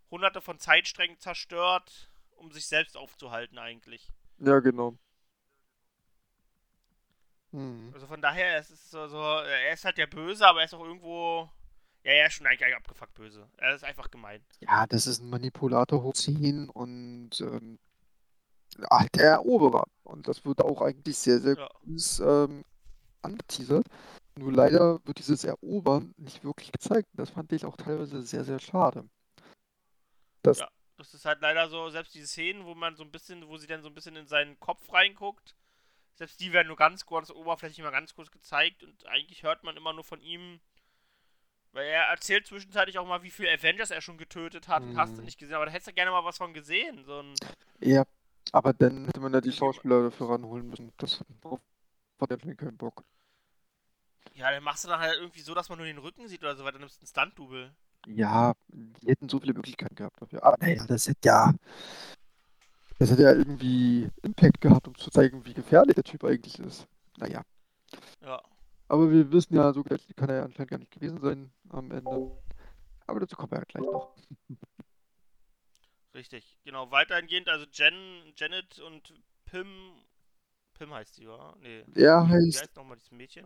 hunderte 0.09 0.41
von 0.41 0.57
Zeitsträngen 0.57 1.19
zerstört, 1.19 2.09
um 2.35 2.51
sich 2.51 2.65
selbst 2.65 2.97
aufzuhalten 2.97 3.59
eigentlich. 3.59 4.11
Ja, 4.39 4.59
genau. 4.59 4.97
Mhm. 7.51 7.91
Also 7.93 8.07
von 8.07 8.21
daher, 8.21 8.57
es 8.57 8.71
ist 8.71 8.89
so, 8.89 9.07
so, 9.07 9.21
er 9.21 9.73
ist 9.73 9.85
halt 9.85 9.97
der 9.97 10.07
Böse, 10.07 10.47
aber 10.47 10.59
er 10.59 10.65
ist 10.65 10.73
auch 10.73 10.83
irgendwo. 10.83 11.49
Ja, 12.03 12.13
er 12.13 12.27
ist 12.27 12.35
schon 12.35 12.47
eigentlich 12.47 12.73
abgefuckt 12.73 13.13
böse. 13.13 13.49
Er 13.57 13.75
ist 13.75 13.83
einfach 13.83 14.09
gemein. 14.09 14.41
Ja, 14.61 14.87
das 14.87 15.05
ist 15.05 15.19
ein 15.19 15.29
Manipulator 15.29 16.01
hoch 16.01 16.13
10 16.13 16.69
und 16.69 17.41
ähm, 17.41 17.77
halt 18.89 19.15
der 19.15 19.31
Eroberer. 19.31 19.85
Und 20.03 20.27
das 20.27 20.45
wird 20.45 20.61
auch 20.61 20.81
eigentlich 20.81 21.17
sehr, 21.17 21.39
sehr 21.39 21.57
Ja. 21.57 21.69
gut 21.85 22.19
ähm, 22.21 22.63
angeteasert. 23.21 23.85
Nur 24.37 24.53
leider 24.53 24.99
wird 25.05 25.19
dieses 25.19 25.43
Erobern 25.43 26.13
nicht 26.17 26.43
wirklich 26.43 26.71
gezeigt. 26.71 27.09
Das 27.13 27.31
fand 27.31 27.51
ich 27.51 27.65
auch 27.65 27.75
teilweise 27.77 28.21
sehr, 28.21 28.43
sehr 28.43 28.59
schade. 28.59 29.07
Das, 30.43 30.59
Ja. 30.59 30.69
Das 30.97 31.13
ist 31.13 31.23
halt 31.23 31.41
leider 31.41 31.69
so, 31.69 31.89
selbst 31.89 32.13
die 32.13 32.25
Szenen, 32.25 32.65
wo 32.65 32.75
man 32.75 32.97
so 32.97 33.03
ein 33.03 33.11
bisschen, 33.11 33.47
wo 33.47 33.55
sie 33.57 33.67
dann 33.67 33.81
so 33.81 33.87
ein 33.87 33.95
bisschen 33.95 34.17
in 34.17 34.27
seinen 34.27 34.59
Kopf 34.59 34.91
reinguckt, 34.91 35.55
selbst 36.15 36.41
die 36.41 36.51
werden 36.51 36.67
nur 36.67 36.75
ganz 36.75 37.05
kurz 37.05 37.29
oberflächlich 37.31 37.81
mal 37.83 37.91
ganz 37.91 38.13
kurz 38.13 38.29
gezeigt 38.31 38.83
und 38.83 39.05
eigentlich 39.07 39.43
hört 39.43 39.63
man 39.63 39.77
immer 39.77 39.93
nur 39.93 40.03
von 40.03 40.19
ihm, 40.21 40.59
weil 41.71 41.87
er 41.87 42.03
erzählt 42.07 42.47
zwischenzeitlich 42.47 42.97
auch 42.99 43.07
mal, 43.07 43.23
wie 43.23 43.29
viele 43.29 43.49
Avengers 43.53 43.91
er 43.91 44.01
schon 44.01 44.17
getötet 44.17 44.67
hat 44.67 44.83
und 44.83 44.97
hast 44.97 45.15
du 45.17 45.21
Mhm. 45.21 45.25
nicht 45.25 45.39
gesehen, 45.39 45.55
aber 45.55 45.67
da 45.67 45.71
hättest 45.71 45.87
du 45.87 45.93
gerne 45.93 46.11
mal 46.11 46.25
was 46.25 46.37
von 46.37 46.53
gesehen. 46.53 47.05
So 47.05 47.21
ein, 47.21 47.33
ja, 47.79 48.03
aber 48.51 48.73
dann 48.73 49.05
hätte 49.05 49.19
man 49.19 49.33
ja 49.33 49.41
die 49.41 49.51
Schauspieler 49.51 50.03
dafür 50.03 50.29
ranholen 50.29 50.69
müssen. 50.69 50.91
Das 50.97 51.23
hat 52.19 52.31
er 52.31 52.37
keinen 52.55 52.77
Bock. 52.77 53.03
ja, 54.33 54.51
dann 54.51 54.63
machst 54.63 54.83
du 54.85 54.87
dann 54.87 54.99
halt 54.99 55.17
irgendwie 55.19 55.41
so, 55.41 55.53
dass 55.53 55.69
man 55.69 55.77
nur 55.77 55.87
den 55.87 55.97
Rücken 55.97 56.27
sieht 56.27 56.41
oder 56.41 56.55
so 56.55 56.63
weiter, 56.63 56.73
dann 56.73 56.81
nimmst 56.81 56.97
du 56.97 57.01
einen 57.01 57.07
Stunt-Double. 57.07 57.71
Ja, 58.07 58.53
die 58.69 59.07
hätten 59.07 59.27
so 59.29 59.39
viele 59.39 59.53
Möglichkeiten 59.53 59.95
gehabt 59.95 60.21
dafür. 60.21 60.43
Aber 60.43 60.57
naja, 60.59 60.85
das 60.87 61.07
hätte 61.07 61.27
ja. 61.27 61.53
Das 62.97 63.11
hätte 63.11 63.23
ja 63.23 63.33
irgendwie 63.33 64.09
Impact 64.23 64.61
gehabt, 64.61 64.87
um 64.87 64.95
zu 64.95 65.09
zeigen, 65.09 65.45
wie 65.45 65.53
gefährlich 65.53 65.95
der 65.95 66.03
Typ 66.03 66.23
eigentlich 66.23 66.59
ist. 66.59 66.87
Naja. 67.17 67.41
Ja. 68.21 68.41
Aber 68.87 69.11
wir 69.11 69.31
wissen 69.31 69.55
ja, 69.55 69.71
so 69.73 69.83
kann 69.83 70.29
er 70.29 70.35
ja 70.35 70.43
anscheinend 70.43 70.71
gar 70.71 70.79
nicht 70.79 70.91
gewesen 70.91 71.19
sein 71.21 71.51
am 71.69 71.91
Ende. 71.91 72.31
Aber 73.07 73.19
dazu 73.19 73.35
kommen 73.35 73.51
wir 73.51 73.59
ja 73.59 73.65
gleich 73.65 73.83
noch. 73.85 74.15
Richtig, 76.13 76.57
genau. 76.63 76.89
Weitergehend, 76.91 77.47
also 77.49 77.65
Jen, 77.71 78.33
Janet 78.35 78.79
und 78.79 79.13
Pim. 79.45 79.93
Pim 80.73 80.93
heißt 80.93 81.15
sie, 81.15 81.27
oder? 81.27 81.55
Nee. 81.59 81.83
Er 81.95 82.25
Wie 82.27 82.31
heißt 82.31 82.61
heißt 82.61 82.75
nochmal 82.75 82.97
dieses 82.97 83.11
Mädchen? 83.11 83.45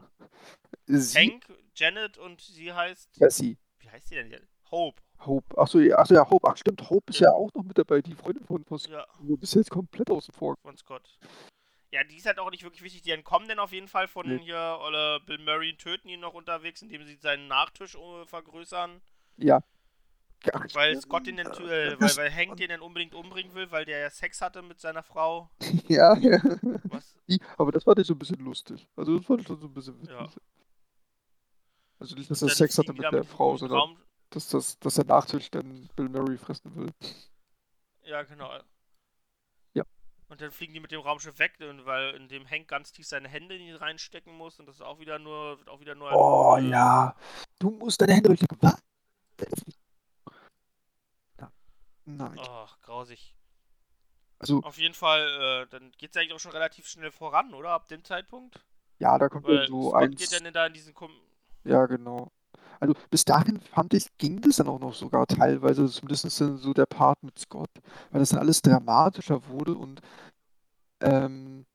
sie, 0.85 1.19
Hank, 1.19 1.45
Janet 1.75 2.17
und 2.17 2.41
sie 2.41 2.71
heißt. 2.71 3.17
Jessie, 3.17 3.57
Wie 3.79 3.89
heißt 3.89 4.07
sie 4.07 4.15
denn 4.15 4.29
jetzt? 4.31 4.47
Hope. 4.71 5.01
Hope. 5.25 5.57
Achso, 5.57 5.79
ja, 5.79 5.97
achso, 5.97 6.13
ja, 6.13 6.29
Hope. 6.29 6.47
Ach, 6.49 6.57
stimmt, 6.57 6.89
Hope 6.89 7.09
ist 7.11 7.19
Ja. 7.19 7.29
ja 7.29 7.33
auch 7.33 7.49
noch 7.53 7.63
mit 7.63 7.77
dabei, 7.77 8.01
die 8.01 8.13
Freundin 8.15 8.45
von 8.45 8.63
Post. 8.63 8.87
Ja, 8.87 9.05
Du 9.19 9.37
bist 9.37 9.55
jetzt 9.55 9.69
komplett 9.69 10.09
außen 10.09 10.33
vor. 10.33 10.55
von 10.61 10.77
Scott. 10.77 11.17
Ja, 11.91 12.03
die 12.03 12.15
ist 12.17 12.25
halt 12.25 12.39
auch 12.39 12.49
nicht 12.49 12.63
wirklich 12.63 12.81
wichtig. 12.81 13.03
Die 13.03 13.11
entkommen 13.11 13.47
dann 13.47 13.59
auf 13.59 13.71
jeden 13.71 13.87
Fall 13.87 14.07
von 14.07 14.27
Nee. 14.27 14.39
hier, 14.43 14.79
oder 14.87 15.19
Bill 15.19 15.37
Murray 15.39 15.71
und 15.71 15.79
töten 15.79 16.07
ihn 16.09 16.21
noch 16.21 16.33
unterwegs, 16.33 16.81
indem 16.81 17.05
sie 17.05 17.15
seinen 17.17 17.47
Nachtisch 17.47 17.95
äh, 17.95 18.25
vergrößern. 18.25 18.99
Ja. 19.37 19.61
Weil. 20.73 20.99
Scott 21.01 21.27
den 21.27 21.37
dann, 21.37 21.51
tu- 21.53 21.63
Äh, 21.65 21.99
weil, 21.99 22.15
weil 22.17 22.33
Hank 22.35 22.57
den 22.57 22.69
dann 22.69 22.81
unbedingt 22.81 23.13
umbringen 23.15 23.53
will, 23.53 23.71
weil 23.71 23.85
der 23.85 23.99
ja 23.99 24.09
Sex 24.09 24.41
hatte 24.41 24.61
mit 24.61 24.79
seiner 24.79 25.03
Frau. 25.03 25.49
Ja, 25.87 26.15
ja. 26.17 26.39
Was? 26.85 27.15
Die, 27.27 27.39
aber 27.57 27.71
das 27.71 27.83
fand 27.83 27.99
ich 27.99 28.07
so 28.07 28.13
ein 28.13 28.19
bisschen 28.19 28.39
lustig. 28.39 28.87
Also 28.95 29.17
das 29.17 29.25
fand 29.25 29.41
ich 29.41 29.47
schon 29.47 29.59
so 29.59 29.67
ein 29.67 29.73
bisschen 29.73 29.97
witzig. 30.01 30.15
Ja. 30.15 30.29
Also 31.99 32.15
nicht, 32.15 32.29
dass 32.29 32.41
er 32.41 32.49
Sex 32.49 32.77
hatte 32.77 32.93
mit 32.93 33.09
der 33.11 33.23
Frau, 33.23 33.55
sondern 33.55 33.79
Raum, 33.79 33.97
dass, 34.29 34.49
das, 34.49 34.77
dass 34.79 34.95
der 34.95 35.05
Nachtisch 35.05 35.49
dann 35.51 35.87
Bill 35.95 36.09
Murray 36.09 36.37
fressen 36.37 36.75
will. 36.75 36.89
Ja, 38.03 38.23
genau. 38.23 38.51
Ja. 39.73 39.83
Und 40.27 40.41
dann 40.41 40.51
fliegen 40.51 40.73
die 40.73 40.79
mit 40.81 40.91
dem 40.91 40.99
Raumschiff 40.99 41.39
weg, 41.39 41.53
weil 41.59 42.15
in 42.15 42.27
dem 42.27 42.49
Hank 42.49 42.67
ganz 42.67 42.91
tief 42.91 43.07
seine 43.07 43.29
Hände 43.29 43.55
in 43.55 43.61
ihn 43.61 43.75
reinstecken 43.75 44.33
muss 44.35 44.59
und 44.59 44.65
das 44.65 44.75
ist 44.75 44.81
auch 44.81 44.99
wieder 44.99 45.17
nur, 45.19 45.59
wird 45.59 45.69
auch 45.69 45.79
wieder 45.79 45.95
nur. 45.95 46.11
Oh 46.13 46.57
ja, 46.57 47.15
du 47.59 47.69
musst 47.69 48.01
deine 48.01 48.13
Hände 48.13 48.29
richtig 48.31 48.49
was? 48.59 48.77
Nein. 52.05 52.37
Ach, 52.39 52.79
grausig. 52.81 53.35
Also, 54.39 54.61
Auf 54.61 54.77
jeden 54.77 54.93
Fall, 54.93 55.65
äh, 55.65 55.69
dann 55.69 55.91
geht's 55.97 56.17
eigentlich 56.17 56.33
auch 56.33 56.39
schon 56.39 56.51
relativ 56.51 56.87
schnell 56.87 57.11
voran, 57.11 57.53
oder? 57.53 57.69
Ab 57.69 57.87
dem 57.87 58.03
Zeitpunkt? 58.03 58.59
ja, 58.99 59.17
da 59.17 59.29
kommt 59.29 59.45
Weil 59.47 59.67
so 59.67 59.93
eins. 59.93 60.19
geht 60.19 60.33
dann 60.33 60.53
da 60.53 60.65
in 60.67 60.73
diesen 60.73 60.93
Kom 60.93 61.11
Ja, 61.63 61.85
genau. 61.85 62.31
Also 62.79 62.93
bis 63.09 63.23
dahin 63.23 63.61
fand 63.61 63.93
ich, 63.93 64.07
ging 64.17 64.41
das 64.41 64.57
dann 64.57 64.67
auch 64.67 64.79
noch 64.79 64.93
sogar 64.93 65.25
teilweise, 65.27 65.87
zumindest 65.87 66.41
dann 66.41 66.57
so 66.57 66.73
der 66.73 66.85
Part 66.85 67.23
mit 67.23 67.39
Scott, 67.39 67.69
weil 68.11 68.19
das 68.19 68.29
dann 68.29 68.39
alles 68.39 68.61
dramatischer 68.61 69.47
wurde 69.47 69.73
und 69.75 70.01
ähm, 71.01 71.65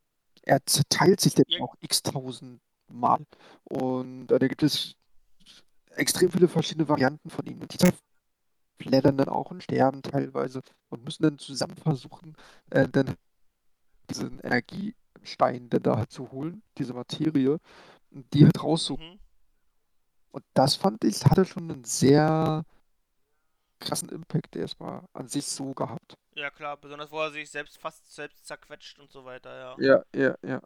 er 0.42 0.64
zerteilt 0.66 1.20
sich 1.20 1.34
dann 1.34 1.44
Ja. 1.48 1.60
auch 1.60 1.74
x-tausend 1.80 2.60
Mal. 2.90 3.18
Und 3.64 4.32
äh, 4.32 4.38
da 4.38 4.48
gibt 4.48 4.62
es 4.62 4.94
extrem 5.90 6.30
viele 6.30 6.48
verschiedene 6.48 6.88
Varianten 6.88 7.28
von 7.30 7.44
ihm. 7.46 7.60
Und 7.60 7.72
die 7.72 7.78
flattern 8.80 9.16
dann 9.16 9.28
auch 9.28 9.50
und 9.50 9.62
sterben 9.62 10.02
teilweise 10.02 10.62
und 10.88 11.04
müssen 11.04 11.22
dann 11.22 11.38
zusammen 11.38 11.76
versuchen, 11.76 12.36
äh, 12.70 12.88
dann 12.88 13.14
diesen 14.10 14.40
Energiestein 14.40 15.68
dann 15.68 15.82
da 15.82 15.96
halt 15.96 16.10
zu 16.10 16.30
holen, 16.30 16.62
diese 16.78 16.94
Materie, 16.94 17.58
und 18.10 18.32
die 18.32 18.44
halt 18.44 18.62
rauszuholen. 18.62 19.14
Mhm. 19.14 19.20
Und 20.30 20.44
das 20.54 20.76
fand 20.76 21.04
ich, 21.04 21.24
hatte 21.24 21.44
schon 21.44 21.70
einen 21.70 21.84
sehr 21.84 22.64
krassen 23.80 24.08
Impact 24.08 24.56
erstmal 24.56 25.02
an 25.12 25.28
sich 25.28 25.46
so 25.46 25.72
gehabt. 25.72 26.16
Ja, 26.34 26.50
klar, 26.50 26.76
besonders 26.76 27.10
wo 27.10 27.20
er 27.20 27.30
sich 27.30 27.50
selbst 27.50 27.78
fast 27.78 28.14
selbst 28.14 28.46
zerquetscht 28.46 28.98
und 28.98 29.10
so 29.10 29.24
weiter, 29.24 29.56
ja. 29.58 29.76
Ja, 29.78 30.02
ja, 30.14 30.34
ja. 30.42 30.62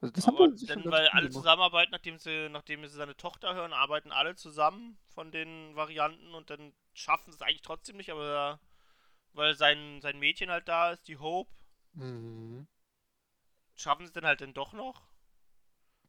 Also 0.00 0.12
das 0.12 0.26
Aber 0.26 0.48
dann, 0.48 0.82
schon 0.82 0.92
weil 0.92 1.08
alle 1.08 1.30
zusammenarbeiten, 1.30 1.92
nachdem 1.92 2.18
sie, 2.18 2.48
nachdem 2.50 2.86
sie 2.86 2.94
seine 2.94 3.16
Tochter 3.16 3.54
hören, 3.54 3.72
arbeiten 3.72 4.12
alle 4.12 4.34
zusammen 4.36 4.98
von 5.14 5.32
den 5.32 5.74
Varianten 5.74 6.34
und 6.34 6.50
dann 6.50 6.72
schaffen 6.92 7.32
sie 7.32 7.36
es 7.36 7.42
eigentlich 7.42 7.62
trotzdem 7.62 7.96
nicht, 7.96 8.10
aber 8.10 8.60
weil 9.32 9.54
sein, 9.54 10.00
sein 10.00 10.18
Mädchen 10.18 10.50
halt 10.50 10.68
da 10.68 10.92
ist, 10.92 11.08
die 11.08 11.18
Hope, 11.18 11.50
Mhm. 11.94 12.66
schaffen 13.74 14.02
sie 14.02 14.08
es 14.08 14.12
dann 14.12 14.26
halt 14.26 14.40
dann 14.40 14.54
doch 14.54 14.72
noch. 14.72 15.02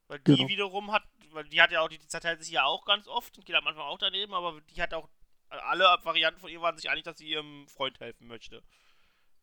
Weil 0.08 0.20
die 0.20 0.26
Genau. 0.36 0.48
wiederum 0.48 0.92
hat, 0.92 1.04
weil 1.32 1.46
die 1.46 1.62
hat 1.62 1.72
ja 1.72 1.82
auch, 1.82 1.90
die 1.90 2.00
zerteilt 2.00 2.42
sich 2.42 2.52
ja 2.52 2.64
auch 2.64 2.86
ganz 2.86 3.08
oft 3.08 3.38
und 3.38 3.46
geht 3.46 3.56
am 3.56 3.68
Anfang 3.68 3.84
auch 3.84 3.98
daneben, 3.98 4.34
aber 4.34 4.60
die 4.62 4.82
hat 4.82 4.94
auch, 4.94 5.10
alle 5.50 5.84
Varianten 6.04 6.40
von 6.40 6.50
ihr 6.50 6.62
waren 6.62 6.78
sich 6.78 6.90
einig, 6.90 7.04
dass 7.04 7.18
sie 7.18 7.28
ihrem 7.28 7.68
Freund 7.68 8.00
helfen 8.00 8.28
möchte. 8.28 8.64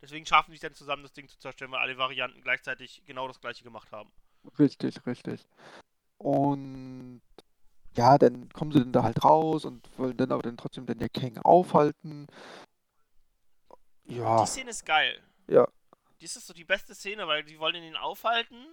Deswegen 0.02 0.26
schaffen 0.26 0.50
sie 0.50 0.56
es 0.56 0.60
dann 0.60 0.74
zusammen, 0.74 1.02
das 1.02 1.12
Ding 1.12 1.28
zu 1.28 1.38
zerstören, 1.38 1.72
weil 1.72 1.80
alle 1.80 1.98
Varianten 1.98 2.40
gleichzeitig 2.42 3.02
genau 3.06 3.26
das 3.28 3.40
gleiche 3.40 3.64
gemacht 3.64 3.90
haben. 3.92 4.12
Richtig, 4.58 5.04
richtig. 5.06 5.46
Und 6.18 7.20
ja, 7.96 8.18
dann 8.18 8.48
kommen 8.50 8.72
sie 8.72 8.80
dann 8.80 8.92
da 8.92 9.02
halt 9.02 9.24
raus 9.24 9.64
und 9.64 9.88
wollen 9.98 10.16
dann 10.16 10.32
aber 10.32 10.42
dann 10.42 10.56
trotzdem 10.56 10.86
den 10.86 11.12
Kang 11.12 11.38
aufhalten. 11.38 12.26
Ja, 14.06 14.40
Die 14.42 14.46
Szene 14.46 14.70
ist 14.70 14.84
geil. 14.84 15.22
Ja. 15.48 15.66
Das 16.20 16.36
ist 16.36 16.46
so 16.46 16.54
die 16.54 16.64
beste 16.64 16.94
Szene, 16.94 17.26
weil 17.26 17.44
die 17.44 17.58
wollen 17.58 17.82
ihn 17.82 17.96
aufhalten 17.96 18.66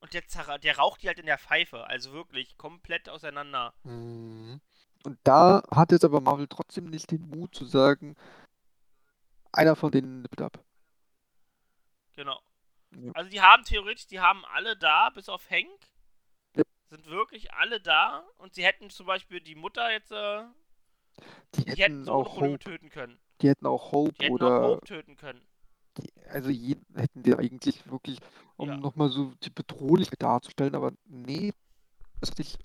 und 0.00 0.14
der, 0.14 0.22
zerra- 0.26 0.58
der 0.58 0.76
raucht 0.78 1.02
die 1.02 1.08
halt 1.08 1.18
in 1.18 1.26
der 1.26 1.38
Pfeife. 1.38 1.86
Also 1.86 2.12
wirklich 2.12 2.56
komplett 2.56 3.08
auseinander. 3.08 3.74
Mhm. 3.84 4.60
Und 5.04 5.18
da 5.24 5.62
hat 5.70 5.92
jetzt 5.92 6.04
aber 6.04 6.20
Marvel 6.20 6.48
trotzdem 6.48 6.86
nicht 6.86 7.10
den 7.10 7.28
Mut 7.28 7.54
zu 7.54 7.64
sagen, 7.64 8.16
einer 9.52 9.76
von 9.76 9.90
denen 9.92 10.22
nimmt 10.22 10.40
ab. 10.40 10.58
Genau. 12.14 12.40
Also 13.14 13.30
die 13.30 13.40
haben 13.40 13.64
theoretisch, 13.64 14.06
die 14.06 14.20
haben 14.20 14.44
alle 14.46 14.76
da, 14.76 15.10
bis 15.10 15.28
auf 15.28 15.50
Hank. 15.50 15.88
Sind 16.88 17.06
wirklich 17.06 17.52
alle 17.54 17.80
da 17.80 18.24
und 18.38 18.54
sie 18.54 18.64
hätten 18.64 18.90
zum 18.90 19.06
Beispiel 19.06 19.40
die 19.40 19.54
Mutter 19.54 19.90
jetzt, 19.90 20.10
äh, 20.12 20.44
Die 21.54 21.64
die 21.64 21.82
hätten 21.82 21.82
hätten 21.82 22.08
auch 22.08 22.36
Hope, 22.40 22.58
töten 22.58 22.88
können. 22.90 23.18
die 23.40 23.48
hätten 23.48 23.66
auch 23.66 23.92
Hope 23.92 24.14
Die 24.18 24.24
hätten 24.24 24.32
oder 24.32 24.46
auch 24.60 24.60
Hope 24.60 24.84
töten 24.84 25.16
können. 25.16 25.46
die, 25.98 26.12
also 26.28 26.50
jeden 26.50 26.84
hätten 26.96 27.22
die 27.22 27.34
eigentlich 27.34 27.90
wirklich, 27.90 28.18
um 28.56 28.68
Ja. 28.68 28.76
nochmal 28.80 29.08
so 29.10 29.32
die 29.42 29.50
Bedrohlichkeit 29.50 30.22
darzustellen, 30.22 30.74
aber 30.74 30.92
nee, 31.04 31.52
das 32.20 32.30
hat 32.30 32.38
sich 32.38 32.58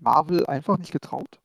Marvel 0.00 0.46
einfach 0.46 0.78
nicht 0.78 0.92
getraut. 0.92 1.40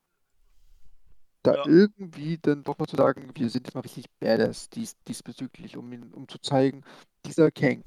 Da 1.43 1.55
Ja. 1.55 1.63
irgendwie 1.65 2.37
dann 2.37 2.63
doch 2.63 2.77
mal 2.77 2.87
zu 2.87 2.95
sagen, 2.97 3.31
wir 3.35 3.49
sind 3.49 3.73
mal 3.73 3.81
richtig 3.81 4.05
badass 4.19 4.69
dies, 4.69 4.95
diesbezüglich, 5.07 5.77
um 5.77 5.91
ihn, 5.93 6.13
um 6.13 6.27
zu 6.27 6.39
zeigen, 6.39 6.83
dieser 7.25 7.51
Kang, 7.51 7.83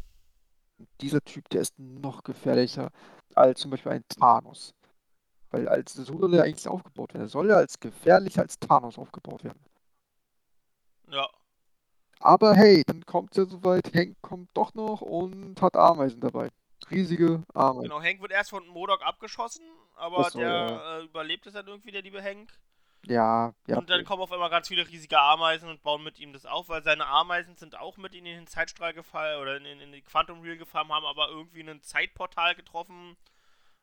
dieser 1.01 1.21
Typ, 1.23 1.49
der 1.51 1.63
ist 1.63 1.79
noch 1.79 2.25
gefährlicher 2.25 2.91
als 3.35 3.61
zum 3.61 3.71
Beispiel 3.71 3.93
ein 3.93 4.05
Thanos. 4.09 4.75
Weil 5.51 5.69
als 5.69 5.95
so 5.95 6.05
soll 6.05 6.35
er 6.35 6.45
eigentlich 6.45 6.69
aufgebaut 6.69 7.13
werden. 7.15 7.25
Er 7.25 7.29
soll 7.29 7.49
ja 7.49 7.57
als 7.57 7.81
gefährlicher 7.81 8.43
als 8.43 8.59
Thanos 8.59 8.99
aufgebaut 8.99 9.45
werden. 9.45 9.61
Ja. 11.09 11.29
Aber 12.21 12.55
hey, 12.55 12.83
dann 12.87 13.05
kommt 13.07 13.33
es 13.33 13.39
ja 13.39 13.45
soweit, 13.47 13.95
Hank 13.95 14.17
kommt 14.21 14.51
doch 14.55 14.75
noch 14.75 15.01
und 15.01 15.61
hat 15.61 15.75
Ameisen 15.75 16.21
dabei. 16.21 16.51
Riesige 16.91 17.43
Ameisen. 17.55 17.83
Genau, 17.85 18.01
Hank 18.01 18.21
wird 18.21 18.33
erst 18.33 18.51
von 18.51 18.67
Modok 18.69 19.03
abgeschossen, 19.03 19.65
aber 19.97 20.31
so, 20.31 20.39
der 20.39 20.49
ja. 20.49 20.99
äh, 20.99 21.05
überlebt 21.05 21.47
es 21.47 21.55
dann 21.55 21.67
irgendwie, 21.67 21.91
der 21.91 22.03
liebe 22.03 22.23
Hank. 22.23 22.53
Ja, 23.07 23.55
ja. 23.67 23.79
und 23.79 23.89
dann 23.89 24.05
kommen 24.05 24.23
auf 24.23 24.31
einmal 24.31 24.51
ganz 24.51 24.69
viele 24.69 24.87
riesige 24.87 25.19
Ameisen 25.19 25.69
und 25.69 25.83
bauen 25.83 26.05
mit 26.05 26.19
ihm 26.19 26.33
das 26.33 26.45
auf, 26.45 26.69
weil 26.69 26.83
seine 26.83 27.07
Ameisen 27.07 27.57
sind 27.57 27.79
auch 27.79 27.97
mit 27.97 28.15
in 28.15 28.25
den 28.25 28.47
Zeitstrahl 28.47 28.93
gefallen 28.93 29.41
oder 29.41 29.57
in, 29.57 29.65
in, 29.65 29.81
in 29.81 29.93
die 29.93 30.03
Quantum 30.03 30.43
Real 30.43 30.59
gefahren, 30.59 30.89
haben 30.91 31.07
aber 31.07 31.31
irgendwie 31.31 31.63
ein 31.63 31.83
Zeitportal 31.83 32.55
getroffen 32.55 33.17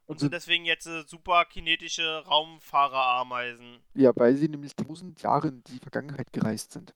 Und 0.05 0.19
sind 0.19 0.33
deswegen 0.33 0.65
jetzt 0.65 0.85
äh, 0.85 1.03
super 1.07 1.45
kinetische 1.45 2.23
Raumfahrerameisen. 2.27 3.79
Ja, 3.95 4.11
weil 4.15 4.35
sie 4.35 4.49
nämlich 4.49 4.75
tausend 4.75 5.21
Jahre 5.21 5.47
in 5.47 5.63
die 5.63 5.79
Vergangenheit 5.79 6.31
gereist 6.31 6.73
sind. 6.73 6.93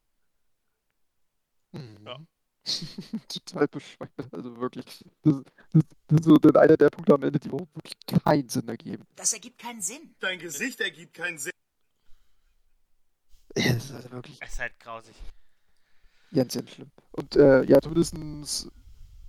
Mhm. 1.71 2.05
Ja. 2.05 2.19
Total 3.27 3.67
bescheuert, 3.67 4.11
also 4.31 4.57
wirklich. 4.57 5.03
Das, 5.23 5.41
das, 5.71 5.83
das 6.07 6.19
ist 6.19 6.25
so 6.25 6.37
dann 6.37 6.57
einer 6.57 6.77
der 6.77 6.91
Punkte 6.91 7.13
am 7.15 7.23
Ende, 7.23 7.39
die 7.39 7.47
überhaupt 7.47 7.75
wirklich 7.75 7.95
keinen 8.05 8.49
Sinn 8.49 8.67
ergeben. 8.67 9.07
Das 9.15 9.33
ergibt 9.33 9.57
keinen 9.57 9.81
Sinn. 9.81 10.15
Dein 10.19 10.37
Gesicht 10.37 10.79
ergibt 10.79 11.15
keinen 11.15 11.39
Sinn. 11.39 11.51
Ja, 13.57 13.73
das 13.73 13.85
ist 13.85 13.91
also 13.93 14.11
wirklich 14.11 14.37
Es 14.41 14.53
ist 14.53 14.59
halt 14.59 14.79
grausig. 14.79 15.15
ganz, 16.33 16.53
ganz 16.53 16.71
schlimm. 16.71 16.91
Und 17.11 17.35
äh, 17.35 17.63
ja, 17.63 17.81
zumindest 17.81 18.71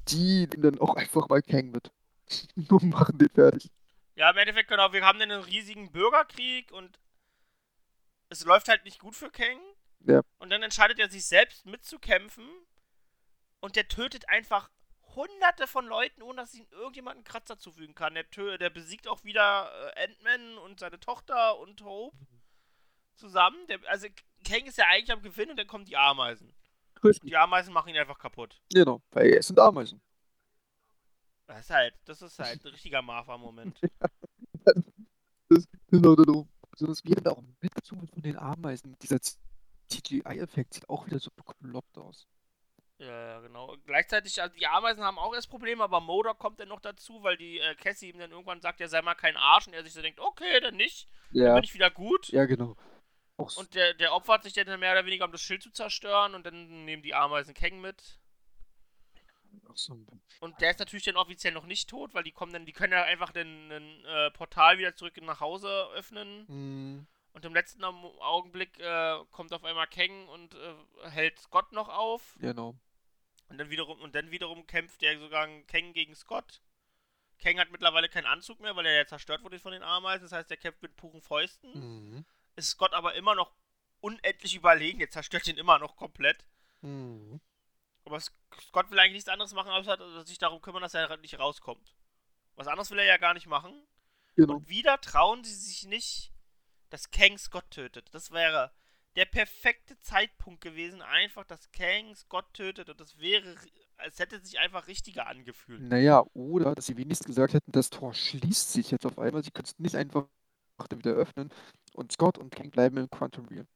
die 0.09 0.47
nehmen 0.47 0.63
dann 0.63 0.81
auch 0.81 0.95
einfach 0.97 1.29
mal 1.29 1.43
Kang 1.43 1.71
mit. 1.71 1.91
und 2.71 2.83
machen 2.85 3.19
den 3.19 3.29
fertig. 3.29 3.71
Ja, 4.15 4.31
im 4.31 4.37
Endeffekt, 4.37 4.69
genau, 4.69 4.93
wir 4.93 5.05
haben 5.05 5.19
dann 5.19 5.31
einen 5.31 5.43
riesigen 5.43 5.91
Bürgerkrieg 5.91 6.71
und 6.73 6.99
es 8.29 8.45
läuft 8.45 8.69
halt 8.69 8.85
nicht 8.85 8.99
gut 8.99 9.15
für 9.15 9.31
Kang. 9.31 9.59
Ja. 10.01 10.23
Und 10.39 10.51
dann 10.51 10.63
entscheidet 10.63 10.99
er 10.99 11.09
sich 11.11 11.25
selbst 11.25 11.67
mitzukämpfen 11.67 12.47
und 13.61 13.77
der 13.77 13.89
tötet 13.89 14.29
einfach 14.29 14.71
hunderte 15.15 15.67
von 15.67 15.87
Leuten, 15.87 16.23
ohne 16.23 16.43
dass 16.43 16.55
ihn 16.55 16.67
irgendjemand 16.71 17.17
einen 17.17 17.25
Kratzer 17.25 17.59
zufügen 17.59 17.95
kann. 17.95 18.15
Der, 18.15 18.29
tö 18.31 18.57
der 18.59 18.71
besiegt 18.71 19.07
auch 19.07 19.25
wieder 19.25 19.71
äh, 19.97 20.05
Ant-Man 20.05 20.59
und 20.59 20.81
seine 20.81 20.99
Tochter 20.99 21.59
und 21.59 21.83
Hope 21.83 22.17
zusammen. 23.15 23.67
Der, 23.69 23.79
also 23.89 24.09
Kang 24.47 24.65
ist 24.67 24.79
ja 24.79 24.87
eigentlich 24.89 25.13
am 25.13 25.23
Gewinn 25.23 25.51
und 25.51 25.57
dann 25.59 25.67
kommen 25.67 25.85
die 25.85 25.97
Ameisen. 25.97 26.53
Richtig. 27.05 27.31
Die 27.31 27.37
Ameisen 27.37 27.73
machen 27.75 27.91
ihn 27.91 27.99
einfach 27.99 28.19
kaputt. 28.19 28.61
Genau, 28.73 29.03
weil 29.13 29.35
es 29.35 29.47
sind 29.47 29.59
Ameisen. 29.61 30.01
Das 31.47 31.61
ist 31.61 31.71
halt, 31.71 31.95
das 32.05 32.21
ist 32.23 32.39
halt 32.41 32.65
ein 32.65 32.71
richtiger 32.73 33.01
Marfa-Moment. 33.03 33.85
Das, 34.65 34.75
das, 35.49 35.67
das, 36.17 36.89
das 36.89 37.05
wird 37.05 37.29
auch 37.29 37.43
mitgezogen 37.61 38.09
von 38.09 38.23
den 38.23 38.39
Ameisen. 38.39 38.97
Dieser 39.03 39.21
CGI-Effekt 39.89 40.75
sieht 40.75 40.89
auch 40.89 41.07
wieder 41.07 41.19
so 41.19 41.31
bekloppt 41.37 41.99
aus. 41.99 42.27
Ja, 42.99 43.07
ja, 43.07 43.41
genau. 43.41 43.77
Gleichzeitig, 43.85 44.41
also 44.41 44.55
die 44.57 44.67
Ameisen 44.67 45.03
haben 45.03 45.19
auch 45.19 45.35
erst 45.35 45.51
Probleme, 45.51 45.83
aber 45.83 46.01
Modok 46.01 46.39
kommt 46.39 46.61
dann 46.61 46.69
noch 46.69 46.81
dazu, 46.81 47.23
weil 47.23 47.37
die 47.37 47.59
äh, 47.59 47.75
Cassie 47.75 48.11
ihm 48.11 48.19
dann 48.19 48.31
irgendwann 48.31 48.61
sagt, 48.61 48.81
er 48.81 48.89
sei 48.89 49.03
mal 49.03 49.15
kein 49.15 49.37
Arsch 49.37 49.67
und 49.67 49.73
er 49.73 49.83
sich 49.83 49.93
so 49.93 50.03
denkt, 50.03 50.21
okay, 50.21 50.61
dann 50.61 50.77
nicht, 50.77 51.09
dann 51.43 51.43
Ja, 51.43 51.55
bin 51.55 51.65
ich 51.65 51.75
wieder 51.75 51.91
gut. 51.91 52.33
ja, 52.33 52.45
genau. 52.47 52.77
Und 53.37 53.75
der, 53.75 53.95
der 53.95 54.13
opfert 54.15 54.43
sich 54.45 54.53
dann 54.53 54.79
mehr 54.79 54.93
oder 54.93 55.07
weniger, 55.07 55.25
um 55.25 55.33
das 55.33 55.43
Schild 55.43 55.63
zu 55.63 55.71
zerstören 55.71 56.35
und 56.35 56.45
dann 56.47 56.85
nehmen 56.85 57.03
die 57.03 57.15
Ameisen 57.15 57.55
Kang 57.55 57.81
mit. 57.81 58.21
so 59.75 59.99
Und 60.41 60.61
der 60.61 60.71
ist 60.71 60.79
natürlich 60.79 61.05
dann 61.05 61.17
offiziell 61.17 61.53
noch 61.53 61.67
nicht 61.67 61.89
tot, 61.89 62.15
weil 62.15 62.23
die 62.25 62.33
kommen 62.33 62.53
dann, 62.53 62.67
die 62.67 62.73
können 62.73 62.93
ja 62.93 63.03
einfach 63.05 63.33
den, 63.33 63.69
den 63.69 64.05
äh, 64.05 64.31
Portal 64.31 64.79
wieder 64.79 64.95
zurück 64.95 65.17
nach 65.23 65.41
Hause 65.41 65.89
öffnen. 65.95 66.47
Hm, 66.47 67.07
Und 67.33 67.45
im 67.45 67.55
letzten 67.55 67.83
Au- 67.85 68.21
Augenblick 68.21 68.79
äh, 68.79 69.19
kommt 69.31 69.53
auf 69.53 69.65
einmal 69.65 69.87
Kang 69.89 70.29
und 70.29 70.55
äh, 70.55 71.11
hält 71.11 71.39
Scott 71.41 71.73
noch 71.73 71.89
auf. 71.89 72.37
genau. 72.39 72.77
Und 73.49 73.59
dann 73.59 73.69
wiederum, 73.69 74.01
und 74.01 74.15
dann 74.15 74.31
wiederum 74.31 74.67
kämpft 74.67 75.03
er 75.03 75.19
sogar 75.19 75.47
Kang 75.67 75.93
gegen 75.93 76.15
Scott. 76.15 76.63
Kang 77.39 77.59
hat 77.59 77.71
mittlerweile 77.71 78.09
keinen 78.09 78.25
Anzug 78.27 78.61
mehr, 78.61 78.77
weil 78.77 78.87
er 78.87 78.95
ja 78.95 79.07
zerstört 79.07 79.43
wurde 79.43 79.59
von 79.59 79.73
den 79.73 79.83
Ameisen. 79.83 80.23
Das 80.25 80.33
heißt, 80.33 80.51
er 80.51 80.57
kämpft 80.57 80.81
mit 80.81 80.97
puren 80.97 81.21
Fäusten. 81.21 81.73
Mhm. 81.75 82.25
Ist 82.57 82.71
Scott 82.71 82.93
aber 82.93 83.15
immer 83.15 83.35
noch 83.35 83.53
unendlich 84.01 84.55
überlegen. 84.55 85.01
Jetzt 85.01 85.15
zerstört 85.15 85.47
ihn 85.47 85.57
immer 85.57 85.79
noch 85.79 85.97
komplett. 85.97 86.45
Mhm. 86.83 87.41
Aber 88.05 88.21
Scott 88.21 88.91
will 88.91 88.99
eigentlich 88.99 89.13
nichts 89.15 89.29
anderes 89.29 89.55
machen, 89.55 89.71
als 89.71 90.29
sich 90.29 90.39
darum 90.39 90.61
kümmern, 90.61 90.83
dass 90.83 90.95
er 90.95 91.17
nicht 91.19 91.39
rauskommt. 91.39 91.95
Was 92.57 92.67
anderes 92.67 92.91
will 92.91 92.99
er 92.99 93.05
ja 93.05 93.17
gar 93.17 93.35
nicht 93.35 93.47
machen. 93.47 93.73
Genau. 94.35 94.55
Und 94.55 94.69
wieder 94.69 95.01
trauen 95.01 95.45
sie 95.45 95.55
sich 95.55 95.87
nicht, 95.87 96.33
dass 96.91 97.11
Kang 97.11 97.39
Scott 97.39 97.71
tötet. 97.71 98.13
Das 98.13 98.31
wäre 98.31 98.73
der 99.15 99.27
perfekte 99.27 99.99
Zeitpunkt 100.01 100.63
gewesen, 100.63 101.03
einfach, 101.03 101.45
dass 101.45 101.71
Kang 101.71 102.15
Scott 102.15 102.53
tötet. 102.55 102.91
Und 102.91 103.01
das 103.01 103.19
wäre, 103.19 103.57
als 103.97 104.19
hätte 104.19 104.45
sich 104.45 104.59
einfach 104.59 104.89
richtiger 104.89 105.27
angefühlt. 105.27 105.83
Naja, 105.83 106.25
oder 106.35 106.75
dass 106.75 106.87
sie 106.87 106.97
wenigstens 106.97 107.29
gesagt 107.29 107.55
hätten, 107.55 107.73
das 107.73 107.91
Tor 107.91 108.15
schließt 108.15 108.73
sich 108.73 108.91
jetzt 108.91 109.07
auf 109.07 109.19
einmal. 109.19 109.45
Sie 109.45 109.51
können 109.51 109.67
es 109.67 109.79
nicht 109.79 109.95
einfach 109.95 110.27
wieder 110.91 111.13
öffnen. 111.13 111.53
Und 111.95 112.13
Scott 112.13 112.39
und 112.39 112.51
Kang 112.55 112.71
bleiben 112.71 112.97
im 112.97 113.11
Quantum 113.11 113.47
Real. 113.47 113.67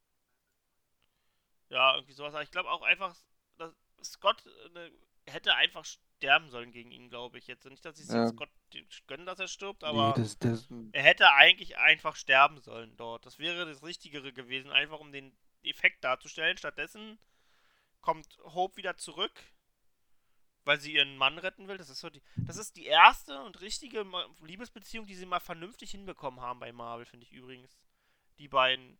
Ja, 1.68 1.94
irgendwie 1.94 2.12
sowas. 2.12 2.34
Aber 2.34 2.42
ich 2.42 2.50
glaube 2.50 2.70
auch 2.70 2.82
einfach, 2.82 3.16
dass 3.58 3.72
Scott 4.02 4.44
äh, 4.74 4.90
hätte 5.30 5.54
einfach 5.54 5.84
sterben 5.84 6.48
sollen 6.50 6.72
gegen 6.72 6.90
ihn, 6.90 7.08
glaube 7.08 7.38
ich. 7.38 7.46
Jetzt 7.46 7.64
nicht, 7.66 7.84
dass 7.84 7.98
ich 7.98 8.08
Ja. 8.08 8.28
Scott 8.28 8.50
gönnen, 9.06 9.26
dass 9.26 9.38
er 9.38 9.48
stirbt, 9.48 9.84
aber. 9.84 10.08
nee, 10.16 10.22
das, 10.22 10.38
das, 10.38 10.68
Er 10.92 11.02
hätte 11.02 11.30
eigentlich 11.32 11.78
einfach 11.78 12.16
sterben 12.16 12.60
sollen 12.60 12.96
dort. 12.96 13.26
Das 13.26 13.38
wäre 13.38 13.66
das 13.66 13.82
Richtigere 13.82 14.32
gewesen, 14.32 14.70
einfach 14.70 15.00
um 15.00 15.12
den 15.12 15.36
Effekt 15.62 16.04
darzustellen. 16.04 16.56
Stattdessen 16.56 17.18
kommt 18.00 18.38
Hope 18.44 18.76
wieder 18.76 18.96
zurück, 18.96 19.42
weil 20.66 20.78
sie 20.80 20.92
ihren 20.94 21.16
Mann 21.16 21.38
retten 21.38 21.68
will. 21.68 21.78
Das 21.78 21.88
ist 21.88 22.00
so 22.00 22.10
die, 22.10 22.20
das 22.36 22.56
ist 22.58 22.76
die 22.76 22.86
erste 22.86 23.40
und 23.44 23.60
richtige 23.60 24.04
Liebesbeziehung, 24.42 25.06
die 25.06 25.14
sie 25.14 25.24
mal 25.24 25.40
vernünftig 25.40 25.92
hinbekommen 25.92 26.40
haben 26.40 26.60
bei 26.60 26.72
Marvel, 26.72 27.06
finde 27.06 27.24
ich 27.24 27.32
übrigens. 27.32 27.78
Die 28.38 28.48
beiden, 28.48 28.98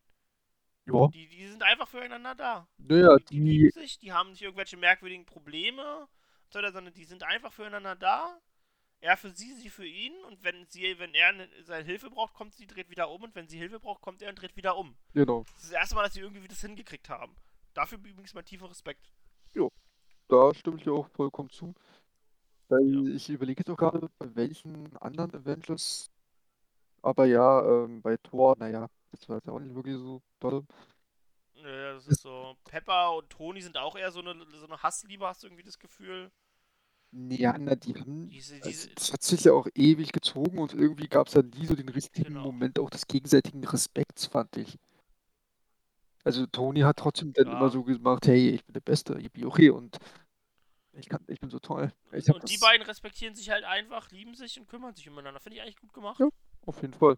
ja. 0.87 1.09
die, 1.09 1.29
die 1.29 1.49
sind 1.49 1.63
einfach 1.63 1.89
füreinander 1.89 2.35
da. 2.35 2.69
Naja, 2.79 3.17
Die, 3.19 3.25
die 3.27 3.41
die, 3.41 3.51
lieben 3.51 3.71
sich, 3.73 3.99
die 3.99 4.13
haben 4.13 4.31
nicht 4.31 4.43
irgendwelche 4.43 4.77
merkwürdigen 4.77 5.27
Probleme, 5.27 6.09
sondern 6.49 6.93
die 6.95 7.05
sind 7.05 7.25
einfach 7.25 7.53
füreinander 7.53 7.97
da. 7.97 8.41
Er 9.01 9.17
für 9.19 9.31
sie, 9.31 9.53
sie 9.53 9.69
für 9.69 9.85
ihn. 9.87 10.15
Und 10.25 10.43
wenn 10.43 10.67
sie, 10.69 10.99
wenn 10.99 11.13
er 11.15 11.33
ne- 11.33 11.51
seine 11.65 11.85
Hilfe 11.85 12.09
braucht, 12.11 12.33
kommt 12.33 12.55
sie, 12.55 12.67
dreht 12.67 12.89
wieder 12.89 13.11
um. 13.11 13.25
Und 13.25 13.35
wenn 13.35 13.49
sie 13.49 13.59
Hilfe 13.59 13.79
braucht, 13.79 14.01
kommt 14.01 14.23
er 14.23 14.31
und 14.31 14.37
dreht 14.41 14.57
wieder 14.57 14.77
um. 14.77 14.97
genau. 15.13 15.43
Das 15.43 15.65
ist 15.65 15.65
das 15.65 15.73
erste 15.81 15.95
Mal, 15.97 16.05
dass 16.05 16.15
sie 16.15 16.21
irgendwie 16.21 16.49
das 16.49 16.61
hingekriegt 16.63 17.09
haben. 17.11 17.37
Dafür 17.75 17.99
übrigens 17.99 18.33
mein 18.33 18.47
tiefer 18.47 18.71
Respekt. 18.71 19.11
Da 20.29 20.55
stimme 20.55 20.77
ich 20.77 20.85
dir 20.85 20.93
auch 20.93 21.09
vollkommen 21.11 21.51
zu. 21.51 21.75
Weil 22.69 23.09
Ja. 23.09 23.15
ich 23.15 23.29
überlege 23.31 23.61
jetzt 23.61 23.71
auch 23.71 23.77
gerade, 23.77 24.09
bei 24.19 24.35
welchen 24.37 24.97
anderen 24.99 25.35
Avengers. 25.35 26.11
Aber 27.03 27.27
ja, 27.27 27.63
ähm, 27.85 28.03
bei 28.03 28.17
Thor, 28.19 28.57
naja, 28.59 28.89
das 29.13 29.29
war 29.29 29.37
jetzt 29.39 29.49
auch 29.49 29.61
nicht 29.61 29.75
wirklich 29.75 29.97
so 29.99 30.23
toll. 30.41 30.65
Ja, 31.55 31.95
das 31.95 32.07
ist 32.07 32.21
so. 32.21 32.57
Pepper 32.67 33.15
und 33.17 33.31
Toni 33.31 33.61
sind 33.63 33.77
auch 33.79 33.97
eher 33.97 34.13
so 34.13 34.21
eine, 34.21 34.35
so 34.59 34.67
eine 34.67 34.83
Hassliebe, 34.83 35.27
hast 35.27 35.43
du 35.43 35.47
irgendwie 35.49 35.63
das 35.65 35.79
Gefühl? 35.79 36.31
Ja, 37.13 37.57
na, 37.59 37.75
die 37.75 37.95
haben. 37.95 38.31
Diese, 38.31 38.61
Also, 38.61 38.87
diese, 38.87 38.95
das 38.95 39.13
hat 39.13 39.23
sich 39.23 39.45
ja 39.45 39.53
auch 39.53 39.67
ewig 39.75 40.13
gezogen 40.13 40.59
und 40.59 40.73
irgendwie 40.75 41.09
gab 41.09 41.29
es 41.29 41.35
ja 41.35 41.43
nie 41.43 41.67
so 41.67 41.75
den 41.75 41.89
richtigen 41.89 42.29
Genau. 42.29 42.43
Moment 42.43 42.79
auch 42.79 42.91
des 42.91 43.07
gegenseitigen 43.07 43.65
Respekts, 43.65 44.27
fand 44.27 44.57
ich. 44.57 44.79
Also 46.27 46.45
Tony 46.47 46.81
hat 46.81 46.97
trotzdem 46.97 47.33
dann 47.35 47.47
Ja. 47.47 47.53
immer 47.57 47.69
so 47.71 47.85
gemacht, 47.85 48.27
hey, 48.27 48.51
ich 48.51 48.65
bin 48.65 48.73
der 48.73 48.81
Beste, 48.81 49.17
yippie, 49.17 49.45
okay, 49.45 49.71
und 49.71 49.97
ich 50.93 51.09
kann, 51.09 51.25
ich 51.29 51.39
bin 51.39 51.51
so 51.51 51.61
toll. 51.61 51.93
Ich 52.11 52.29
und 52.29 52.43
die 52.49 52.55
das 52.55 52.61
beiden 52.61 52.85
respektieren 52.85 53.37
sich 53.37 53.49
halt 53.51 53.63
einfach, 53.63 54.11
lieben 54.11 54.35
sich 54.35 54.59
und 54.59 54.67
kümmern 54.67 54.93
sich 54.97 55.09
umeinander. 55.09 55.39
Finde 55.39 55.59
ich 55.59 55.63
eigentlich 55.63 55.77
gut 55.77 55.93
gemacht. 55.93 56.19
Ja. 56.19 56.29
auf 56.67 56.83
jeden 56.83 56.95
Fall. 56.95 57.17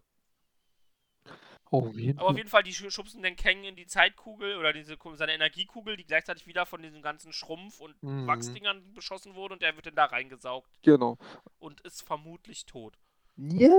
Auf 1.71 1.91
jeden 1.95 2.19
Aber 2.19 2.27
auf 2.27 2.31
Fall. 2.33 2.37
jeden 2.37 2.49
Fall, 2.49 2.63
die 2.63 2.73
sch- 2.73 2.91
schubsen 2.91 3.23
den 3.23 3.35
Kang 3.35 3.63
in 3.63 3.75
die 3.75 3.87
Zeitkugel 3.87 4.57
oder 4.57 4.73
diese 4.73 4.95
seine 5.15 5.33
Energiekugel, 5.33 5.97
die 5.97 6.05
gleichzeitig 6.05 6.45
wieder 6.45 6.67
von 6.67 6.83
diesen 6.83 7.01
ganzen 7.01 7.33
Schrumpf- 7.33 7.79
und 7.79 8.01
Mhm. 8.03 8.27
Wachsdingern 8.27 8.93
beschossen 8.93 9.33
wurde 9.33 9.53
und 9.55 9.61
der 9.63 9.75
wird 9.75 9.87
dann 9.87 9.95
da 9.95 10.05
reingesaugt 10.05 10.69
Genau. 10.83 11.17
und 11.57 11.81
ist 11.81 12.03
vermutlich 12.03 12.65
tot. 12.67 12.97
Ja, 13.41 13.69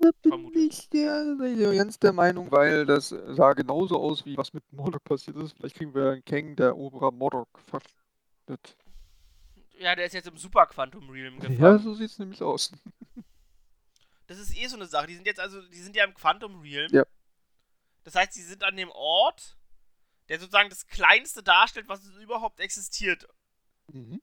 da 0.00 0.10
bin 0.22 0.30
Vermutlich. 0.30 0.78
ich 0.78 0.90
der, 0.90 1.34
der 1.34 1.74
ganz 1.74 1.98
der 1.98 2.12
Meinung, 2.12 2.52
weil 2.52 2.86
das 2.86 3.08
sah 3.08 3.52
genauso 3.54 4.00
aus, 4.00 4.24
wie 4.24 4.36
was 4.36 4.52
mit 4.52 4.62
Modok 4.72 5.02
passiert 5.02 5.36
ist. 5.38 5.56
Vielleicht 5.56 5.74
kriegen 5.74 5.92
wir 5.92 6.12
einen 6.12 6.24
Kang, 6.24 6.54
der 6.54 6.76
Oberer 6.76 7.10
Modok 7.10 7.48
verschnitt. 7.58 8.76
Ja, 9.76 9.96
der 9.96 10.06
ist 10.06 10.12
jetzt 10.12 10.28
im 10.28 10.36
Super 10.36 10.66
Quantum 10.66 11.10
Realm 11.10 11.40
gefangen. 11.40 11.60
Ja, 11.60 11.78
so 11.78 11.94
sieht's 11.94 12.18
nämlich 12.18 12.42
aus. 12.42 12.72
Das 14.28 14.38
ist 14.38 14.54
eh 14.54 14.66
so 14.66 14.76
eine 14.76 14.84
Sache. 14.84 15.06
Die 15.06 15.14
sind 15.14 15.26
jetzt 15.26 15.40
also, 15.40 15.62
die 15.62 15.80
sind 15.80 15.96
ja 15.96 16.04
im 16.04 16.12
Quantum 16.12 16.60
Realm. 16.60 16.90
Ja. 16.92 17.04
Das 18.04 18.14
heißt, 18.14 18.34
sie 18.34 18.42
sind 18.42 18.62
an 18.62 18.76
dem 18.76 18.90
Ort, 18.90 19.56
der 20.28 20.38
sozusagen 20.38 20.68
das 20.68 20.86
Kleinste 20.86 21.42
darstellt, 21.42 21.88
was 21.88 22.06
überhaupt 22.20 22.60
existiert. 22.60 23.26
Mhm. 23.90 24.20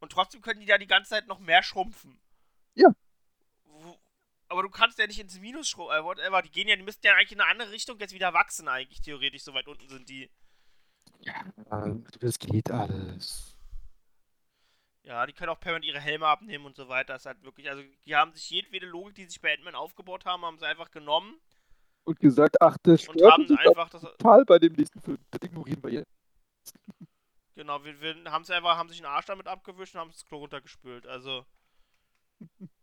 Und 0.00 0.10
trotzdem 0.10 0.40
können 0.40 0.58
die 0.58 0.66
da 0.66 0.76
die 0.76 0.88
ganze 0.88 1.10
Zeit 1.10 1.28
noch 1.28 1.38
mehr 1.38 1.62
schrumpfen. 1.62 2.18
Ja. 2.74 2.92
Aber 4.48 4.62
du 4.62 4.70
kannst 4.70 4.98
ja 4.98 5.06
nicht 5.06 5.20
ins 5.20 5.38
Minus 5.38 5.68
schrumpfen, 5.68 5.98
äh, 5.98 6.04
whatever. 6.04 6.42
Die 6.42 6.50
gehen 6.50 6.68
ja, 6.68 6.76
die 6.76 6.82
müssten 6.82 7.06
ja 7.06 7.14
eigentlich 7.14 7.32
in 7.32 7.40
eine 7.40 7.50
andere 7.50 7.70
Richtung 7.70 7.98
jetzt 7.98 8.14
wieder 8.14 8.32
wachsen, 8.32 8.68
eigentlich, 8.68 9.00
theoretisch, 9.00 9.42
so 9.42 9.52
weit 9.54 9.68
unten 9.68 9.88
sind 9.88 10.08
die. 10.08 10.30
Ja, 11.20 11.44
das 12.20 12.38
geht 12.38 12.70
alles. 12.70 13.58
Ja, 15.02 15.26
die 15.26 15.32
können 15.32 15.50
auch 15.50 15.60
permanent 15.60 15.86
ihre 15.86 16.00
Helme 16.00 16.26
abnehmen 16.26 16.66
und 16.66 16.76
so 16.76 16.88
weiter. 16.88 17.14
Das 17.14 17.22
ist 17.22 17.26
halt 17.26 17.42
wirklich, 17.42 17.70
also 17.70 17.82
die 18.04 18.14
haben 18.14 18.32
sich 18.34 18.50
jedwede 18.50 18.86
Logik, 18.86 19.14
die 19.14 19.24
sich 19.24 19.40
bei 19.40 19.54
Ant-Man 19.54 19.74
aufgebaut 19.74 20.26
haben, 20.26 20.44
haben 20.44 20.58
sie 20.58 20.66
einfach 20.66 20.90
genommen 20.90 21.40
Und 22.04 22.20
gesagt, 22.20 22.60
ach, 22.60 22.76
das 22.82 23.08
und 23.08 23.14
stört 23.18 23.32
haben 23.32 23.46
uns 23.46 23.58
einfach 23.58 23.88
das, 23.88 24.02
total 24.02 24.44
bei 24.44 24.58
dem 24.58 24.74
nächsten 24.74 25.00
Film. 25.00 25.18
Das 25.30 25.40
ignorieren 25.42 25.82
wir 25.82 25.90
jetzt. 25.92 26.12
genau, 27.54 27.82
wir, 27.84 27.98
wir 28.00 28.30
haben 28.30 28.44
sie 28.44 28.54
einfach, 28.54 28.76
haben 28.76 28.90
sich 28.90 28.98
den 28.98 29.06
Arsch 29.06 29.26
damit 29.26 29.46
abgewischt 29.46 29.94
und 29.94 30.00
haben 30.00 30.10
das 30.10 30.26
Klo 30.26 30.38
runtergespült. 30.38 31.06
Also, 31.06 31.46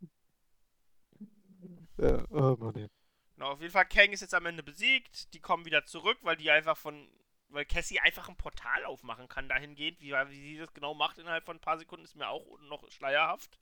Ja, 1.98 2.26
oh 2.30 2.56
Mann, 2.58 2.76
ey. 2.76 2.88
Genau, 3.36 3.52
auf 3.52 3.62
jeden 3.62 3.72
Fall, 3.74 3.86
Kang 3.86 4.12
ist 4.12 4.22
jetzt 4.22 4.34
am 4.34 4.46
Ende 4.46 4.64
besiegt. 4.64 5.34
Die 5.34 5.40
kommen 5.42 5.66
wieder 5.66 5.86
zurück, 5.86 6.18
weil 6.22 6.38
die 6.38 6.52
einfach 6.52 6.78
von. 6.78 7.10
Weil 7.50 7.66
Cassie 7.66 8.00
einfach 8.00 8.28
ein 8.28 8.38
Portal 8.38 8.86
aufmachen 8.86 9.28
kann 9.28 9.48
dahingehend. 9.48 10.02
Wie, 10.02 10.12
wie 10.12 10.42
sie 10.54 10.58
das 10.58 10.74
genau 10.74 10.94
macht 10.96 11.20
innerhalb 11.20 11.46
von 11.46 11.58
ein 11.58 11.62
paar 11.62 11.78
Sekunden, 11.78 12.04
ist 12.06 12.16
mir 12.16 12.28
auch 12.28 12.60
noch 12.62 12.90
schleierhaft. 12.92 13.60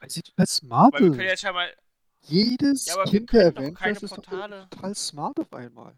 Weil 0.00 0.10
sie 0.10 0.22
total 0.22 0.46
smart 0.46 0.94
Weil 0.94 1.00
wir 1.00 1.10
ist. 1.10 1.16
können 1.16 1.28
jetzt 1.28 1.42
schon 1.42 1.54
mal. 1.54 1.74
Jedes 2.22 2.86
Ja, 2.86 3.02
Kind 3.04 3.32
der 3.32 3.48
Avengers 3.48 4.02
ist 4.02 4.10
Portale. 4.10 4.68
total 4.70 4.94
smart 4.94 5.38
auf 5.40 5.52
einmal. 5.54 5.96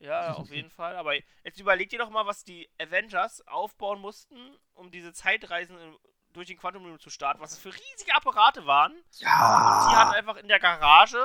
Ja, 0.00 0.34
auf 0.34 0.50
jeden 0.50 0.70
Fall. 0.70 0.96
Aber 0.96 1.14
jetzt 1.44 1.60
überleg 1.60 1.88
dir 1.90 1.98
doch 1.98 2.10
mal, 2.10 2.26
was 2.26 2.44
die 2.44 2.68
Avengers 2.78 3.46
aufbauen 3.46 4.00
mussten, 4.00 4.36
um 4.74 4.90
diese 4.90 5.12
Zeitreisen 5.12 5.76
durch 6.32 6.48
den 6.48 6.58
Quantum 6.58 6.84
Realm 6.84 6.98
zu 7.00 7.10
starten. 7.10 7.40
Was 7.40 7.52
es 7.52 7.58
für 7.58 7.72
riesige 7.72 8.14
Apparate 8.14 8.66
waren. 8.66 8.92
Sie 9.10 9.26
hat 9.26 9.32
Ja. 9.92 10.10
einfach 10.10 10.36
in 10.36 10.48
der 10.48 10.60
Garage, 10.60 11.24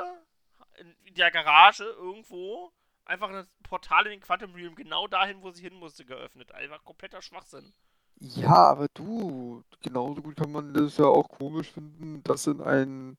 in 1.04 1.14
der 1.14 1.30
Garage 1.30 1.84
irgendwo, 1.84 2.72
einfach 3.04 3.30
ein 3.30 3.46
Portal 3.62 4.04
in 4.06 4.12
den 4.12 4.20
Quantum 4.20 4.54
Realm 4.54 4.74
genau 4.74 5.06
dahin, 5.06 5.42
wo 5.42 5.50
sie 5.50 5.62
hin 5.62 5.74
musste, 5.74 6.04
geöffnet. 6.04 6.52
Einfach 6.52 6.84
kompletter 6.84 7.22
Schwachsinn. 7.22 7.72
Ja, 8.20 8.54
aber 8.54 8.88
du, 8.94 9.62
genauso 9.80 10.22
gut 10.22 10.36
kann 10.36 10.50
man 10.52 10.74
das 10.74 10.96
ja 10.98 11.04
auch 11.06 11.28
komisch 11.28 11.70
finden, 11.70 12.22
dass 12.24 12.46
in 12.48 12.60
ein, 12.60 13.16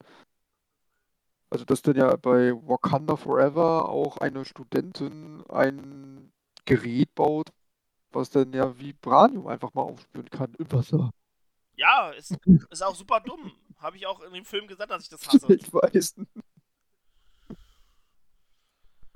also 1.50 1.66
dass 1.66 1.82
dann 1.82 1.96
ja 1.96 2.16
bei 2.16 2.54
Wakanda 2.68 3.16
Forever 3.16 3.90
auch 3.90 4.18
eine 4.18 4.46
Studentin 4.46 5.44
ein 5.50 6.32
Gerät 6.66 7.14
baut, 7.16 7.50
was 8.12 8.30
dann 8.30 8.54
ja 8.54 8.78
Vibranium 8.80 9.48
einfach 9.48 9.74
mal 9.74 9.84
aufspüren 9.84 10.30
kann 10.30 10.54
im 10.56 10.72
Wasser. 10.72 11.12
Ja, 11.80 12.10
ist, 12.12 12.36
ist 12.70 12.84
auch 12.84 12.94
super 12.94 13.22
dumm. 13.22 13.54
Habe 13.78 13.96
ich 13.96 14.06
auch 14.06 14.20
in 14.22 14.34
dem 14.34 14.44
Film 14.44 14.68
gesagt, 14.68 14.92
dass 14.92 15.04
ich 15.04 15.10
das 15.10 15.26
hasse. 15.26 15.48
Ich 15.54 15.72
weiß. 15.74 16.16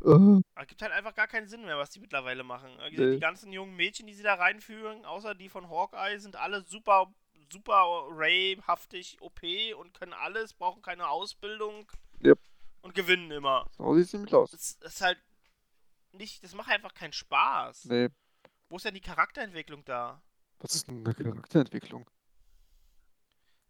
Äh, 0.06 0.42
Es 0.56 0.68
gibt 0.68 0.82
halt 0.82 0.92
einfach 0.94 1.14
gar 1.14 1.28
keinen 1.28 1.48
Sinn 1.48 1.66
mehr, 1.66 1.78
was 1.78 1.90
die 1.90 2.00
mittlerweile 2.00 2.44
machen. 2.44 2.72
Nee. 2.92 3.12
Die 3.16 3.20
ganzen 3.20 3.52
jungen 3.52 3.76
Mädchen, 3.76 4.08
die 4.08 4.14
sie 4.14 4.24
da 4.24 4.36
reinführen, 4.36 5.06
außer 5.06 5.36
die 5.36 5.50
von 5.50 5.70
Hawkeye, 5.70 6.18
sind 6.20 6.36
alle 6.38 6.62
super, 6.64 7.14
super 7.52 8.08
Ray-haftig 8.10 9.18
OP 9.22 9.42
und 9.78 9.94
können 9.94 10.14
alles, 10.14 10.54
brauchen 10.54 10.82
keine 10.82 11.10
Ausbildung 11.10 11.92
Yep. 12.24 12.40
und 12.82 12.96
gewinnen 12.96 13.30
immer. 13.32 13.70
So 13.78 13.94
sieht's 13.96 14.14
nämlich 14.14 14.34
aus. 14.34 14.52
Das 14.52 14.78
ist 14.82 15.02
halt 15.02 15.22
nicht, 16.14 16.44
das 16.44 16.54
macht 16.56 16.70
einfach 16.72 16.94
keinen 16.94 17.14
Spaß. 17.14 17.86
Nee, 17.86 18.08
Wo 18.70 18.78
ist 18.78 18.86
denn 18.86 18.94
die 18.94 19.02
Charakterentwicklung 19.02 19.84
da? 19.84 20.22
was 20.60 20.76
ist 20.76 20.88
denn 20.88 21.06
eine 21.06 21.14
Charakterentwicklung? 21.14 22.10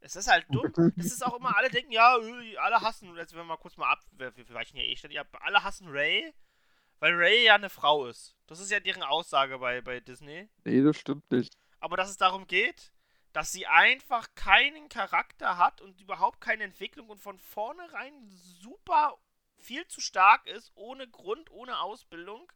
Es 0.04 0.18
ist 0.18 0.28
halt 0.28 0.46
dumm. 0.50 0.72
Das 0.98 1.06
ist 1.06 1.26
auch 1.26 1.38
immer, 1.38 1.56
alle 1.56 1.70
denken, 1.70 1.92
ja, 1.92 2.18
äh, 2.18 2.58
alle 2.58 2.82
hassen, 2.82 3.16
jetzt 3.16 3.32
wenn 3.32 3.40
wir 3.40 3.46
mal 3.46 3.58
kurz 3.58 3.78
mal 3.78 3.90
ab, 3.90 4.00
wir, 4.12 4.36
wir 4.36 4.50
weichen 4.50 4.78
ja 4.78 4.84
eh 4.84 4.96
ständig 4.98 5.20
ab, 5.20 5.28
alle 5.42 5.64
hassen 5.64 5.88
Ray, 5.88 6.34
weil 7.00 7.14
Ray 7.14 7.46
ja 7.46 7.56
eine 7.56 7.70
Frau 7.70 8.06
ist. 8.06 8.36
Das 8.48 8.60
ist 8.60 8.70
ja 8.70 8.82
deren 8.82 9.04
Aussage 9.04 9.58
bei, 9.60 9.82
bei 9.82 10.02
Disney. 10.02 10.50
Nee, 10.66 10.82
das 10.84 10.98
stimmt 10.98 11.32
nicht. 11.32 11.58
Aber 11.80 11.96
dass 11.96 12.10
es 12.10 12.18
darum 12.18 12.48
geht, 12.48 12.92
dass 13.32 13.52
sie 13.52 13.66
einfach 13.66 14.28
keinen 14.36 14.90
Charakter 14.90 15.58
hat 15.58 15.82
und 15.82 16.00
überhaupt 16.02 16.42
keine 16.42 16.64
Entwicklung 16.64 17.10
und 17.10 17.20
von 17.20 17.40
vornherein 17.40 18.14
super 18.28 19.18
viel 19.58 19.88
zu 19.88 20.02
stark 20.02 20.46
ist, 20.48 20.72
ohne 20.76 21.08
Grund, 21.08 21.50
ohne 21.50 21.80
Ausbildung, 21.80 22.52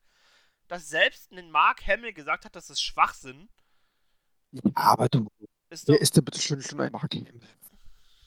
dass 0.68 0.90
selbst 0.90 1.32
ein 1.32 1.50
Mark 1.50 1.88
Hamill 1.88 2.14
gesagt 2.14 2.44
hat, 2.44 2.56
das 2.56 2.70
ist 2.70 2.82
Schwachsinn, 2.82 3.50
Ja, 4.52 4.62
aber 4.76 5.08
du, 5.10 5.28
ist 5.82 5.88
wer 5.88 6.02
ist 6.02 6.16
denn 6.16 6.26
bitte 6.26 6.42
schön 6.42 6.62
schon 6.62 6.82
ein 6.82 6.92
Marketing? 6.92 7.42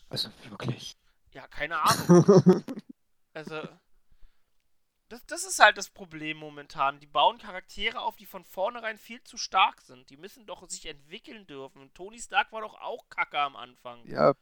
Also 0.09 0.29
wirklich. 0.49 0.97
ja, 1.33 1.47
keine 1.49 1.81
Ahnung. 1.81 2.65
Also, 3.33 3.63
das, 5.09 5.25
das 5.27 5.45
ist 5.45 5.61
halt 5.61 5.79
das 5.79 5.89
Problem 5.89 6.37
momentan. 6.37 6.99
Die 7.01 7.07
bauen 7.07 7.39
Charaktere 7.39 8.01
auf, 8.01 8.17
die 8.17 8.27
von 8.27 8.45
vornherein 8.45 8.97
viel 8.97 9.23
zu 9.23 9.37
stark 9.37 9.83
sind. 9.83 10.11
Die 10.11 10.17
müssen 10.17 10.47
doch 10.47 10.69
sich 10.69 10.87
entwickeln 10.87 11.47
dürfen. 11.47 11.93
Tony 11.95 12.19
Stark 12.19 12.53
war 12.53 12.61
doch 12.61 12.75
auch 12.75 13.09
kacke 13.09 13.39
am 13.39 13.57
Anfang. 13.57 14.05
Ja, 14.05 14.35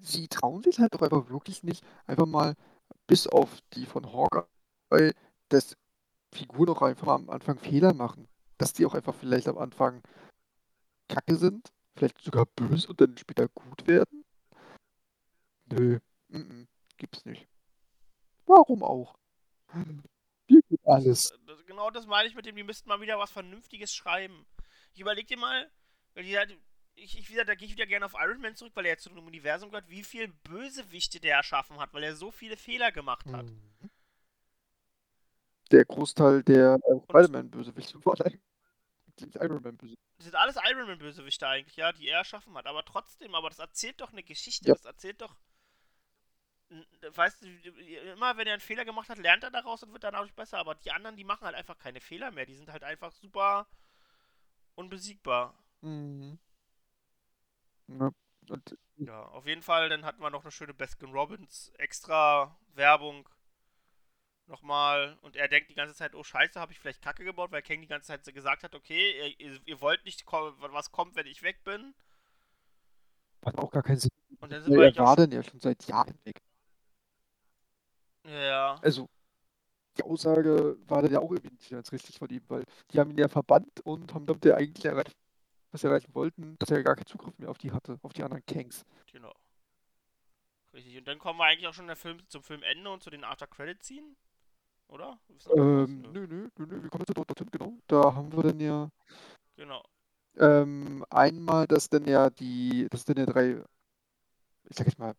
sie 0.00 0.28
trauen 0.28 0.62
sich 0.62 0.78
halt 0.78 0.94
doch 0.94 1.02
einfach 1.02 1.28
wirklich 1.30 1.62
nicht, 1.62 1.84
einfach 2.06 2.26
mal 2.26 2.56
bis 3.06 3.26
auf 3.26 3.60
die 3.74 3.86
von 3.86 4.12
Hawkeye, 4.12 5.12
dass 5.48 5.76
Figuren 6.32 6.70
auch 6.70 6.82
einfach 6.82 7.08
am 7.08 7.28
Anfang 7.28 7.58
Fehler 7.58 7.92
machen. 7.92 8.28
Dass 8.58 8.72
die 8.72 8.86
auch 8.86 8.94
einfach 8.94 9.14
vielleicht 9.14 9.48
am 9.48 9.58
Anfang 9.58 10.02
kacke 11.08 11.36
sind, 11.36 11.72
vielleicht 12.00 12.20
sogar 12.22 12.46
böse 12.46 12.88
und 12.88 13.00
dann 13.00 13.16
später 13.16 13.48
gut 13.48 13.86
werden. 13.86 14.24
Nö, 15.66 15.98
mm 16.28 16.36
-mm, 16.36 16.66
gibt's 16.96 17.24
nicht. 17.26 17.46
Warum 18.46 18.82
auch? 18.82 19.14
Hier 20.46 20.62
geht 20.62 20.80
alles. 20.86 21.32
Das, 21.46 21.64
genau 21.66 21.90
das 21.90 22.06
meine 22.06 22.28
ich 22.28 22.34
mit 22.34 22.46
dem, 22.46 22.56
die 22.56 22.64
müssten 22.64 22.88
mal 22.88 23.00
wieder 23.00 23.18
was 23.18 23.30
Vernünftiges 23.30 23.94
schreiben. 23.94 24.46
Ich 24.94 25.00
überleg 25.00 25.28
dir 25.28 25.36
mal, 25.36 25.70
ich, 26.14 27.18
ich 27.18 27.30
wieder, 27.30 27.44
da 27.44 27.54
gehe 27.54 27.68
ich 27.68 27.74
wieder 27.74 27.86
gerne 27.86 28.06
auf 28.06 28.14
Iron 28.18 28.40
Man 28.40 28.56
zurück, 28.56 28.72
weil 28.74 28.86
er 28.86 28.92
jetzt 28.92 29.04
zu 29.04 29.10
einem 29.10 29.26
Universum 29.26 29.70
gehört, 29.70 29.88
wie 29.88 30.02
viel 30.02 30.28
Bösewichte 30.28 31.20
der 31.20 31.36
erschaffen 31.36 31.78
hat, 31.78 31.92
weil 31.92 32.02
er 32.02 32.16
so 32.16 32.30
viele 32.30 32.56
Fehler 32.56 32.90
gemacht 32.92 33.26
hat. 33.26 33.46
Mhm. 33.46 33.90
Der 35.70 35.84
Großteil 35.84 36.42
der 36.42 36.80
äh, 36.82 37.00
Spider-Man-Bösewichte 37.04 37.98
war 38.04 38.20
eigentlich 38.20 38.40
Iron 39.22 39.62
Man-Bösewichte. 39.62 40.02
Das 40.16 40.24
sind 40.24 40.34
alles 40.34 40.56
Iron 40.70 40.86
Man 40.86 40.98
Bösewichte 40.98 41.48
eigentlich, 41.48 41.76
ja, 41.76 41.92
die 41.92 42.08
er 42.08 42.18
erschaffen 42.18 42.54
hat. 42.56 42.66
Aber 42.66 42.84
trotzdem, 42.84 43.34
aber 43.34 43.48
das 43.48 43.58
erzählt 43.58 44.00
doch 44.00 44.12
eine 44.12 44.22
Geschichte. 44.22 44.68
Ja. 44.68 44.74
Das 44.74 44.84
erzählt 44.84 45.20
doch. 45.20 45.34
Weißt 47.14 47.42
du, 47.42 47.48
immer 48.12 48.36
wenn 48.36 48.46
er 48.46 48.54
einen 48.54 48.60
Fehler 48.60 48.84
gemacht 48.84 49.08
hat, 49.08 49.18
lernt 49.18 49.42
er 49.42 49.50
daraus 49.50 49.82
und 49.82 49.92
wird 49.92 50.04
dann 50.04 50.12
dadurch 50.12 50.34
besser. 50.34 50.58
Aber 50.58 50.74
die 50.74 50.92
anderen, 50.92 51.16
die 51.16 51.24
machen 51.24 51.44
halt 51.44 51.56
einfach 51.56 51.78
keine 51.78 52.00
Fehler 52.00 52.30
mehr. 52.30 52.46
Die 52.46 52.54
sind 52.54 52.70
halt 52.70 52.84
einfach 52.84 53.10
super 53.12 53.66
unbesiegbar. 54.74 55.54
Mhm. 55.80 56.38
Ja, 57.88 58.10
und 58.48 58.76
Ja, 58.96 59.24
auf 59.24 59.46
jeden 59.46 59.62
Fall, 59.62 59.88
dann 59.88 60.04
hatten 60.04 60.20
wir 60.20 60.30
noch 60.30 60.42
eine 60.42 60.52
schöne 60.52 60.74
Baskin 60.74 61.10
Robbins 61.10 61.72
extra 61.78 62.56
Werbung. 62.74 63.28
Nochmal. 64.50 65.16
Und 65.22 65.36
er 65.36 65.46
denkt 65.46 65.70
die 65.70 65.74
ganze 65.74 65.94
Zeit, 65.94 66.12
oh 66.16 66.24
scheiße, 66.24 66.58
habe 66.58 66.72
ich 66.72 66.80
vielleicht 66.80 67.02
Kacke 67.02 67.22
gebaut, 67.24 67.52
weil 67.52 67.62
Kang 67.62 67.80
die 67.80 67.86
ganze 67.86 68.08
Zeit 68.08 68.34
gesagt 68.34 68.64
hat, 68.64 68.74
okay, 68.74 69.32
ihr, 69.38 69.60
ihr, 69.64 69.80
wollt 69.80 70.04
nicht, 70.04 70.26
ko- 70.26 70.52
was 70.58 70.90
kommt, 70.90 71.14
wenn 71.14 71.26
ich 71.26 71.42
weg 71.44 71.62
bin. 71.62 71.94
hat 73.46 73.56
auch 73.58 73.70
gar 73.70 73.82
keinen 73.84 73.98
Sinn. 73.98 74.10
Und 74.40 74.50
dann 74.52 74.62
sind 74.62 74.72
wir 74.72 74.80
er 74.80 74.86
eigentlich 74.88 75.00
auch 75.00 75.06
war 75.06 75.16
dann 75.16 75.30
ja 75.30 75.42
schon 75.44 75.60
seit 75.60 75.84
Jahren 75.86 76.18
weg. 76.24 76.40
Ja, 78.24 78.80
Also, 78.82 79.08
die 79.98 80.02
Aussage 80.02 80.76
war 80.88 81.02
dann 81.02 81.12
ja 81.12 81.20
auch 81.20 81.30
irgendwie 81.30 81.50
nicht 81.54 81.70
ganz 81.70 81.92
richtig 81.92 82.18
von 82.18 82.28
ihm, 82.30 82.42
weil 82.48 82.64
die 82.92 82.98
haben 83.00 83.10
ihn 83.10 83.18
ja 83.18 83.28
verbannt 83.28 83.80
und 83.84 84.12
haben 84.14 84.26
damit 84.26 84.44
ja 84.44 84.56
eigentlich 84.56 84.84
erreicht, 84.84 85.16
was 85.72 85.82
sie 85.82 85.86
erreichen 85.88 86.14
wollten, 86.14 86.56
dass 86.58 86.70
er 86.70 86.78
ja 86.78 86.82
gar 86.82 86.96
keinen 86.96 87.06
Zugriff 87.06 87.38
mehr 87.38 87.50
auf 87.50 87.58
die 87.58 87.72
hatte, 87.72 87.98
auf 88.02 88.12
die 88.12 88.22
anderen 88.24 88.44
Kangs. 88.46 88.84
genau. 89.12 89.34
Richtig. 90.72 90.96
Und 90.98 91.06
dann 91.08 91.18
kommen 91.18 91.38
wir 91.38 91.44
eigentlich 91.46 91.66
auch 91.66 91.74
schon 91.74 91.86
der 91.88 91.96
Film, 91.96 92.18
zum 92.28 92.42
Filmende 92.42 92.90
und 92.90 93.02
zu 93.02 93.10
den 93.10 93.24
After-Credit-Scene. 93.24 94.14
Oder? 94.90 95.18
Ähm, 95.54 96.02
nö, 96.12 96.26
nö, 96.26 96.48
nö, 96.58 96.66
nö, 96.66 96.82
wir 96.82 96.90
kommen 96.90 97.04
jetzt 97.06 97.16
dort 97.16 97.28
dorthin, 97.30 97.48
genau. 97.50 97.78
Da 97.86 98.14
haben 98.14 98.32
wir 98.32 98.42
dann 98.42 98.60
ja 98.60 98.90
Genau. 99.56 99.82
ähm, 100.36 101.04
einmal, 101.10 101.66
dass 101.66 101.88
dann 101.88 102.06
ja 102.06 102.28
die, 102.30 102.88
dass 102.90 103.04
dann 103.04 103.16
ja 103.16 103.26
drei, 103.26 103.62
ich 104.64 104.76
sag 104.76 104.86
jetzt 104.86 104.98
mal, 104.98 105.14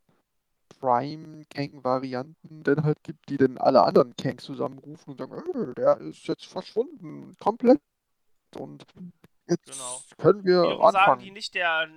Prime-Kang-Varianten 0.79 2.63
dann 2.63 2.83
halt 2.83 3.01
gibt, 3.03 3.29
die 3.29 3.37
dann 3.37 3.57
alle 3.57 3.83
anderen 3.83 4.15
Kangs 4.15 4.43
zusammenrufen 4.43 5.11
und 5.11 5.17
sagen, 5.17 5.33
äh, 5.53 5.73
der 5.75 5.97
ist 5.97 6.27
jetzt 6.27 6.45
verschwunden, 6.45 7.35
komplett. 7.39 7.79
Und 8.57 8.85
jetzt 9.47 9.71
Genau. 9.71 10.01
können 10.17 10.43
wir 10.43 10.63
Wiederum 10.63 10.91
sagen 10.91 11.19
die 11.19 11.27
anfangen. 11.29 11.33
nicht 11.33 11.53
der. 11.55 11.87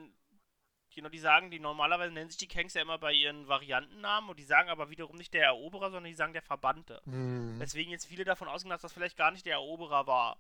Genau, 0.95 1.09
die 1.09 1.19
sagen, 1.19 1.51
die 1.51 1.59
normalerweise 1.59 2.13
nennen 2.13 2.31
sich 2.31 2.39
die 2.39 2.47
Kanks 2.49 2.75
ja 2.75 2.83
immer 2.83 2.99
bei 2.99 3.13
ihren 3.13 3.49
Variantennamen 3.49 4.31
und 4.31 4.39
die 4.39 4.45
sagen 4.45 4.69
aber 4.69 4.91
wiederum 4.91 5.17
nicht 5.17 5.35
der 5.35 5.45
Eroberer, 5.45 5.91
sondern 5.91 6.05
die 6.11 6.15
sagen 6.15 6.33
der 6.33 6.43
Verbannte. 6.43 7.01
Hm. 7.05 7.59
Weswegen 7.59 7.91
jetzt 7.91 8.07
viele 8.07 8.25
davon 8.25 8.49
ausgehen, 8.49 8.71
dass 8.71 8.83
das 8.83 8.93
vielleicht 8.93 9.17
gar 9.17 9.33
nicht 9.33 9.45
der 9.45 9.55
Eroberer 9.55 10.07
war. 10.07 10.39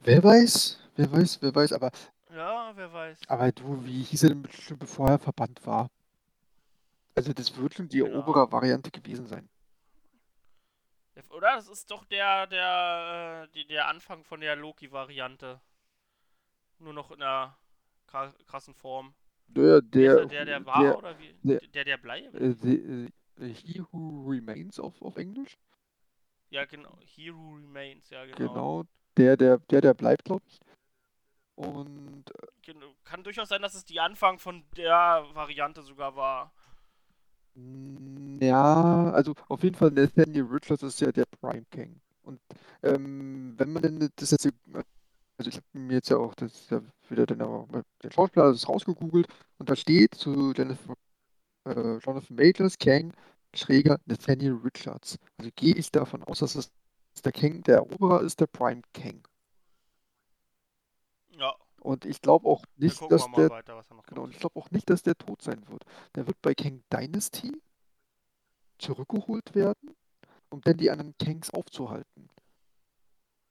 Wer 0.00 0.22
weiß, 0.22 0.78
wer 0.96 1.10
weiß, 1.10 1.40
wer 1.40 1.54
weiß, 1.54 1.72
aber, 1.72 1.90
Ja, 2.34 2.72
wer 2.74 2.92
weiß. 2.92 3.20
aber 3.28 3.50
du, 3.52 3.84
wie 3.84 4.02
hieß 4.02 4.24
er 4.24 4.28
denn 4.30 4.42
bestimmt, 4.42 4.80
bevor 4.80 5.08
er 5.08 5.18
verbannt 5.18 5.64
war? 5.64 5.88
Also 7.14 7.32
das 7.32 7.56
wird 7.56 7.74
schon 7.74 7.88
die 7.88 7.98
Genau. 7.98 8.10
Eroberer-Variante 8.16 8.90
gewesen 8.90 9.26
sein. 9.26 9.48
Oder? 11.30 11.56
Das 11.56 11.68
ist 11.68 11.90
doch 11.90 12.04
der, 12.04 12.46
der, 12.46 13.48
äh, 13.54 13.64
der 13.66 13.88
Anfang 13.88 14.24
von 14.24 14.40
der 14.40 14.56
Loki-Variante. 14.56 15.60
Nur 16.78 16.92
noch 16.92 17.10
in 17.10 17.22
kra- 17.22 17.54
krassen 18.46 18.74
Form. 18.74 19.14
Der, 19.48 19.82
der, 19.82 20.26
der, 20.26 20.44
der 20.44 20.64
war 20.66 20.82
der, 20.82 20.98
oder 20.98 21.18
wie? 21.18 21.34
der- 21.42 21.60
Der, 21.60 21.84
der 21.84 21.96
bleibt? 21.98 22.34
äh, 22.34 22.50
äh, 23.40 23.48
He 23.54 23.82
Who 23.90 24.26
Remains 24.28 24.78
auf, 24.78 25.00
auf 25.02 25.16
Englisch. 25.16 25.58
Ja, 26.50 26.64
genau. 26.64 26.96
He 27.00 27.32
Who 27.32 27.56
Remains, 27.56 28.08
ja, 28.10 28.24
genau. 28.24 28.36
Genau, 28.36 28.84
der, 29.16 29.36
der, 29.36 29.58
der, 29.58 29.80
der 29.80 29.94
bleibt, 29.94 30.24
glaube 30.24 30.42
ich. 30.46 30.60
Und 31.54 32.24
äh, 32.30 32.46
Genau. 32.62 32.94
Kann 33.04 33.22
durchaus 33.24 33.48
sein, 33.48 33.60
dass 33.62 33.74
es 33.74 33.84
die 33.84 34.00
Anfang 34.00 34.38
von 34.38 34.64
der 34.76 35.26
Variante 35.34 35.82
sogar 35.82 36.14
war. 36.16 36.52
Ja, 38.40 39.10
also 39.10 39.34
auf 39.48 39.62
jeden 39.62 39.74
Fall 39.76 39.90
Nathaniel 39.90 40.44
Richards 40.44 40.82
ist 40.82 41.00
ja 41.00 41.12
der 41.12 41.26
Prime 41.26 41.64
King. 41.70 42.00
Und 42.22 42.40
ähm, 42.82 43.54
wenn 43.58 43.72
man 43.72 43.82
denn 43.82 44.10
das 44.16 44.30
jetzt, 44.30 44.48
also 45.38 45.48
ich 45.50 45.56
habe 45.56 45.66
mir 45.72 45.94
jetzt 45.94 46.10
ja 46.10 46.18
auch 46.18 46.34
das 46.34 46.52
ist 46.52 46.70
ja 46.70 46.80
wieder 47.08 47.26
den, 47.26 47.38
den 47.38 48.12
Schauspieler 48.12 48.52
das 48.52 48.68
rausgegoogelt 48.68 49.26
und 49.58 49.68
da 49.70 49.76
steht 49.76 50.14
zu 50.14 50.52
Jennifer, 50.52 50.94
äh, 51.64 51.98
Jonathan 51.98 52.36
Majors 52.36 52.78
Kang 52.78 53.12
Schräger 53.54 53.98
Nathaniel 54.06 54.54
Richards. 54.54 55.18
Also 55.36 55.50
gehe 55.54 55.74
ich 55.74 55.90
davon 55.90 56.22
aus, 56.24 56.38
dass 56.38 56.54
es 56.54 56.70
der 57.22 57.32
King, 57.32 57.62
der 57.62 57.76
Eroberer 57.76 58.22
ist, 58.22 58.40
der 58.40 58.46
Prime 58.46 58.82
King. 58.94 59.22
Ja, 61.36 61.54
Und 61.80 62.04
ich 62.04 62.20
glaube 62.20 62.48
auch 62.48 62.64
nicht, 62.76 63.00
dass 63.10 63.30
der 63.32 63.50
weiter, 63.50 63.84
Genau, 64.06 64.28
ich 64.28 64.38
glaube 64.38 64.58
auch 64.58 64.70
nicht, 64.70 64.88
dass 64.88 65.02
der 65.02 65.16
tot 65.16 65.42
sein 65.42 65.66
wird. 65.68 65.84
Der 66.14 66.26
wird 66.26 66.40
bei 66.40 66.54
Kang 66.54 66.82
Dynasty 66.92 67.52
zurückgeholt 68.78 69.54
werden, 69.54 69.94
um 70.50 70.60
dann 70.62 70.76
die 70.76 70.90
anderen 70.90 71.14
Kangs 71.18 71.50
aufzuhalten. 71.50 72.28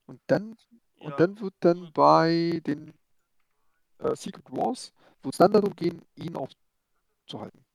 Und 0.06 0.20
dann, 0.28 0.58
und 1.02 1.20
Ja, 1.20 1.20
dann 1.20 1.40
wird 1.42 1.56
dann 1.62 1.92
bei 1.94 2.62
den 2.66 2.94
äh, 4.00 4.16
Secret 4.18 4.52
Wars, 4.52 4.92
wird 5.24 5.34
es 5.34 5.38
dann 5.38 5.52
darum 5.54 5.74
gehen, 5.76 6.02
ihn 6.16 6.36
aufzuhalten. 6.36 7.66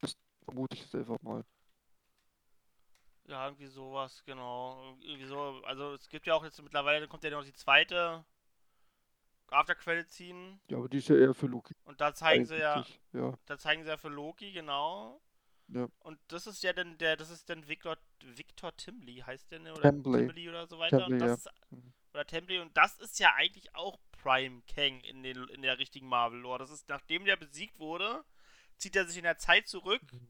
Das 0.00 0.16
vermute 0.44 0.74
ich 0.76 0.84
selber 0.88 1.18
mal. 1.22 1.44
ja, 3.26 3.46
irgendwie 3.46 3.66
sowas, 3.68 4.22
genau. 4.24 4.96
Irgendwie 5.02 5.26
so, 5.26 5.62
also 5.64 5.94
es 5.94 6.08
gibt 6.08 6.26
ja 6.26 6.34
auch 6.34 6.44
jetzt 6.44 6.60
mittlerweile, 6.62 7.08
kommt 7.08 7.24
ja 7.24 7.30
noch 7.30 7.44
die 7.44 7.52
zweite 7.52 8.24
After-Credit-Scene 9.50 10.58
Ja, 10.70 10.78
aber 10.78 10.88
die 10.88 10.98
ist 10.98 11.08
ja 11.08 11.16
eher 11.16 11.34
für 11.34 11.46
Loki 11.46 11.74
und 11.84 12.00
da 12.00 12.14
zeigen 12.14 12.44
sie 12.46 12.56
ja, 12.58 12.86
eigentlich. 12.86 13.00
Ja, 13.12 13.38
da 13.46 13.58
zeigen 13.58 13.84
sie 13.84 13.90
ja 13.90 13.96
für 13.98 14.08
Loki, 14.08 14.52
genau. 14.52 15.22
ja. 15.68 15.88
Und 16.00 16.20
das 16.28 16.46
ist 16.46 16.62
ja 16.64 16.72
dann 16.72 16.98
der, 16.98 17.16
das 17.16 17.30
ist 17.30 17.50
dann 17.50 17.68
Victor, 17.68 17.98
Victor 18.24 18.76
Timley 18.76 19.16
heißt 19.26 19.50
der, 19.50 19.60
ne? 19.60 19.72
Oder 19.72 19.82
Tembley. 19.82 20.26
Timley 20.26 20.48
oder 20.48 20.66
so 20.66 20.78
weiter. 20.78 20.98
Tembley, 20.98 21.14
und 21.14 21.18
das 21.20 21.44
ja. 21.44 21.50
ist, 21.50 21.70
Mhm. 21.70 21.92
oder 22.14 22.26
Templey 22.26 22.58
und 22.60 22.76
das 22.76 22.98
ist 22.98 23.18
ja 23.18 23.34
eigentlich 23.34 23.74
auch 23.74 23.98
Prime 24.12 24.62
Kang 24.74 25.00
in, 25.00 25.22
den, 25.22 25.48
in 25.48 25.62
der 25.62 25.78
richtigen 25.78 26.08
Marvel-Lore. 26.08 26.58
Das 26.58 26.70
ist, 26.70 26.88
nachdem 26.88 27.24
der 27.24 27.36
besiegt 27.36 27.78
wurde, 27.78 28.24
zieht 28.76 28.96
er 28.96 29.06
sich 29.06 29.16
in 29.18 29.24
der 29.24 29.38
Zeit 29.38 29.68
zurück 29.68 30.02
Mhm. 30.12 30.28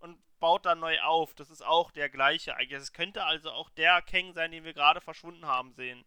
und 0.00 0.18
baut 0.40 0.64
dann 0.66 0.80
neu 0.80 1.00
auf. 1.02 1.34
Das 1.34 1.50
ist 1.50 1.64
auch 1.64 1.90
der 1.90 2.08
gleiche 2.08 2.56
eigentlich. 2.56 2.80
Es 2.80 2.92
könnte 2.92 3.24
also 3.24 3.50
auch 3.50 3.70
der 3.70 4.02
Kang 4.02 4.32
sein, 4.34 4.50
den 4.52 4.64
wir 4.64 4.74
gerade 4.74 5.00
verschwunden 5.00 5.46
haben 5.46 5.72
sehen. 5.74 6.04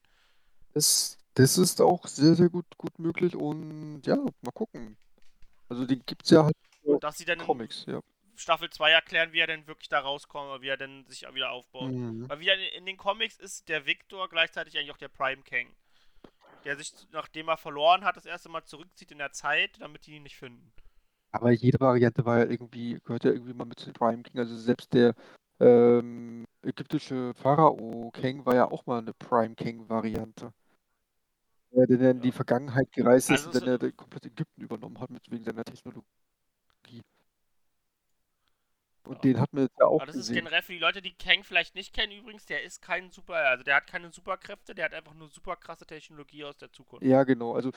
Das, 0.74 1.18
das 1.36 1.58
ist 1.58 1.80
auch 1.82 2.08
sehr, 2.08 2.34
sehr 2.36 2.50
gut, 2.50 2.66
gut 2.78 2.98
möglich 3.00 3.36
und 3.36 4.02
ja, 4.06 4.16
mal 4.16 4.52
gucken. 4.54 4.98
Also 5.70 5.86
den 5.86 6.04
gibt 6.06 6.24
es 6.26 6.32
ja 6.32 6.44
halt 6.46 6.56
Und 6.84 7.04
dass 7.04 7.18
sie 7.18 7.26
dann 7.26 7.40
in 7.40 7.46
Comics, 7.46 7.86
ja. 7.88 8.02
Staffel 8.36 8.70
2 8.70 8.92
erklären, 8.92 9.34
wie 9.34 9.40
er 9.40 9.48
denn 9.48 9.68
wirklich 9.68 9.90
da 9.90 10.00
rauskommt, 10.00 10.50
oder 10.50 10.62
wie 10.62 10.70
er 10.70 10.78
denn 10.78 11.06
sich 11.08 11.22
wieder 11.34 11.52
aufbaut. 11.52 11.92
Mhm. 11.92 12.28
Weil 12.30 12.40
wieder 12.40 12.56
in 12.76 12.86
den 12.86 12.98
Comics 12.98 13.38
ist 13.40 13.70
der 13.70 13.86
Victor 13.86 14.30
gleichzeitig 14.30 14.78
eigentlich 14.78 14.92
auch 14.92 14.98
der 14.98 15.10
Prime 15.10 15.44
Kang. 15.44 15.68
Der 16.66 16.78
sich, 16.78 16.94
nachdem 17.12 17.50
er 17.50 17.58
verloren 17.58 18.06
hat, 18.06 18.16
das 18.16 18.26
erste 18.26 18.50
Mal 18.50 18.64
zurückzieht 18.64 19.12
in 19.12 19.18
der 19.18 19.32
Zeit, 19.32 19.82
damit 19.82 20.06
die 20.08 20.16
ihn 20.16 20.24
nicht 20.24 20.38
finden. 20.38 20.72
Aber 21.32 21.52
jede 21.52 21.80
Variante 21.80 22.26
war 22.26 22.40
ja 22.40 22.46
irgendwie, 22.46 23.00
gehört 23.04 23.26
ja 23.26 23.32
irgendwie 23.32 23.54
mal 23.54 23.66
mit 23.66 23.80
zu 23.80 23.92
Prime 23.92 24.24
King. 24.24 24.40
Also 24.40 24.56
selbst 24.56 24.94
der 24.94 25.16
ähm, 25.60 26.46
ägyptische 26.62 27.34
Pharao 27.34 28.12
King 28.14 28.46
war 28.46 28.56
ja 28.56 28.70
auch 28.70 28.86
mal 28.86 29.00
eine 29.00 29.14
Prime 29.14 29.56
King-Variante. 29.56 30.54
Der 31.72 31.88
dann 31.88 32.02
in 32.02 32.22
die. 32.22 32.32
Vergangenheit 32.32 32.92
gereist 32.92 33.32
ist 33.32 33.48
Also 33.48 33.50
und 33.50 33.56
dann 33.56 33.68
er 33.68 33.78
den 33.80 33.98
komplett 33.98 34.28
Ägypten 34.28 34.62
übernommen 34.62 35.00
hat 35.00 35.10
mit 35.10 35.30
wegen 35.32 35.44
seiner 35.44 35.64
Technologie. 35.64 36.06
Und 39.06 39.16
Ja. 39.16 39.22
den 39.22 39.40
hat 39.40 39.54
man 39.54 39.64
jetzt 39.64 39.78
ja 39.80 39.86
auch 39.86 39.98
Aber 39.98 40.06
das 40.08 40.16
ist 40.16 40.28
gesehen. 40.28 40.46
generell 40.46 40.62
für 40.62 40.74
die 40.74 40.80
Leute, 40.80 41.02
die 41.02 41.14
Kang 41.14 41.44
vielleicht 41.44 41.76
nicht 41.76 41.94
kennen 41.94 42.14
übrigens, 42.14 42.46
der 42.46 42.64
ist 42.64 42.82
kein 42.82 43.12
super, 43.12 43.36
also 43.36 43.64
der 43.64 43.76
hat 43.76 43.88
keine 43.88 44.12
Superkräfte, 44.12 44.74
der 44.74 44.86
hat 44.86 44.94
einfach 44.94 45.14
nur 45.14 45.30
super 45.30 45.56
krasse 45.56 45.86
Technologie 45.86 46.46
aus 46.46 46.58
der 46.58 46.72
Zukunft. 46.72 47.06
Ja, 47.06 47.24
genau. 47.24 47.54
Also 47.54 47.72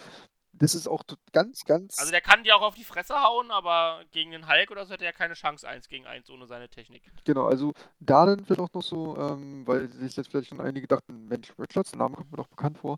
das 0.53 0.75
ist 0.75 0.89
auch 0.89 1.03
ganz, 1.33 1.65
ganz 1.65 1.99
Also 1.99 2.11
der 2.11 2.21
kann 2.21 2.43
dir 2.43 2.57
auch 2.57 2.63
auf 2.63 2.75
die 2.75 2.85
Fresse 2.85 3.15
hauen, 3.15 3.51
aber 3.51 4.05
gegen 4.13 4.31
den 4.31 4.49
Hulk 4.49 4.71
oder 4.71 4.87
so 4.87 4.95
hätte 4.95 5.05
er 5.05 5.13
keine 5.13 5.35
Chance 5.35 5.69
1 5.69 5.89
gegen 5.89 6.07
1 6.07 6.31
ohne 6.31 6.47
seine 6.47 6.69
Technik. 6.69 7.03
Genau, 7.25 7.47
also 7.47 7.73
da 8.01 8.25
dann 8.25 8.49
wird 8.49 8.59
auch 8.61 8.73
noch 8.73 8.83
so, 8.83 9.17
ähm, 9.19 9.67
weil 9.67 9.89
sich 9.89 10.17
jetzt 10.17 10.29
vielleicht 10.31 10.49
schon 10.49 10.61
einige 10.61 10.87
dachten, 10.87 11.27
Mensch, 11.27 11.53
Richards, 11.59 11.91
der 11.91 11.99
Name 11.99 12.17
kommt 12.17 12.31
mir 12.31 12.39
doch 12.39 12.49
bekannt 12.49 12.79
vor. 12.79 12.97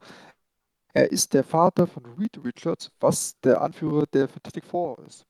Er 0.92 1.10
ist 1.10 1.34
der 1.34 1.44
Vater 1.44 1.86
von 1.86 2.04
Reed 2.18 2.38
Richards, 2.44 2.90
was 3.00 3.38
der 3.40 3.60
Anführer 3.62 4.06
der 4.06 4.28
Fantastic 4.28 4.64
Four 4.64 4.98
ist. 5.06 5.24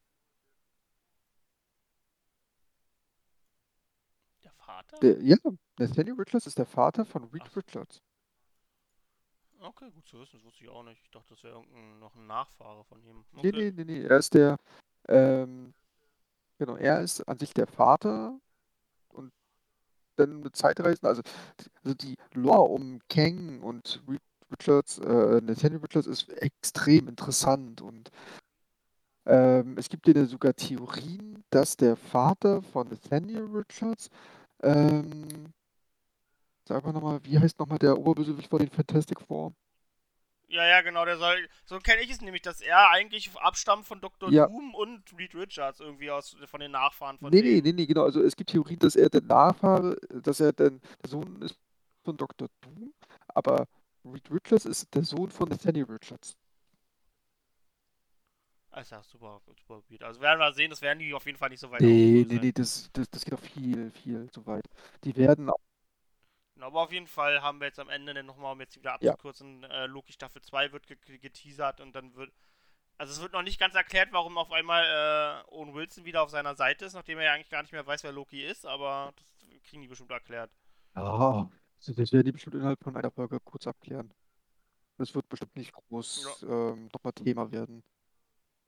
Der 4.42 4.53
Vater? 4.91 5.14
Der, 5.14 5.22
ja, 5.22 5.36
Nathaniel 5.78 6.14
Richards 6.14 6.47
ist 6.47 6.59
der 6.59 6.66
Vater 6.66 7.05
von 7.05 7.24
Reed 7.24 7.43
Ach. 7.45 7.57
Richards. 7.57 8.03
Okay, 9.61 9.91
gut 9.91 10.07
zu 10.07 10.20
wissen, 10.20 10.36
das 10.36 10.45
wusste 10.45 10.64
ich 10.64 10.70
auch 10.70 10.84
nicht. 10.84 11.01
Ich 11.03 11.11
dachte, 11.11 11.34
das 11.34 11.43
wäre 11.43 11.57
irgendein 11.57 11.99
noch 11.99 12.14
ein 12.14 12.26
Nachfahre 12.26 12.84
von 12.84 13.03
ihm. 13.03 13.24
Nee, 13.32 13.49
Okay. 13.49 13.72
nee, 13.72 13.84
nee, 13.84 13.84
nee, 13.84 14.03
er 14.05 14.18
ist 14.18 14.34
der, 14.34 14.57
ähm, 15.09 15.74
genau, 16.59 16.76
er 16.76 17.01
ist 17.01 17.26
an 17.28 17.39
sich 17.39 17.53
der 17.55 17.66
Vater 17.66 18.39
und 19.09 19.32
dann 20.14 20.41
mit 20.41 20.55
Zeitreisen, 20.55 21.07
also, 21.07 21.22
also 21.82 21.95
die 21.95 22.16
Lore 22.34 22.70
um 22.70 23.01
Kang 23.09 23.61
und 23.62 24.01
Reed 24.09 24.20
Richards, 24.53 24.99
äh, 24.99 25.41
Nathaniel 25.41 25.80
Richards 25.80 26.07
ist 26.07 26.28
extrem 26.30 27.09
interessant 27.09 27.80
und 27.80 28.11
ähm, 29.26 29.76
es 29.76 29.89
gibt 29.89 30.07
ja 30.07 30.24
sogar 30.24 30.55
Theorien, 30.55 31.45
dass 31.51 31.76
der 31.76 31.97
Vater 31.97 32.62
von 32.62 32.89
Nathaniel 32.89 33.45
Richards, 33.45 34.09
ähm, 34.62 35.52
sag 36.66 36.84
mal 36.84 36.92
nochmal, 36.92 37.20
wie 37.24 37.38
heißt 37.38 37.59
nochmal 37.59 37.78
der 37.78 37.98
Oberbösewicht 37.98 38.48
von 38.50 38.59
den 38.61 38.70
Fantastic 38.70 39.20
Four? 39.20 39.52
Ja, 40.50 40.66
ja, 40.66 40.80
genau, 40.80 41.04
der 41.04 41.18
soll. 41.18 41.46
So 41.66 41.78
kenne 41.78 42.00
ich 42.02 42.11
es 42.11 42.22
nämlich, 42.22 42.40
dass 42.42 42.62
er 42.62 42.88
eigentlich 42.90 43.30
abstammt 43.36 43.86
von 43.86 44.00
Dr. 44.00 44.30
Ja. 44.30 44.46
Doom 44.46 44.74
und 44.74 45.02
Reed 45.18 45.34
Richards 45.34 45.80
irgendwie 45.80 46.11
aus 46.11 46.36
von 46.46 46.61
den 46.61 46.70
Nachfahren 46.70 47.18
von 47.18 47.30
Nee, 47.30 47.42
nee, 47.42 47.61
denen. 47.61 47.62
nee, 47.62 47.72
nee, 47.72 47.86
genau. 47.86 48.04
Also 48.04 48.22
es 48.22 48.34
gibt 48.34 48.50
Theorien, 48.50 48.78
dass 48.78 48.96
er 48.96 49.11
der 49.11 49.20
Nachfahre, 49.22 49.96
dass 50.09 50.40
er 50.40 50.52
der 50.54 50.72
Sohn 51.06 51.42
ist 51.42 51.59
von 52.02 52.16
Dr. 52.16 52.48
Doom, 52.62 52.94
aber 53.28 53.66
Reed 54.04 54.30
Richards 54.30 54.64
ist 54.64 54.94
der 54.94 55.04
Sohn 55.04 55.30
von 55.30 55.50
Nathaniel 55.50 55.84
Richards. 55.84 56.34
Ist 58.80 58.90
ja 58.92 59.02
super, 59.02 59.40
super 59.58 59.82
weird. 59.88 60.02
Also 60.04 60.20
werden 60.20 60.38
wir 60.40 60.52
sehen, 60.52 60.70
das 60.70 60.80
werden 60.82 61.00
die 61.00 61.12
auf 61.14 61.26
jeden 61.26 61.38
Fall 61.38 61.50
nicht 61.50 61.60
so 61.60 61.70
weit 61.70 61.80
Nee, 61.80 62.24
nee, 62.28 62.38
nee, 62.38 62.52
das, 62.52 62.90
das, 62.92 63.08
das 63.10 63.24
geht 63.24 63.32
doch 63.34 63.40
viel, 63.40 63.90
viel 63.90 64.30
zu 64.30 64.44
weit. 64.46 64.64
Die 65.04 65.14
werden 65.16 65.48
auch, 65.50 65.58
Aber 66.60 66.82
auf 66.82 66.92
jeden 66.92 67.06
Fall 67.06 67.40
haben 67.42 67.60
wir 67.60 67.66
jetzt 67.68 67.78
am 67.78 67.88
Ende 67.88 68.12
dann 68.14 68.26
nochmal, 68.26 68.52
um 68.52 68.60
jetzt 68.60 68.76
wieder 68.76 68.92
Ja. 69.00 69.16
abzukürzen, 69.16 69.62
äh, 69.64 69.86
Loki 69.86 70.12
Staffel 70.12 70.42
2 70.42 70.72
wird 70.72 70.86
ge 70.86 70.96
ge- 71.06 71.18
geteasert 71.18 71.80
und 71.80 71.94
dann 71.94 72.14
wird. 72.16 72.32
Also 72.98 73.12
es 73.14 73.20
wird 73.22 73.32
noch 73.34 73.42
nicht 73.42 73.60
ganz 73.60 73.74
erklärt, 73.76 74.12
warum 74.12 74.38
auf 74.38 74.52
einmal 74.52 75.44
äh, 75.48 75.52
Owen 75.52 75.74
Wilson 75.74 76.04
wieder 76.06 76.22
auf 76.22 76.30
seiner 76.30 76.54
Seite 76.56 76.84
ist, 76.86 76.94
nachdem 76.94 77.18
er 77.18 77.26
ja 77.26 77.34
eigentlich 77.34 77.50
gar 77.50 77.62
nicht 77.62 77.72
mehr 77.72 77.86
weiß, 77.86 78.04
wer 78.04 78.12
Loki 78.12 78.44
ist, 78.46 78.66
aber 78.66 79.14
das 79.16 79.48
kriegen 79.64 79.82
die 79.82 79.88
bestimmt 79.88 80.10
erklärt. 80.12 80.50
ja, 80.94 81.50
also 81.78 81.92
das 81.94 82.12
werden 82.12 82.24
die 82.26 82.32
bestimmt 82.32 82.56
innerhalb 82.56 82.82
von 82.82 82.96
einer 82.96 83.10
Folge 83.10 83.38
kurz 83.40 83.66
abklären. 83.66 84.12
Das 84.98 85.14
wird 85.14 85.28
bestimmt 85.28 85.56
nicht 85.56 85.72
groß 85.72 86.44
ähm, 86.48 86.88
nochmal 86.94 87.14
Thema 87.14 87.52
werden. 87.52 87.82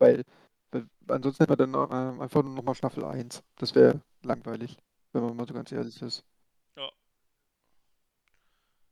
Weil, 0.00 0.24
weil 0.72 0.86
ansonsten 1.08 1.44
hätten 1.44 1.52
wir 1.52 1.66
dann 1.66 1.74
ähm, 2.14 2.20
einfach 2.22 2.42
nur 2.42 2.54
nochmal 2.54 2.74
Staffel 2.74 3.04
1. 3.04 3.42
Das 3.56 3.74
wäre 3.76 4.02
langweilig, 4.22 4.76
wenn 5.12 5.22
man 5.22 5.36
mal 5.36 5.46
so 5.46 5.54
ganz 5.54 5.72
ehrlich 5.72 6.02
ist. 6.02 6.24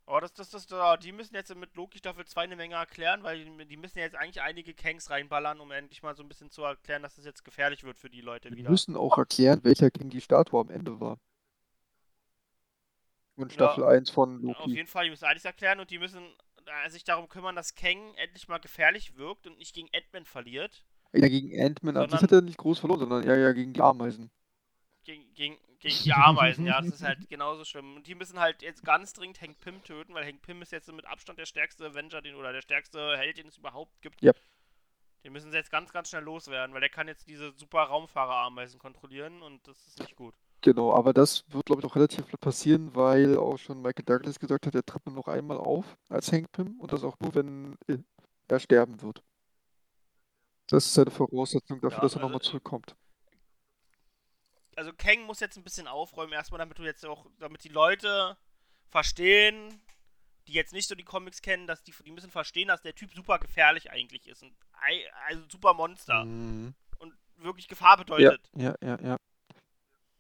Aber 0.06 0.20
das, 0.22 0.32
das, 0.32 0.50
das, 0.50 0.66
da- 0.66 0.96
die 0.96 1.12
müssen 1.12 1.34
jetzt 1.36 1.54
mit 1.54 1.76
Loki 1.76 1.98
Staffel 1.98 2.24
2 2.26 2.42
eine 2.42 2.56
Menge 2.56 2.74
erklären, 2.76 3.22
weil 3.22 3.44
die, 3.44 3.66
die 3.66 3.76
müssen 3.76 3.98
ja 3.98 4.04
jetzt 4.06 4.16
eigentlich 4.16 4.40
einige 4.42 4.74
Kanks 4.74 5.11
reinballern, 5.11 5.61
um 5.61 5.70
endlich 5.70 6.02
mal 6.02 6.16
so 6.16 6.22
ein 6.24 6.28
bisschen 6.28 6.50
zu 6.50 6.62
erklären, 6.64 7.02
dass 7.02 7.18
es 7.18 7.24
jetzt 7.26 7.44
gefährlich 7.44 7.84
wird 7.84 7.98
für 7.98 8.11
die 8.11 8.22
Leute 8.22 8.52
wieder. 8.54 8.70
müssen 8.70 8.96
auch 8.96 9.18
erklären, 9.18 9.61
welcher 9.64 9.90
King 9.90 10.11
die 10.11 10.20
Statue 10.20 10.61
am 10.61 10.70
Ende 10.70 10.98
war. 11.00 11.18
In 13.36 13.50
Staffel 13.50 13.84
1 13.84 14.11
von 14.11 14.40
Auf 14.56 14.70
Loki. 14.70 14.74
jeden 14.74 14.88
Fall, 14.88 15.04
die 15.04 15.11
müssen 15.11 15.24
alles 15.26 15.44
erklären 15.44 15.78
und 15.80 15.90
die 15.90 15.98
müssen 15.98 16.24
äh, 16.66 16.90
sich 16.90 17.04
darum 17.04 17.28
kümmern, 17.28 17.54
dass 17.54 17.74
Kang 17.74 18.14
endlich 18.16 18.48
mal 18.48 18.59
gefährlich 18.59 19.16
wirkt 19.16 19.46
und 19.46 19.59
nicht 19.59 19.74
gegen 19.74 19.88
Ant-Man 19.94 20.24
verliert. 20.24 20.84
Ja, 21.12 21.28
gegen 21.28 21.59
Ant-Man 21.61 21.96
an 21.96 22.02
sich 22.11 22.20
Sondern- 22.20 22.22
hat 22.22 22.32
er 22.32 22.42
nicht 22.42 22.59
groß 22.59 22.78
verloren, 22.78 23.00
sondern 23.00 23.24
eher 23.24 23.38
ja 23.38 23.52
gegen 23.52 23.72
die 23.72 23.80
Ameisen. 23.80 24.30
Gegen, 25.04 25.32
gegen, 25.34 25.56
gegen 25.78 25.94
die 26.04 26.12
Ameisen, 26.12 26.66
ja, 26.66 26.80
das 26.80 26.94
ist 26.94 27.02
halt 27.02 27.18
genauso 27.30 27.64
schlimm. 27.64 27.96
Und 27.96 28.06
die 28.06 28.14
müssen 28.14 28.38
halt 28.38 28.61
jetzt 28.62 28.84
ganz 28.84 29.14
dringend 29.14 29.40
Hank 29.40 29.59
Pym 29.61 29.82
töten, 29.82 30.12
weil 30.12 30.26
Hank 30.26 30.42
Pym 30.42 30.61
ist 30.61 30.72
jetzt 30.72 30.92
mit 30.92 31.06
Abstand 31.06 31.38
der 31.38 31.46
stärkste 31.46 31.86
Avenger, 31.86 32.20
den, 32.20 32.34
oder 32.34 32.52
der 32.52 32.61
stärkste 32.61 33.16
Held, 33.16 33.38
den 33.38 33.48
es 33.48 33.56
überhaupt 33.56 34.02
gibt. 34.02 34.22
Yep. 34.22 34.36
Den 35.24 35.32
müssen 35.32 35.50
sie 35.50 35.56
jetzt 35.56 35.70
ganz, 35.70 35.92
ganz 35.92 36.11
schnell 36.11 36.22
loswerden, 36.22 36.74
weil 36.74 36.80
der 36.80 36.90
kann 36.90 37.09
jetzt 37.09 37.26
diese 37.26 37.52
super 37.56 37.84
Raumfahrer-Ameisen 37.84 38.78
kontrollieren 38.78 39.42
und 39.42 39.66
das 39.66 39.86
ist 39.86 39.98
nicht 39.98 40.14
gut. 40.14 40.34
Genau, 40.61 40.92
aber 40.92 41.12
das 41.12 41.44
wird, 41.48 41.66
glaube 41.66 41.80
ich, 41.80 41.86
auch 41.86 41.96
relativ 41.96 42.24
passieren, 42.40 42.94
weil 42.94 43.36
auch 43.36 43.59
schon 43.59 43.80
Michael 43.80 44.04
Douglas 44.04 44.38
gesagt 44.38 44.66
hat, 44.66 44.74
er 44.74 44.84
tritt 44.84 45.06
nur 45.06 45.14
noch 45.14 45.28
einmal 45.28 45.56
auf 45.56 45.96
als 46.09 46.32
Hank 46.32 46.52
Pym 46.52 46.78
und 46.80 46.92
das 46.92 47.02
auch 47.04 47.16
nur, 47.20 47.34
wenn 47.34 47.76
äh, 47.86 47.98
er 48.48 48.59
sterben 48.61 49.00
wird. 49.02 49.22
Das 50.68 50.86
ist 50.86 50.98
eine 50.98 51.10
Voraussetzung 51.10 51.80
dafür, 51.80 51.98
Ja, 51.98 52.02
dass 52.02 52.12
er 52.12 52.16
also, 52.16 52.26
nochmal 52.26 52.42
zurückkommt. 52.42 52.94
Also 54.76 54.92
Kang 54.96 55.22
muss 55.22 55.40
jetzt 55.40 55.56
ein 55.56 55.64
bisschen 55.64 55.88
aufräumen, 55.88 56.32
erstmal 56.32 56.58
damit 56.58 56.78
du 56.78 56.84
jetzt 56.84 57.04
auch, 57.04 57.26
damit 57.40 57.64
die 57.64 57.68
Leute 57.68 58.36
verstehen, 58.88 59.82
die 60.46 60.52
jetzt 60.52 60.72
nicht 60.72 60.88
so 60.88 60.94
die 60.94 61.04
Comics 61.04 61.42
kennen, 61.42 61.66
dass 61.66 61.82
die, 61.82 61.92
die 62.04 62.12
müssen 62.12 62.30
verstehen, 62.30 62.68
dass 62.68 62.82
der 62.82 62.94
Typ 62.94 63.12
super 63.12 63.38
gefährlich 63.38 63.90
eigentlich 63.90 64.28
ist. 64.28 64.42
Und 64.42 64.54
also 65.26 65.42
ein 65.42 65.50
super 65.50 65.74
Monster. 65.74 66.24
Mhm. 66.24 66.74
Und 66.98 67.14
wirklich 67.36 67.68
Gefahr 67.68 67.96
bedeutet. 67.96 68.48
Ja, 68.54 68.74
ja, 68.80 68.98
ja. 69.00 69.16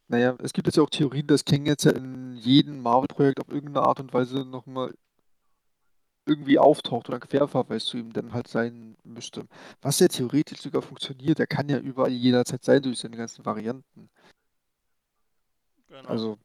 Naja, 0.08 0.36
es 0.42 0.54
gibt 0.54 0.66
jetzt 0.66 0.76
ja 0.76 0.82
auch 0.82 0.90
Theorien, 0.90 1.26
dass 1.26 1.44
Kang 1.44 1.66
jetzt 1.66 1.84
ja 1.84 1.92
in 1.92 2.34
jedem 2.36 2.80
Marvel-Projekt 2.80 3.40
auf 3.40 3.48
irgendeine 3.48 3.86
Art 3.86 4.00
und 4.00 4.12
Weise 4.14 4.44
nochmal 4.44 4.94
irgendwie 6.28 6.58
auftaucht 6.58 7.08
oder 7.08 7.18
ein 7.18 7.20
Querverweis 7.28 7.84
zu 7.86 7.96
ihm 7.98 8.12
dann 8.12 8.32
halt 8.32 8.48
sein 8.48 8.96
müsste. 9.04 9.46
Was 9.82 10.00
ja 10.00 10.08
theoretisch 10.08 10.60
sogar 10.62 10.82
funktioniert. 10.82 11.40
Er 11.40 11.46
kann 11.46 11.68
ja 11.68 11.78
überall 11.78 12.12
jederzeit 12.12 12.64
sein 12.64 12.82
durch 12.82 12.98
seine 13.00 13.16
ganzen 13.16 13.44
Varianten. 13.44 14.10
Genau. 15.88 16.08
Also 16.08 16.38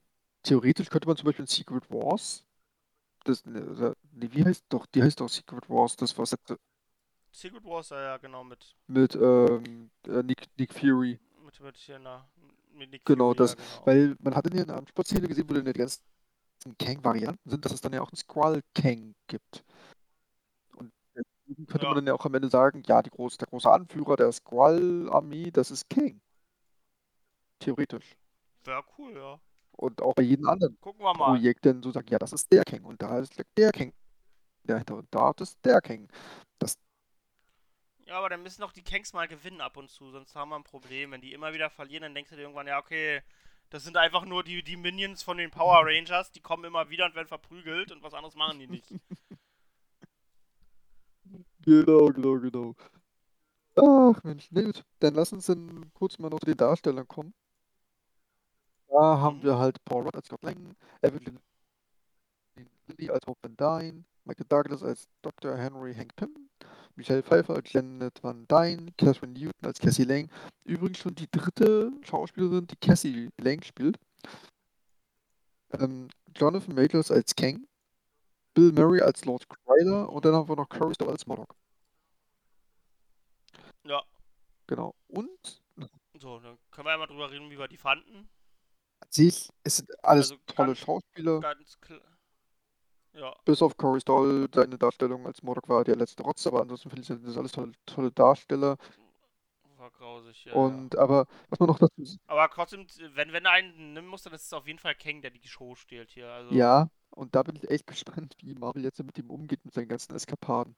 theoretisch 0.43 0.89
könnte 0.89 1.07
man 1.07 1.17
zum 1.17 1.25
Beispiel 1.25 1.43
in 1.43 1.47
Secret 1.47 1.89
Wars, 1.91 2.45
das, 3.25 3.45
ne, 3.45 3.95
wie 4.11 4.45
heißt 4.45 4.65
doch, 4.69 4.85
die 4.87 5.03
heißt 5.03 5.19
doch 5.19 5.29
Secret 5.29 5.69
Wars, 5.69 5.95
das 5.95 6.17
was 6.17 6.31
jetzt 6.31 6.53
Secret 7.31 7.63
Wars, 7.65 7.89
ja, 7.89 8.01
ja, 8.01 8.17
genau, 8.17 8.43
mit, 8.43 8.75
mit 8.87 9.15
ähm, 9.15 9.89
äh, 10.07 10.23
Nick, 10.23 10.47
Nick 10.57 10.73
Fury. 10.73 11.19
mit, 11.45 11.59
mit 11.59 11.77
hier, 11.77 11.99
na, 11.99 12.27
mit 12.73 12.91
Nick 12.91 13.05
Genau, 13.05 13.33
Fury, 13.33 13.35
das, 13.35 13.55
ja, 13.55 13.55
genau. 13.55 13.85
weil 13.85 14.15
man 14.19 14.35
hat 14.35 14.47
in 14.47 14.65
der 14.65 14.77
Ansportszene 14.77 15.27
gesehen, 15.27 15.49
wo 15.49 15.53
dann 15.53 15.65
die 15.65 15.73
ganzen 15.73 16.03
Kang-Varianten 16.77 17.49
sind, 17.49 17.65
dass 17.65 17.71
es 17.73 17.81
dann 17.81 17.93
ja 17.93 18.01
auch 18.01 18.09
einen 18.11 18.17
Skrull-Kang 18.17 19.13
gibt. 19.27 19.63
Und 20.75 20.91
deswegen 21.15 21.65
könnte 21.67 21.85
Ja. 21.85 21.89
man 21.89 21.95
dann 21.97 22.07
ja 22.07 22.13
auch 22.13 22.25
am 22.25 22.33
Ende 22.35 22.49
sagen, 22.49 22.83
ja, 22.87 23.01
die 23.01 23.09
große, 23.09 23.37
der 23.37 23.47
große 23.47 23.69
Anführer 23.71 24.15
der 24.15 24.31
Skrull-Armee, 24.31 25.51
das 25.51 25.71
ist 25.71 25.89
Kang. 25.89 26.21
Theoretisch. 27.59 28.15
Wäre 28.63 28.83
cool, 28.97 29.13
ja. 29.15 29.39
Und 29.75 30.01
auch 30.01 30.13
bei 30.13 30.23
jedem 30.23 30.47
anderen 30.47 30.79
Gucken 30.79 31.03
wir 31.03 31.13
mal. 31.13 31.25
Projekt 31.35 31.65
dann 31.65 31.81
so 31.81 31.91
sagen, 31.91 32.07
ja, 32.09 32.19
das 32.19 32.33
ist 32.33 32.51
der 32.51 32.63
Kang 32.63 32.83
und 32.83 33.01
da 33.01 33.19
ist 33.19 33.33
der 33.57 33.71
Kang 33.71 33.91
dahinter 34.63 34.95
und 34.95 35.07
da 35.11 35.31
ist 35.39 35.57
der 35.65 35.81
Kang. 35.81 36.07
Das, 36.59 36.77
Ja, 38.05 38.17
aber 38.19 38.29
dann 38.29 38.43
müssen 38.43 38.61
doch 38.61 38.71
die 38.71 38.83
Kanks 38.83 39.13
mal 39.13 39.27
gewinnen 39.27 39.61
ab 39.61 39.77
und 39.77 39.89
zu, 39.89 40.11
sonst 40.11 40.35
haben 40.35 40.49
wir 40.49 40.55
ein 40.57 40.63
Problem. 40.63 41.11
Wenn 41.11 41.21
die 41.21 41.33
immer 41.33 41.53
wieder 41.53 41.69
verlieren, 41.69 42.03
dann 42.03 42.13
denkst 42.15 42.29
du 42.29 42.35
dir 42.35 42.43
irgendwann, 42.43 42.67
ja, 42.67 42.77
okay, 42.79 43.21
das 43.73 43.83
sind 43.83 43.97
einfach 43.97 44.25
nur 44.25 44.43
die, 44.43 44.63
die 44.63 44.77
Minions 44.77 45.23
von 45.23 45.37
den 45.37 45.51
Power 45.51 45.81
Rangers, 45.85 46.31
die 46.31 46.41
kommen 46.41 46.63
immer 46.65 46.89
wieder 46.89 47.05
und 47.07 47.15
werden 47.15 47.27
verprügelt 47.27 47.91
und 47.91 48.03
was 48.03 48.13
anderes 48.13 48.35
machen 48.35 48.59
die 48.59 48.67
nicht. 48.67 48.95
genau, 51.65 52.07
genau, 52.11 52.39
genau. 52.39 52.75
Ach 53.75 54.23
Mensch, 54.23 54.47
na 54.51 54.63
gut, 54.63 54.83
dann 54.99 55.13
lass 55.13 55.31
uns 55.31 55.45
dann 55.45 55.91
kurz 55.93 56.17
mal 56.19 56.29
noch 56.29 56.39
zu 56.39 56.47
den 56.47 56.57
Darstellern 56.57 57.07
kommen. 57.07 57.33
Da 58.87 59.17
haben 59.19 59.39
Mhm. 59.39 59.43
wir 59.43 59.57
halt 59.57 59.83
Paul 59.83 60.03
Rudd 60.03 60.15
als 60.15 60.27
Scott 60.27 60.41
Lang, 60.43 60.73
Evelyn 61.01 61.37
Lilly 62.87 63.09
als 63.09 63.25
Hope 63.27 63.39
Van 63.43 63.55
Dyne, 63.57 64.05
Michael 64.25 64.45
Douglas 64.47 64.83
als 64.83 65.07
Dr. 65.21 65.57
Henry 65.57 65.93
Hank 65.93 66.15
Pym, 66.15 66.42
Michelle 66.95 67.23
Pfeiffer 67.23 67.55
als 67.55 67.71
Janet 67.73 68.23
Van 68.23 68.45
Dyne, 68.47 68.91
Catherine 68.97 69.33
Newton 69.33 69.65
als 69.65 69.79
Cassie 69.79 70.03
Lang. 70.03 70.29
Übrigens 70.63 70.99
schon 70.99 71.15
die 71.15 71.29
dritte 71.29 71.91
Schauspielerin, 72.01 72.67
die 72.67 72.75
Cassie 72.75 73.29
Lang 73.39 73.63
spielt. 73.63 73.97
Ähm, 75.71 76.09
Jonathan 76.35 76.75
Majors 76.75 77.11
als 77.11 77.35
Kang, 77.35 77.67
Bill 78.53 78.71
Murray 78.71 79.01
als 79.01 79.25
Lord 79.25 79.47
Kryler 79.49 80.09
und 80.09 80.23
dann 80.23 80.33
haben 80.35 80.47
wir 80.47 80.55
noch 80.55 80.67
Stoll 80.93 81.09
als 81.09 81.25
Modok. 81.25 81.55
Ja, 83.85 84.03
Genau. 84.67 84.95
Und 85.07 85.61
so, 86.19 86.39
dann 86.39 86.57
können 86.71 86.87
wir 86.87 86.91
ja 86.91 86.97
mal 86.97 87.07
drüber 87.07 87.29
reden, 87.31 87.49
wie 87.49 87.57
wir 87.57 87.67
die 87.67 87.77
fanden. 87.77 88.29
an 89.01 89.07
sich, 89.09 89.49
es 89.63 89.77
sind 89.77 90.03
alles 90.03 90.31
Also 90.31 90.41
tolle 90.47 90.75
Schauspieler, 90.75 91.39
Ganz 91.41 91.79
klar. 91.81 92.01
Ja, 93.13 93.35
bis 93.45 93.61
auf 93.61 93.77
Corey 93.77 94.01
Stoll, 94.01 94.49
seine 94.53 94.77
Darstellung 94.77 95.25
als 95.27 95.43
Modok 95.43 95.69
war 95.69 95.83
der 95.83 95.95
letzte 95.95 96.23
Rotz, 96.23 96.45
aber 96.47 96.61
ansonsten 96.61 96.89
finde 96.89 97.01
ich, 97.01 97.07
sind 97.07 97.25
das 97.27 97.37
alles 97.37 97.51
tolle, 97.51 97.71
tolle 97.85 98.11
Darsteller. 98.11 98.77
war 99.77 99.91
grausig, 99.91 100.45
ja. 100.45 100.53
Und 100.53 100.97
aber 100.97 101.27
was 101.49 101.59
man 101.59 101.67
noch 101.67 101.79
dazu 101.79 101.93
ja. 102.01 102.17
Aber 102.27 102.49
trotzdem, 102.49 102.87
wenn, 103.13 103.33
wenn 103.33 103.43
du 103.43 103.49
einen 103.51 103.93
nehmen 103.93 104.07
musst, 104.07 104.25
dann 104.25 104.33
ist 104.33 104.45
es 104.45 104.53
auf 104.53 104.67
jeden 104.67 104.79
Fall 104.79 104.95
Kang, 104.95 105.21
der 105.21 105.31
die 105.31 105.47
Show 105.47 105.75
stiehlt 105.75 106.09
hier. 106.11 106.29
Also, 106.31 106.53
Ja, 106.53 106.89
und 107.11 107.35
da 107.35 107.43
bin 107.43 107.55
ich 107.55 107.69
echt 107.69 107.87
gespannt, 107.87 108.35
wie 108.41 108.55
Marvel 108.55 108.83
jetzt 108.83 109.03
mit 109.03 109.17
ihm 109.17 109.29
umgeht, 109.29 109.63
mit 109.65 109.73
seinen 109.73 109.87
ganzen 109.89 110.15
Eskapaden. 110.15 110.75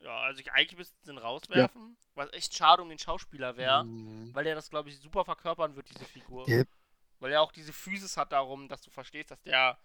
ja, 0.00 0.16
also 0.20 0.40
ich 0.40 0.52
eigentlich 0.52 0.78
müssten 0.78 0.96
sie 1.04 1.10
ihn 1.12 1.18
rauswerfen, 1.18 1.96
was 2.14 2.32
echt 2.32 2.54
schade 2.54 2.82
um 2.82 2.88
den 2.88 2.98
Schauspieler 2.98 3.56
wäre, 3.56 3.84
Mhm. 3.84 4.34
weil 4.34 4.44
der 4.44 4.54
das, 4.54 4.70
glaube 4.70 4.88
ich, 4.88 4.98
super 4.98 5.24
verkörpern 5.24 5.74
wird, 5.76 5.90
diese 5.90 6.04
Figur. 6.04 6.48
Ja. 6.48 6.62
Weil 7.20 7.32
er 7.32 7.42
auch 7.42 7.50
diese 7.52 7.72
Physis 7.72 8.16
hat 8.16 8.30
darum, 8.32 8.68
dass 8.68 8.80
du 8.82 8.90
verstehst, 8.90 9.30
dass 9.32 9.42
der. 9.42 9.76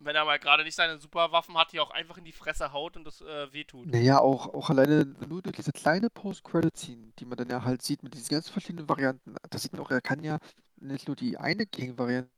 Wenn 0.00 0.14
er 0.14 0.24
mal 0.24 0.38
gerade 0.38 0.64
nicht 0.64 0.74
seine 0.74 0.98
Superwaffen 0.98 1.56
hat, 1.56 1.72
die 1.72 1.80
auch 1.80 1.90
einfach 1.90 2.18
in 2.18 2.24
die 2.24 2.32
Fresse 2.32 2.72
haut 2.72 2.96
und 2.96 3.04
das 3.04 3.20
äh, 3.20 3.52
wehtut. 3.52 3.88
Naja, 3.88 4.20
auch, 4.20 4.54
auch 4.54 4.70
alleine 4.70 5.04
nur 5.28 5.42
durch 5.42 5.56
diese 5.56 5.72
kleine 5.72 6.08
Post-Credit-Scene, 6.10 7.12
die 7.18 7.24
man 7.24 7.36
dann 7.36 7.50
ja 7.50 7.64
halt 7.64 7.82
sieht 7.82 8.02
mit 8.02 8.14
diesen 8.14 8.28
ganz 8.28 8.48
verschiedenen 8.48 8.88
Varianten. 8.88 9.34
Da 9.50 9.58
sieht 9.58 9.72
man 9.72 9.80
auch, 9.80 9.90
er 9.90 10.00
kann 10.00 10.22
ja 10.22 10.38
nicht 10.76 11.08
nur 11.08 11.16
die 11.16 11.36
eine 11.36 11.66
King-Variante 11.66 12.30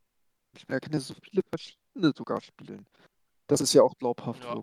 spielen, 0.56 0.76
er 0.76 0.80
kann 0.80 0.92
ja 0.92 1.00
so 1.00 1.14
viele 1.22 1.42
verschiedene 1.48 2.12
sogar 2.16 2.40
spielen. 2.40 2.86
Das 3.46 3.60
ist 3.60 3.72
ja 3.72 3.82
auch 3.82 3.96
glaubhaft 3.98 4.44
Ja. 4.44 4.62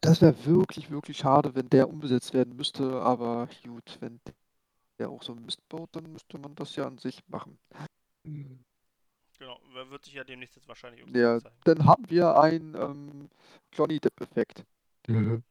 Das 0.00 0.20
wäre 0.20 0.44
wirklich, 0.44 0.90
wirklich 0.90 1.16
schade, 1.16 1.54
wenn 1.54 1.68
der 1.68 1.88
umgesetzt 1.88 2.32
werden 2.32 2.54
müsste, 2.54 3.02
aber 3.02 3.48
gut, 3.64 3.96
wenn 4.00 4.20
der 4.98 5.10
auch 5.10 5.22
so 5.22 5.34
Mist 5.34 5.66
baut, 5.68 5.88
dann 5.92 6.12
müsste 6.12 6.38
man 6.38 6.54
das 6.54 6.76
ja 6.76 6.86
an 6.86 6.98
sich 6.98 7.20
machen. 7.28 7.58
Genau, 9.38 9.60
wer- 9.72 9.90
wird 9.90 10.04
sich 10.04 10.14
ja 10.14 10.24
demnächst 10.24 10.56
jetzt 10.56 10.68
wahrscheinlich 10.68 11.00
irgendwann 11.00 11.20
Ja, 11.20 11.38
zeigen. 11.38 11.56
dann 11.64 11.84
haben 11.86 12.08
wir 12.10 12.38
einen 12.38 12.74
ähm, 12.74 13.28
Johnny 13.72 13.98
Depp-Effekt. 14.00 14.64
Mhm. 15.08 15.42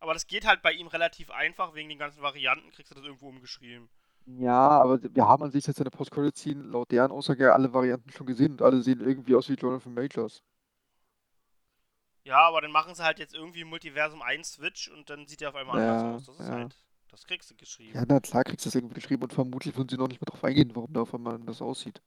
Aber 0.00 0.12
das 0.14 0.26
geht 0.26 0.44
halt 0.44 0.62
bei 0.62 0.72
ihm 0.72 0.88
relativ 0.88 1.30
einfach, 1.30 1.74
wegen 1.74 1.88
den 1.88 1.98
ganzen 1.98 2.22
Varianten 2.22 2.70
kriegst 2.72 2.90
du 2.90 2.94
das 2.96 3.04
irgendwo 3.04 3.28
umgeschrieben. 3.28 3.88
Ja, 4.26 4.80
aber 4.80 5.00
wir 5.02 5.26
haben 5.26 5.42
an 5.42 5.50
sich 5.50 5.66
jetzt 5.66 5.78
in 5.78 5.84
der 5.84 5.90
Post-Credit-Scene 5.90 6.62
laut 6.62 6.90
deren 6.92 7.10
Aussage 7.10 7.44
ja 7.44 7.52
alle 7.52 7.72
Varianten 7.72 8.10
schon 8.12 8.26
gesehen 8.26 8.52
und 8.52 8.62
alle 8.62 8.82
sehen 8.82 9.00
irgendwie 9.00 9.34
aus 9.34 9.48
wie 9.48 9.54
Jonathan 9.54 9.94
Majors. 9.94 10.42
Ja, 12.24 12.40
aber 12.46 12.60
dann 12.60 12.70
machen 12.70 12.94
sie 12.94 13.02
halt 13.02 13.18
jetzt 13.18 13.34
irgendwie 13.34 13.62
im 13.62 13.68
Multiversum 13.68 14.22
einen 14.22 14.44
Switch 14.44 14.88
und 14.88 15.08
dann 15.10 15.26
sieht 15.26 15.42
er 15.42 15.48
auf 15.48 15.54
einmal 15.56 15.78
Ja, 15.78 15.82
anders 15.82 16.04
aus. 16.04 16.24
Das 16.26 16.38
ist 16.38 16.48
ja. 16.48 16.54
halt, 16.56 16.76
das 17.08 17.26
kriegst 17.26 17.50
du 17.50 17.56
geschrieben. 17.56 17.94
Ja, 17.94 18.04
na 18.06 18.20
klar 18.20 18.44
kriegst 18.44 18.64
du 18.64 18.68
das 18.68 18.74
irgendwie 18.74 18.94
geschrieben 18.94 19.22
und 19.22 19.32
vermutlich 19.32 19.76
würden 19.76 19.88
sie 19.88 19.96
noch 19.96 20.08
nicht 20.08 20.20
mehr 20.20 20.26
drauf 20.26 20.44
eingehen, 20.44 20.74
warum 20.74 20.92
da 20.92 21.02
auf 21.02 21.14
einmal 21.14 21.34
anders 21.34 21.62
aussieht. 21.62 22.02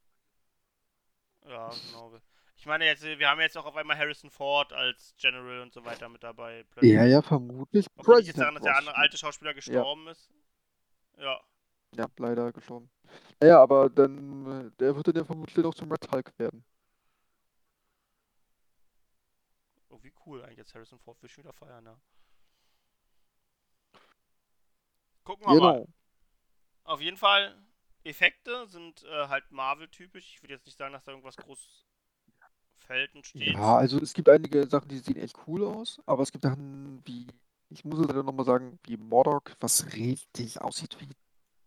Ja, 1.48 1.70
genau. 1.70 2.20
Ich 2.56 2.68
meine, 2.68 2.86
jetzt, 2.86 3.04
wir 3.04 3.28
haben 3.28 3.42
jetzt 3.42 3.58
auch 3.58 3.66
auf 3.66 3.76
einmal 3.76 3.98
Harrison 3.98 4.30
Ford 4.30 4.72
als 4.72 5.16
General 5.18 5.62
und 5.62 5.74
so 5.74 5.84
weiter 5.84 6.08
mit 6.10 6.22
dabei. 6.22 6.64
plötzlich. 6.70 6.94
Ja, 6.94 7.06
ja, 7.06 7.24
vermutlich. 7.24 7.88
Wenn 7.96 8.20
ich 8.20 8.28
jetzt 8.28 8.40
daran, 8.40 8.54
dass 8.54 8.64
der 8.64 8.78
andere 8.78 8.96
alte 8.96 9.18
Schauspieler 9.18 9.56
gestorben 9.56 10.08
ist. 10.08 10.30
Ja. 11.18 11.40
Ja, 11.98 12.08
leider 12.18 12.52
gestorben. 12.54 12.90
Naja, 13.40 13.60
aber 13.62 13.90
dann, 13.90 14.68
äh, 14.68 14.72
der 14.80 14.96
wird 14.96 15.08
dann 15.08 15.16
ja 15.16 15.26
vermutlich 15.26 15.66
auch 15.66 15.74
zum 15.74 15.92
Red 15.92 16.10
Hulk 16.12 16.38
werden. 16.38 16.64
Oh, 19.90 20.00
wie 20.04 20.14
cool 20.26 20.44
eigentlich 20.44 20.60
jetzt 20.60 20.74
Harrison 20.76 21.00
Ford 21.00 21.22
will 21.22 21.28
ich 21.28 21.34
schon 21.34 21.44
wieder 21.44 21.54
feiern, 21.54 21.84
ja. 21.84 21.98
Gucken 25.32 25.48
wir 25.48 25.62
mal. 25.62 25.74
Genau. 25.80 25.88
Auf 26.84 27.00
jeden 27.00 27.16
Fall, 27.16 27.56
Effekte 28.04 28.68
sind 28.68 29.04
äh, 29.04 29.30
halt 29.30 29.50
Marvel-typisch. 29.50 30.36
Ich 30.36 30.44
würde 30.44 30.56
jetzt 30.56 30.66
nicht 30.66 30.78
sagen, 30.78 30.92
dass 30.92 31.06
da 31.06 31.12
irgendwas 31.12 31.38
groß 31.38 31.86
fällt 32.80 33.16
und 33.16 33.26
steht. 33.26 33.54
Ja, 33.54 33.78
also 33.78 33.98
es 34.00 34.14
gibt 34.14 34.28
einige 34.28 34.68
Sachen, 34.68 34.90
die 34.90 34.98
sehen 34.98 35.16
echt 35.16 35.38
cool 35.48 35.64
aus, 35.64 36.02
aber 36.06 36.24
es 36.24 36.34
gibt 36.34 36.44
Sachen 36.44 37.02
wie, 37.06 37.28
ich 37.70 37.86
muss 37.86 38.00
es 38.00 38.08
leider 38.08 38.24
nochmal 38.24 38.46
sagen, 38.46 38.78
wie 38.84 38.98
Modok, 38.98 39.56
was 39.62 39.94
richtig 39.94 40.60
aussieht 40.60 40.98
wie 41.00 41.08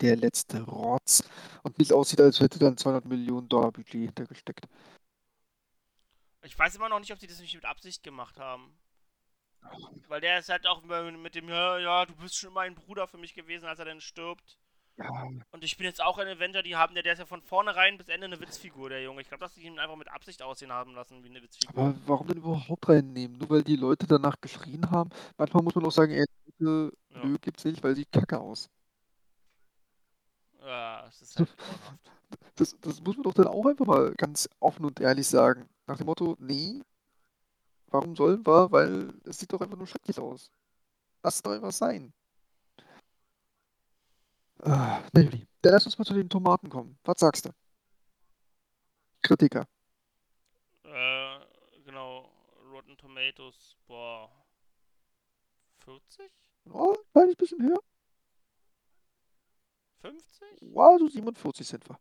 der 0.03 0.17
letzte 0.17 0.61
Rotz 0.65 1.27
und 1.63 1.79
nicht 1.79 1.95
aussieht, 1.95 2.21
als 2.21 2.41
hätte 2.41 2.59
dann 2.59 2.77
200 2.77 3.07
Millionen 3.07 3.49
Dollar 3.49 3.73
Budget 3.73 3.93
hintergesteckt. 3.93 4.69
Ich 6.43 6.59
weiß 6.59 6.75
immer 6.75 6.91
noch 6.91 7.01
nicht, 7.01 7.13
ob 7.15 7.19
sie 7.19 7.29
das 7.29 7.41
nicht 7.41 7.55
mit 7.55 7.65
Absicht 7.65 8.03
gemacht 8.03 8.39
haben. 8.39 8.77
Weil 10.09 10.21
der 10.21 10.39
ist 10.39 10.49
halt 10.49 10.67
auch 10.67 10.83
mit 10.83 11.35
dem, 11.35 11.49
ja, 11.49 11.79
ja, 11.79 12.07
du 12.07 12.15
bist 12.17 12.37
schon 12.37 12.51
immer 12.51 12.61
ein 12.63 12.75
Bruder 12.75 13.07
für 13.09 13.19
mich 13.19 13.35
gewesen, 13.35 13.67
als 13.67 13.79
er 13.79 13.85
dann 13.87 14.01
stirbt. 14.01 14.59
Ja, 14.97 15.09
Und 15.51 15.65
ich 15.65 15.77
bin 15.77 15.87
jetzt 15.87 16.01
auch 16.01 16.19
ein 16.19 16.29
Avenger, 16.29 16.63
die 16.63 16.77
haben, 16.77 16.95
der, 16.95 17.03
der 17.03 17.15
ist 17.15 17.19
ja 17.19 17.27
von 17.27 17.43
vornherein 17.43 17.99
bis 17.99 18.09
Ende 18.09 18.27
eine 18.27 18.39
Witzfigur, 18.41 18.91
der 18.91 19.03
Junge. 19.03 19.23
Ich 19.23 19.29
glaube, 19.29 19.41
dass 19.45 19.55
sie 19.55 19.63
ihn 19.63 19.81
einfach 19.81 19.97
mit 19.97 20.09
Absicht 20.09 20.41
aussehen 20.41 20.71
haben 20.73 20.95
lassen, 20.95 21.25
wie 21.25 21.31
eine 21.31 21.43
Witzfigur. 21.43 21.77
aber 21.83 21.95
warum 22.07 22.29
denn 22.29 22.37
überhaupt 22.37 22.89
reinnehmen? 22.89 23.37
Nur 23.39 23.51
weil 23.51 23.65
die 23.65 23.75
Leute 23.75 24.07
danach 24.07 24.41
geschrien 24.41 24.89
haben? 24.93 25.11
Manchmal 25.37 25.65
muss 25.65 25.75
man 25.75 25.85
auch 25.87 25.91
sagen, 25.91 26.13
ey, 26.13 26.25
Leute, 26.59 26.97
Ja. 27.13 27.25
nö, 27.25 27.37
gibt's 27.41 27.65
nicht, 27.65 27.83
weil 27.83 27.97
sieht 27.97 28.13
kacke 28.13 28.39
aus. 28.41 28.69
Ja, 30.65 31.07
es 31.09 31.23
ist 31.23 31.37
halt. 31.39 31.55
Das, 32.57 32.77
das 32.81 33.01
muss 33.01 33.17
man 33.17 33.25
doch 33.25 33.35
dann 33.35 33.49
auch 33.49 33.67
einfach 33.67 33.87
mal 33.87 34.15
ganz 34.15 34.49
offen 34.61 34.85
und 34.85 35.01
ehrlich 35.01 35.27
sagen. 35.27 35.69
Nach 35.87 35.97
dem 35.97 36.07
Motto, 36.07 36.37
nee, 36.39 36.81
Warum 37.95 38.17
sollen 38.17 38.45
wir? 38.45 38.73
Weil 38.73 39.15
es 39.25 39.39
sieht 39.39 39.53
doch 39.53 39.61
einfach 39.61 39.77
nur 39.77 39.87
schrecklich 39.87 40.19
aus. 40.19 40.51
Lass 41.23 41.41
doch 41.41 41.53
einfach 41.53 41.71
sein. 41.71 42.13
Ah, 44.59 45.01
dann 45.13 45.47
lass 45.63 45.87
uns 45.87 45.97
mal 45.97 46.05
zu 46.05 46.15
den 46.15 46.29
Tomaten 46.29 46.69
kommen. 46.69 46.99
Was 47.05 47.21
sagst 47.21 47.47
du? 47.47 47.51
Kritiker. 49.23 49.69
Äh, 50.83 51.39
genau. 51.85 52.29
Rotten 52.73 52.97
Tomatoes, 52.97 53.77
boah. 53.87 54.29
40? 55.85 56.33
Oh, 56.73 56.97
ein 57.15 57.33
bisschen 57.37 57.63
höher. 57.63 57.81
50? 60.01 60.49
Wow, 60.63 60.99
so 60.99 61.07
47 61.07 61.65
sind 61.65 61.89
wir. 61.89 62.01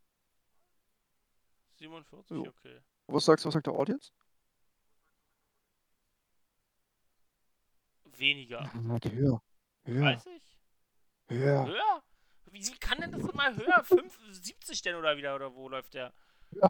47, 1.78 2.32
Jo. 2.36 2.48
okay. 2.48 2.82
Was 3.06 3.26
sagst 3.26 3.46
du, 3.46 3.48
was 3.50 3.54
sagt 3.54 3.68
der 3.68 3.74
Audience? 3.76 4.12
Weniger. 8.18 8.72
Höher. 8.74 9.42
Höher. 9.86 10.02
30? 10.02 10.58
Höher. 11.28 11.66
Höher? 11.66 12.04
Wie, 12.52 12.66
wie 12.66 12.78
kann 12.78 13.02
denn 13.02 13.12
das 13.12 13.34
mal 13.34 13.56
höher? 13.56 13.84
5, 13.84 14.20
70 14.32 14.82
denn 14.84 14.96
oder 14.96 15.18
wieder? 15.18 15.36
Oder 15.36 15.54
wo 15.56 15.68
läuft 15.70 15.94
der? 15.96 16.14
Ja. 16.52 16.70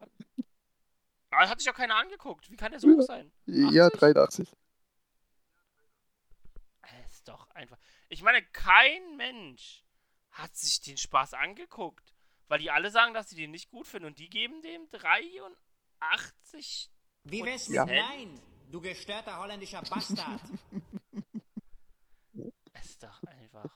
Aber 1.31 1.49
hat 1.49 1.59
sich 1.59 1.69
auch 1.69 1.75
keiner 1.75 1.95
angeguckt. 1.95 2.49
Wie 2.51 2.55
kann 2.55 2.71
der 2.71 2.79
so 2.79 2.87
Ja. 2.87 2.95
hoch 2.97 3.01
sein? 3.03 3.31
Ja, 3.45 3.87
80? 3.87 3.99
83. 3.99 4.49
Das 6.81 7.13
ist 7.15 7.27
doch 7.27 7.49
einfach. 7.51 7.77
Ich 8.09 8.21
meine, 8.21 8.41
kein 8.43 9.17
Mensch 9.17 9.83
hat 10.31 10.55
sich 10.55 10.81
den 10.81 10.97
Spaß 10.97 11.33
angeguckt. 11.33 12.13
Weil 12.47 12.59
die 12.59 12.71
alle 12.71 12.91
sagen, 12.91 13.13
dass 13.13 13.29
sie 13.29 13.35
den 13.35 13.51
nicht 13.51 13.69
gut 13.69 13.87
finden. 13.87 14.05
Und 14.07 14.19
die 14.19 14.29
geben 14.29 14.61
dem 14.61 14.87
83. 14.91 16.91
Wie 17.23 17.43
wär's 17.43 17.67
Ja. 17.67 17.85
mit 17.85 17.95
Nein, 17.95 18.39
du 18.69 18.79
gestörter 18.81 19.37
holländischer 19.39 19.81
Bastard? 19.81 20.41
Das 22.73 22.85
ist 22.85 23.03
doch 23.03 23.23
einfach. 23.23 23.69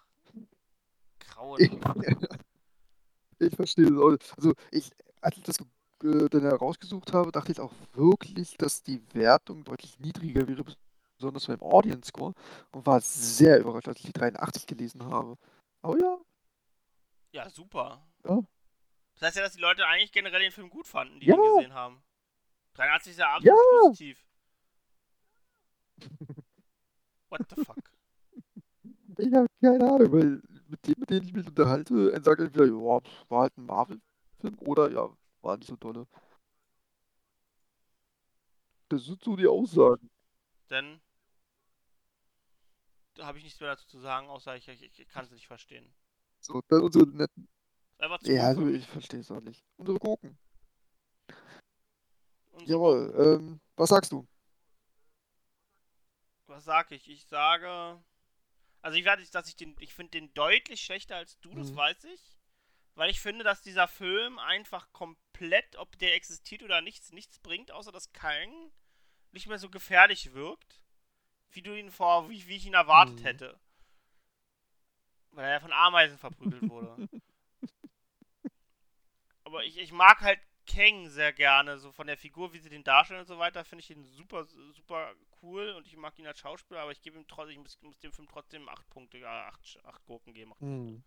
Ich, 1.58 1.70
Grauenhaft. 1.72 1.98
ich 3.40 3.56
verstehe 3.56 3.86
das 3.86 3.98
auch. 3.98 4.18
Also, 4.38 4.54
ich, 4.72 4.92
als 5.22 5.38
ich 5.38 5.44
das 5.44 5.58
äh, 6.04 6.30
dann 6.30 6.42
herausgesucht 6.42 7.14
habe, 7.14 7.32
dachte 7.32 7.52
ich 7.52 7.60
auch 7.60 7.74
wirklich, 7.94 8.58
dass 8.58 8.84
die 8.84 9.02
Wertung 9.14 9.64
deutlich 9.64 10.00
niedriger 10.00 10.48
wäre, 10.48 10.64
besonders 11.18 11.48
beim 11.48 11.62
Audience 11.62 12.10
Score. 12.10 12.34
Und 12.72 12.86
war 12.86 13.02
sehr 13.02 13.60
überrascht, 13.60 13.88
als 13.88 14.00
ich 14.00 14.06
die 14.08 14.14
83 14.14 14.66
gelesen 14.68 15.04
habe. 15.06 15.38
Aber 15.82 16.00
ja, 16.00 16.18
Ja, 17.32 17.50
super. 17.50 18.02
Ja. 18.28 18.40
Das 19.16 19.22
heißt 19.30 19.38
ja, 19.38 19.44
dass 19.44 19.54
die 19.54 19.62
Leute 19.62 19.86
eigentlich 19.88 20.12
generell 20.12 20.42
den 20.42 20.52
Film 20.52 20.70
gut 20.70 20.88
fanden, 20.88 21.20
die 21.20 21.28
Ja. 21.28 21.36
den 21.36 21.56
gesehen 21.56 21.74
haben. 21.74 22.04
83 22.74 23.12
ist 23.12 23.20
ja 23.20 23.34
absolut 23.36 23.58
Ja. 23.58 23.80
positiv. 23.82 24.24
What 27.30 27.42
the 27.56 27.64
fuck? 27.64 27.78
ich 29.18 29.34
habe 29.34 29.48
keine 29.62 29.92
Ahnung, 29.92 30.12
weil 30.12 30.42
mit 30.70 30.86
dem, 30.88 30.96
mit 31.00 31.10
dem 31.10 31.24
ich 31.24 31.34
mich 31.34 31.48
unterhalte, 31.48 32.12
er 32.12 32.24
sagt 32.24 32.42
entweder, 32.42 32.66
ja, 32.66 33.02
war 33.30 33.42
halt 33.42 33.58
ein 33.58 33.66
Marvel-Film 33.66 34.58
oder 34.60 34.92
ja, 34.92 35.10
war 35.42 35.58
nicht 35.58 35.68
so 35.68 35.76
dolle. 35.76 36.08
Das 38.90 39.04
sind 39.06 39.24
so 39.24 39.36
die 39.36 39.48
Aussagen. 39.48 40.10
Denn 40.70 41.02
da 43.16 43.26
habe 43.26 43.38
ich 43.38 43.44
nichts 43.44 43.60
mehr 43.60 43.70
dazu 43.70 43.88
zu 43.88 44.00
sagen, 44.00 44.28
außer 44.28 44.56
ich, 44.56 44.68
ich, 44.68 45.00
ich 45.00 45.08
kann 45.10 45.26
es 45.26 45.32
nicht 45.32 45.48
verstehen. 45.48 45.94
So, 46.40 46.62
dann 46.68 46.82
unsere 46.82 47.08
netten. 47.08 47.48
Einfach 47.98 48.20
zu 48.20 48.32
Ja, 48.32 48.44
also 48.44 48.68
ich 48.68 48.86
verstehe 48.88 49.22
es 49.22 49.32
auch 49.32 49.42
nicht. 49.42 49.66
Unsere 49.78 49.98
Gurken. 49.98 50.38
Und 52.52 52.68
Jawohl, 52.68 53.14
ähm, 53.18 53.60
was 53.76 53.90
sagst 53.90 54.12
du? 54.12 54.28
was 56.48 56.64
sag 56.64 56.92
ich? 56.92 57.10
Ich 57.10 57.26
sage. 57.26 58.02
Also 58.88 59.00
ich 59.00 59.04
werde, 59.04 59.22
dass 59.32 59.50
ich 59.50 59.58
den. 59.58 59.76
Ich 59.82 59.94
finde 59.94 60.12
den 60.12 60.34
deutlich 60.34 60.82
schlechter 60.82 61.18
als 61.18 61.38
du, 61.42 61.54
das 61.56 61.72
Mhm. 61.72 61.76
weiß 61.76 62.06
ich. 62.06 62.22
Weil 62.96 63.10
ich 63.10 63.20
finde, 63.20 63.44
dass 63.44 63.62
dieser 63.62 63.86
Film 63.86 64.40
einfach 64.40 64.94
komplett, 64.94 65.76
ob 65.76 66.00
der 66.00 66.16
existiert 66.16 66.64
oder 66.64 66.80
nichts, 66.80 67.12
nichts 67.12 67.38
bringt, 67.40 67.70
außer 67.74 67.92
dass 67.92 68.14
Kang 68.14 68.72
nicht 69.34 69.48
mehr 69.48 69.60
so 69.60 69.70
gefährlich 69.70 70.32
wirkt, 70.32 70.82
wie 71.52 71.62
du 71.62 71.78
ihn 71.78 71.92
vor, 71.92 72.30
wie, 72.30 72.48
wie 72.48 72.56
ich 72.56 72.66
ihn 72.66 72.76
erwartet 72.76 73.18
Mhm. 73.18 73.26
hätte. 73.26 73.60
Weil 75.32 75.46
er 75.46 75.52
ja 75.52 75.60
von 75.60 75.74
Ameisen 75.74 76.18
verprügelt 76.18 76.66
wurde. 76.66 77.02
Aber 79.44 79.64
ich, 79.64 79.78
ich 79.78 79.92
mag 79.92 80.22
halt 80.22 80.40
Kang 80.66 81.10
sehr 81.10 81.34
gerne, 81.34 81.78
so 81.80 81.92
von 81.92 82.08
der 82.08 82.18
Figur, 82.18 82.54
wie 82.54 82.60
sie 82.60 82.70
den 82.70 82.84
darstellen 82.84 83.22
und 83.22 83.28
so 83.28 83.38
weiter, 83.40 83.66
finde 83.66 83.84
ich 83.84 83.90
ihn 83.90 84.06
super, 84.06 84.46
super 84.46 85.14
cool 85.42 85.70
und 85.72 85.88
ich 85.88 85.98
mag 85.98 86.18
ihn 86.20 86.28
als 86.28 86.40
Schauspieler, 86.40 86.82
aber 86.82 86.92
ich 86.92 87.02
gebe 87.02 87.18
ihm 87.18 87.28
trotzdem, 87.28 87.52
ich 87.52 87.60
muss, 87.60 87.82
muss 87.82 88.00
dem 88.00 88.12
Film 88.12 88.28
trotzdem 88.28 88.70
acht 88.70 88.90
Punkte, 88.90 89.18
ja, 89.18 89.48
acht, 89.48 89.80
acht 89.84 90.06
Gurken 90.06 90.34
geben. 90.34 90.52
acht 90.52 90.60
Punkte. 90.60 91.04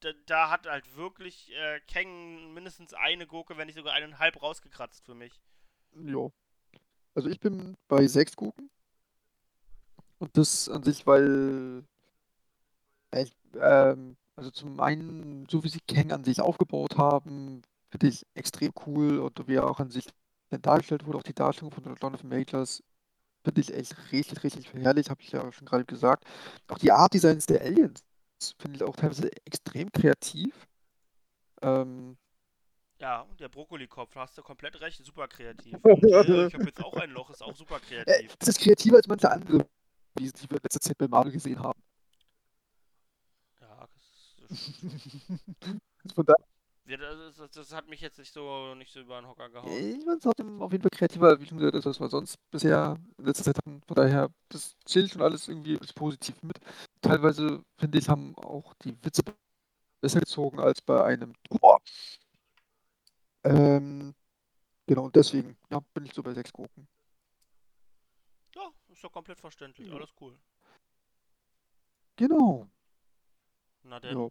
Da, 0.00 0.12
da 0.26 0.50
hat 0.50 0.66
halt 0.66 0.94
wirklich 0.94 1.52
äh, 1.52 1.80
Kang 1.92 2.54
mindestens 2.54 2.94
eine 2.94 3.26
Gurke, 3.26 3.56
wenn 3.56 3.66
nicht 3.66 3.76
sogar 3.76 3.94
eineinhalb 3.94 4.40
rausgekratzt 4.40 5.04
für 5.04 5.14
mich. 5.14 5.40
Jo. 5.92 6.32
Also 7.14 7.28
ich 7.28 7.40
bin 7.40 7.76
bei 7.88 8.06
sechs 8.06 8.36
Gurken. 8.36 8.70
Und 10.18 10.36
das 10.36 10.68
an 10.68 10.84
sich, 10.84 11.06
weil, 11.06 11.84
weil 13.10 13.24
ich, 13.24 13.36
ähm, 13.60 14.16
also 14.36 14.50
zum 14.52 14.78
einen, 14.78 15.46
so 15.48 15.64
wie 15.64 15.68
sie 15.68 15.80
Kang 15.80 16.12
an 16.12 16.22
sich 16.22 16.40
aufgebaut 16.40 16.96
haben, 16.96 17.62
finde 17.90 18.08
ich 18.08 18.24
extrem 18.34 18.72
cool 18.86 19.18
und 19.18 19.48
wie 19.48 19.54
er 19.54 19.68
auch 19.68 19.80
an 19.80 19.90
sich 19.90 20.06
dann 20.50 20.62
dargestellt 20.62 21.06
wurde, 21.06 21.18
auch 21.18 21.22
die 21.22 21.34
Darstellung 21.34 21.72
von 21.72 21.84
Jonathan 21.84 22.28
Majors, 22.28 22.82
finde 23.44 23.60
ich 23.60 23.72
echt 23.74 23.96
richtig, 24.12 24.44
richtig 24.44 24.72
herrlich, 24.74 25.10
habe 25.10 25.22
ich 25.22 25.30
ja 25.32 25.50
schon 25.52 25.66
gerade 25.66 25.84
gesagt. 25.84 26.24
Auch 26.68 26.78
die 26.78 26.92
Art 26.92 27.14
Designs 27.14 27.46
der 27.46 27.62
Aliens 27.62 28.04
finde 28.58 28.76
ich 28.76 28.82
auch 28.84 28.96
teilweise 28.96 29.30
extrem 29.46 29.90
kreativ. 29.92 30.54
Ähm, 31.62 32.16
Ja, 33.00 33.20
und 33.22 33.38
der 33.40 33.48
Brokkolikopf, 33.48 34.14
hast 34.16 34.36
du 34.38 34.42
komplett 34.42 34.80
recht, 34.80 35.04
super 35.04 35.28
kreativ. 35.28 35.74
Und, 35.84 36.04
äh, 36.04 36.46
ich 36.48 36.54
habe 36.54 36.64
jetzt 36.64 36.82
auch 36.82 36.96
ein 36.96 37.10
Loch, 37.10 37.30
ist 37.30 37.42
auch 37.42 37.54
super 37.54 37.76
äh, 37.76 37.80
kreativ. 37.80 38.36
das 38.38 38.48
ist 38.48 38.60
kreativer 38.60 38.96
als 38.96 39.06
manche 39.06 39.30
andere, 39.30 39.66
die, 40.18 40.32
die 40.32 40.50
wir 40.50 40.56
in 40.56 40.62
letzter 40.64 40.80
Zeit 40.80 40.98
bei 40.98 41.06
Marvel 41.08 41.32
gesehen 41.32 41.60
haben. 41.60 41.80
Ja, 43.60 43.88
das, 43.94 44.50
ist- 44.50 44.82
Also 46.04 46.14
Von 46.14 46.26
daher, 46.26 46.44
das, 46.96 47.36
das, 47.36 47.50
das 47.50 47.72
hat 47.72 47.88
mich 47.88 48.00
jetzt 48.00 48.18
nicht 48.18 48.32
so, 48.32 48.74
nicht 48.74 48.92
so 48.92 49.00
über 49.00 49.20
den 49.20 49.28
Hocker 49.28 49.50
gehauen. 49.50 49.70
ich 49.70 50.04
fand 50.04 50.18
es 50.18 50.22
trotzdem 50.22 50.62
auf 50.62 50.72
jeden 50.72 50.82
Fall 50.82 50.90
kreativer, 50.90 51.38
wie 51.40 51.46
schon 51.46 51.58
gesagt, 51.58 51.74
als 51.74 51.86
was 51.86 52.00
wir 52.00 52.08
sonst 52.08 52.36
bisher 52.50 52.96
in 53.18 53.24
letzter 53.24 53.44
Zeit 53.44 53.58
hatten. 53.58 53.82
Von 53.86 53.94
daher, 53.94 54.30
das 54.48 54.74
zählt 54.84 55.10
schon 55.10 55.22
alles 55.22 55.48
irgendwie 55.48 55.76
positiv 55.94 56.42
mit. 56.42 56.58
Teilweise, 57.02 57.62
finde 57.78 57.98
ich, 57.98 58.08
haben 58.08 58.34
auch 58.36 58.74
die 58.82 58.96
Witze 59.04 59.22
besser 60.00 60.20
gezogen 60.20 60.60
als 60.60 60.80
bei 60.80 61.04
einem 61.04 61.34
Tor. 61.44 61.80
Ähm, 63.44 64.14
genau, 64.86 65.04
und 65.04 65.16
deswegen, 65.16 65.56
ja, 65.70 65.80
bin 65.94 66.06
ich 66.06 66.14
so 66.14 66.22
bei 66.22 66.32
sechs 66.34 66.52
Gurken. 66.52 66.88
Ja, 68.54 68.70
ist 68.88 69.04
doch 69.04 69.12
komplett 69.12 69.40
verständlich, 69.40 69.88
Ja. 69.88 69.94
alles 69.94 70.10
cool. 70.20 70.38
Genau. 72.16 72.68
Na 73.84 74.00
denn, 74.00 74.18
Ja. 74.18 74.28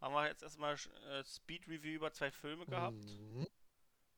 Haben 0.00 0.14
wir 0.14 0.28
jetzt 0.28 0.42
erstmal 0.42 0.74
äh, 0.74 1.24
Speed 1.24 1.66
Review 1.68 1.94
über 1.94 2.12
zwei 2.12 2.30
Filme 2.30 2.66
gehabt. 2.66 3.04
Mhm. 3.04 3.46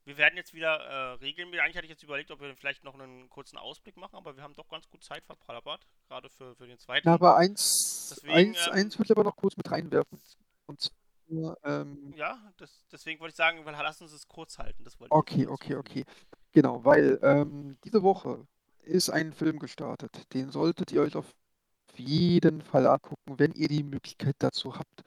Wir 0.05 0.17
werden 0.17 0.37
jetzt 0.37 0.55
wieder 0.55 0.81
äh, 0.81 1.13
regelmäßig. 1.15 1.63
Eigentlich 1.63 1.77
hatte 1.77 1.85
ich 1.85 1.91
jetzt 1.91 2.03
überlegt, 2.03 2.31
ob 2.31 2.41
wir 2.41 2.55
vielleicht 2.57 2.85
noch 2.85 2.95
einen 2.95 3.29
kurzen 3.29 3.59
Ausblick 3.59 3.97
machen, 3.97 4.17
aber 4.17 4.35
wir 4.37 4.43
haben 4.43 4.55
doch 4.55 4.69
ganz 4.69 4.89
gut 4.89 5.05
Zeit 5.05 5.25
verplappert, 5.25 5.87
gerade 6.09 6.29
für, 6.31 6.55
für 6.57 6.67
den 6.67 6.79
zweiten. 6.79 7.07
Ja, 7.07 7.15
aber 7.15 7.37
eins, 7.37 8.09
Deswegen, 8.11 8.35
eins, 8.35 8.67
ähm, 8.67 8.73
eins 8.73 8.99
will 8.99 9.05
ich 9.05 9.11
aber 9.11 9.25
noch 9.25 9.37
kurz 9.37 9.57
mit 9.57 9.71
reinwerfen. 9.71 10.21
Und 10.67 10.81
zwar, 10.81 11.57
ähm, 11.65 12.13
Ja, 12.17 12.41
das, 12.57 12.87
deswegen 12.91 13.21
wollte 13.21 13.33
ich 13.33 13.37
sagen, 13.37 13.65
weil 13.65 13.73
lass 13.73 14.01
uns 14.01 14.13
es 14.13 14.27
kurz 14.27 14.59
halten. 14.59 14.85
Das 14.85 14.99
wollte 14.99 15.15
Okay, 15.15 15.47
okay, 15.47 15.77
okay. 15.77 16.05
Genau, 16.53 16.85
weil 16.85 17.21
ähm, 17.23 17.79
diese 17.85 18.03
Woche 18.03 18.47
ist 18.83 19.11
ein 19.11 19.33
Film 19.33 19.59
gestartet. 19.59 20.33
Den 20.35 20.51
solltet 20.51 20.93
ihr 20.93 21.03
euch 21.03 21.15
auf 21.15 21.33
jeden 21.95 22.63
Fall 22.63 22.87
angucken, 22.87 23.39
wenn 23.39 23.53
ihr 23.53 23.69
die 23.69 23.83
Möglichkeit 23.83 24.37
dazu 24.39 24.77
habt. 24.77 25.05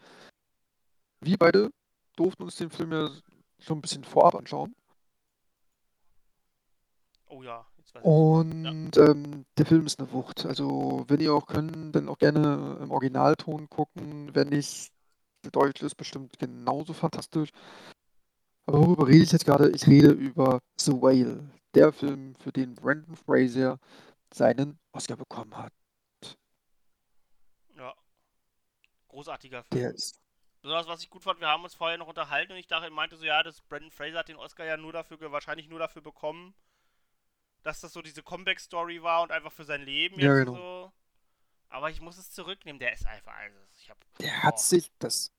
Wir 1.23 1.37
beide 1.37 1.71
durften 2.15 2.43
uns 2.43 2.55
den 2.55 2.69
Film 2.69 2.91
ja 2.91 3.09
schon 3.59 3.77
ein 3.77 3.81
bisschen 3.81 4.03
vorab 4.03 4.35
anschauen. 4.35 4.75
Oh 7.27 7.41
ja, 7.41 7.65
ich. 7.77 7.93
Ja. 7.93 8.01
Und 8.01 8.97
ähm, 8.97 9.45
der 9.57 9.65
Film 9.65 9.85
ist 9.85 9.99
eine 9.99 10.11
Wucht. 10.11 10.45
Also, 10.45 11.05
wenn 11.07 11.19
ihr 11.19 11.33
auch 11.33 11.47
könnt, 11.47 11.95
dann 11.95 12.09
auch 12.09 12.17
gerne 12.17 12.77
im 12.81 12.91
Originalton 12.91 13.69
gucken. 13.69 14.33
Wenn 14.35 14.49
nicht, 14.49 14.91
der 15.43 15.51
Deutsche 15.51 15.85
ist 15.85 15.95
bestimmt 15.95 16.37
genauso 16.37 16.93
fantastisch. 16.93 17.49
Aber 18.65 18.79
worüber 18.79 19.07
rede 19.07 19.23
ich 19.23 19.31
jetzt 19.31 19.45
gerade? 19.45 19.69
Ich 19.71 19.87
rede 19.87 20.11
über 20.11 20.59
The 20.77 20.93
Whale, 20.93 21.49
der 21.73 21.91
Film, 21.91 22.35
für 22.35 22.51
den 22.51 22.75
Brandon 22.75 23.15
Fraser 23.15 23.79
seinen 24.33 24.79
Oscar 24.91 25.17
bekommen 25.17 25.55
hat. 25.57 25.73
ja. 27.75 27.93
Großartiger 29.07 29.63
Film. 29.63 29.81
Der 29.81 29.93
ist 29.93 30.22
besonders 30.63 30.87
was 30.87 31.03
ich 31.03 31.11
gut 31.11 31.23
fand, 31.23 31.39
wir 31.39 31.47
haben 31.49 31.63
uns 31.63 31.75
vorher 31.75 31.99
noch 31.99 32.07
unterhalten 32.07 32.53
und 32.53 32.57
ich 32.57 32.67
dachte, 32.67 32.89
meinte 32.89 33.17
so, 33.17 33.25
ja, 33.25 33.43
das 33.43 33.61
Brandon 33.61 33.91
Fraser 33.91 34.19
hat 34.19 34.29
den 34.29 34.37
Oscar 34.37 34.65
ja 34.65 34.77
nur 34.77 34.93
dafür, 34.93 35.31
wahrscheinlich 35.31 35.67
nur 35.69 35.77
dafür 35.79 36.01
bekommen, 36.01 36.55
dass 37.61 37.79
das 37.81 37.93
so 37.93 38.01
diese 38.01 38.23
Comeback-Story 38.23 39.03
war 39.03 39.21
und 39.21 39.31
einfach 39.31 39.51
für 39.51 39.65
sein 39.65 39.83
Leben 39.83 40.19
Ja, 40.19 40.35
jetzt 40.35 40.45
genau. 40.45 40.55
so. 40.55 40.93
Aber 41.69 41.89
ich 41.89 42.01
muss 42.01 42.17
es 42.17 42.31
zurücknehmen, 42.31 42.79
der 42.79 42.93
ist 42.93 43.05
einfach, 43.05 43.33
also 43.35 43.57
ich 43.77 43.89
hab, 43.89 43.97
Der 44.19 44.43
hat 44.43 44.55
boah. 44.55 44.61
sich 44.61 44.91
das. 44.99 45.31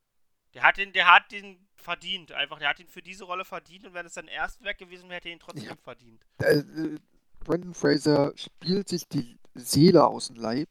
der 0.55 0.62
hat 0.62 0.77
den, 0.77 0.93
der 0.93 1.07
hat 1.12 1.33
den 1.33 1.66
verdient, 1.77 2.33
einfach, 2.33 2.59
der 2.59 2.68
hat 2.68 2.81
ihn 2.81 2.89
für 2.89 3.03
diese 3.03 3.25
Rolle 3.25 3.45
verdient 3.45 3.87
und 3.87 3.95
wenn 3.95 4.07
es 4.07 4.14
sein 4.14 4.29
Erstwerk 4.29 4.79
gewesen 4.79 5.09
wäre, 5.09 5.16
hätte 5.16 5.29
er 5.29 5.33
ihn 5.35 5.41
trotzdem 5.41 5.64
Ja. 5.64 5.77
verdient. 5.83 6.25
Äh, 6.39 6.59
äh, 6.59 6.99
Brandon 7.41 7.75
Fraser 7.75 8.33
spielt 8.37 8.89
sich 8.89 9.09
die 9.09 9.39
Seele 9.55 10.07
aus 10.07 10.29
dem 10.29 10.37
Leib. 10.37 10.68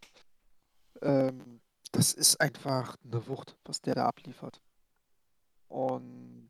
Ähm, 1.01 1.61
das 1.93 2.13
ist 2.13 2.41
einfach 2.41 2.97
eine 3.05 3.25
Wucht, 3.27 3.55
was 3.63 3.81
der 3.81 3.95
da 3.95 4.05
abliefert. 4.07 4.59
Und 5.69 6.49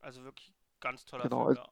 Also 0.00 0.22
wirklich 0.22 0.52
ganz 0.80 1.04
toller 1.04 1.24
Genau, 1.24 1.46
Film, 1.46 1.48
also- 1.48 1.62
ja. 1.62 1.68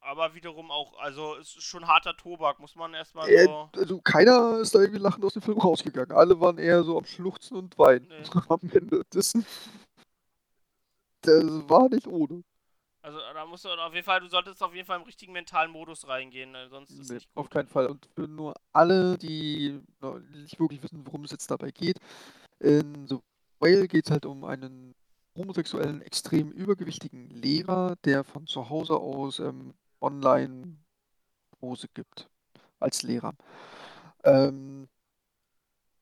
Aber 0.00 0.32
wiederum 0.34 0.70
auch, 0.70 0.96
also 1.00 1.34
es 1.36 1.56
ist 1.56 1.64
schon 1.64 1.86
harter 1.88 2.16
Tobak, 2.16 2.60
muss 2.60 2.76
man 2.76 2.94
erstmal 2.94 3.28
äh, 3.28 3.44
so. 3.44 3.68
also 3.76 4.00
keiner 4.00 4.58
ist 4.60 4.72
da 4.74 4.78
irgendwie 4.80 5.00
lachend 5.00 5.24
aus 5.24 5.32
dem 5.32 5.42
Film 5.42 5.58
rausgegangen. 5.58 6.12
Alle 6.16 6.40
waren 6.40 6.56
eher 6.56 6.84
so 6.84 6.96
am 6.98 7.04
Schluchzen 7.04 7.56
und 7.56 7.76
Weinen 7.78 8.06
Nee. 8.08 8.22
am 8.48 8.60
Ende. 8.72 9.02
Das, 9.10 9.32
das 11.22 11.44
war 11.68 11.88
nicht 11.88 12.06
ohne. 12.06 12.44
Also 13.08 13.20
da 13.32 13.46
musst 13.46 13.64
du 13.64 13.70
auf 13.70 13.94
jeden 13.94 14.04
Fall, 14.04 14.20
du 14.20 14.28
solltest 14.28 14.62
auf 14.62 14.74
jeden 14.74 14.84
Fall 14.86 14.98
im 14.98 15.04
richtigen 15.04 15.32
mentalen 15.32 15.70
Modus 15.70 16.06
reingehen, 16.06 16.54
äh, 16.54 16.68
sonst 16.68 16.90
ist 16.90 17.08
Nee, 17.08 17.14
nicht 17.14 17.30
auf 17.34 17.46
gut. 17.46 17.52
keinen 17.52 17.66
Fall. 17.66 17.86
Und 17.86 18.06
für 18.14 18.28
nur 18.28 18.54
alle, 18.74 19.16
die 19.16 19.80
nicht 20.34 20.60
wirklich 20.60 20.82
wissen, 20.82 21.06
worum 21.06 21.24
es 21.24 21.30
jetzt 21.30 21.50
dabei 21.50 21.70
geht, 21.70 21.98
in 22.58 23.08
The 23.08 23.16
Whale 23.60 23.88
geht 23.88 24.04
es 24.04 24.10
halt 24.10 24.26
um 24.26 24.44
einen 24.44 24.94
homosexuellen, 25.34 26.02
extrem 26.02 26.50
übergewichtigen 26.50 27.30
Lehrer, 27.30 27.96
der 28.04 28.24
von 28.24 28.46
zu 28.46 28.68
Hause 28.68 28.98
aus 28.98 29.38
ähm, 29.38 29.72
online 30.02 30.76
Kurse 31.60 31.88
gibt 31.94 32.28
als 32.80 33.02
Lehrer. 33.04 33.32
Ähm, 34.22 34.86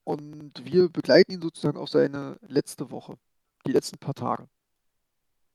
und 0.02 0.64
wir 0.64 0.88
begleiten 0.88 1.30
ihn 1.30 1.42
sozusagen 1.42 1.78
auf 1.78 1.88
seine 1.88 2.36
letzte 2.48 2.90
Woche, 2.90 3.16
die 3.64 3.72
letzten 3.72 3.98
paar 3.98 4.14
Tage 4.14 4.48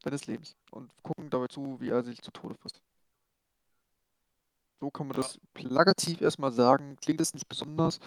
seines 0.03 0.25
Lebens 0.27 0.55
und 0.71 0.91
gucken 1.03 1.29
dabei 1.29 1.47
zu, 1.47 1.79
wie 1.79 1.89
er 1.89 2.03
sich 2.03 2.21
zu 2.21 2.31
Tode 2.31 2.55
frisst. 2.55 2.81
So 4.79 4.89
kann 4.89 5.07
man 5.07 5.17
das 5.17 5.39
plakativ 5.53 6.21
erstmal 6.21 6.51
sagen. 6.51 6.95
Klingt 7.01 7.21
es 7.21 7.33
nicht 7.33 7.47
besonders, 7.47 7.99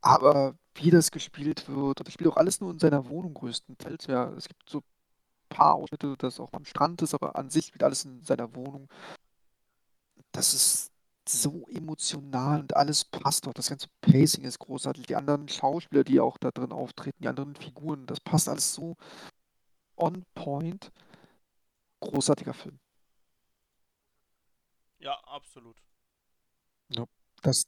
aber 0.00 0.56
wie 0.74 0.90
das 0.90 1.10
gespielt 1.10 1.68
wird, 1.68 2.00
und 2.00 2.06
das 2.06 2.14
spielt 2.14 2.30
auch 2.30 2.36
alles 2.36 2.60
nur 2.60 2.72
in 2.72 2.78
seiner 2.78 3.08
Wohnung 3.08 3.34
größtenteils. 3.34 4.06
Ja, 4.06 4.30
es 4.32 4.48
gibt 4.48 4.68
so 4.68 4.78
ein 4.78 4.84
paar 5.48 5.74
Ausschnitte, 5.74 6.16
dass 6.16 6.40
auch 6.40 6.52
am 6.52 6.64
Strand 6.64 7.02
ist, 7.02 7.14
aber 7.14 7.36
an 7.36 7.50
sich 7.50 7.66
spielt 7.66 7.84
alles 7.84 8.04
in 8.04 8.24
seiner 8.24 8.54
Wohnung. 8.54 8.88
Das 10.32 10.54
ist 10.54 10.92
so 11.28 11.66
emotional 11.68 12.60
und 12.60 12.76
alles 12.76 13.04
passt 13.04 13.46
dort. 13.46 13.58
Das 13.58 13.68
ganze 13.68 13.88
Pacing 14.00 14.44
ist 14.44 14.58
großartig. 14.58 15.06
Die 15.06 15.16
anderen 15.16 15.48
Schauspieler, 15.48 16.04
die 16.04 16.20
auch 16.20 16.38
da 16.38 16.50
drin 16.50 16.72
auftreten, 16.72 17.18
die 17.22 17.28
anderen 17.28 17.54
Figuren, 17.54 18.06
das 18.06 18.20
passt 18.20 18.48
alles 18.48 18.74
so 18.74 18.96
on 19.98 20.24
point. 20.34 20.90
Großartiger 22.00 22.54
Film. 22.54 22.78
Ja, 24.98 25.18
absolut. 25.24 25.76
Das, 27.42 27.62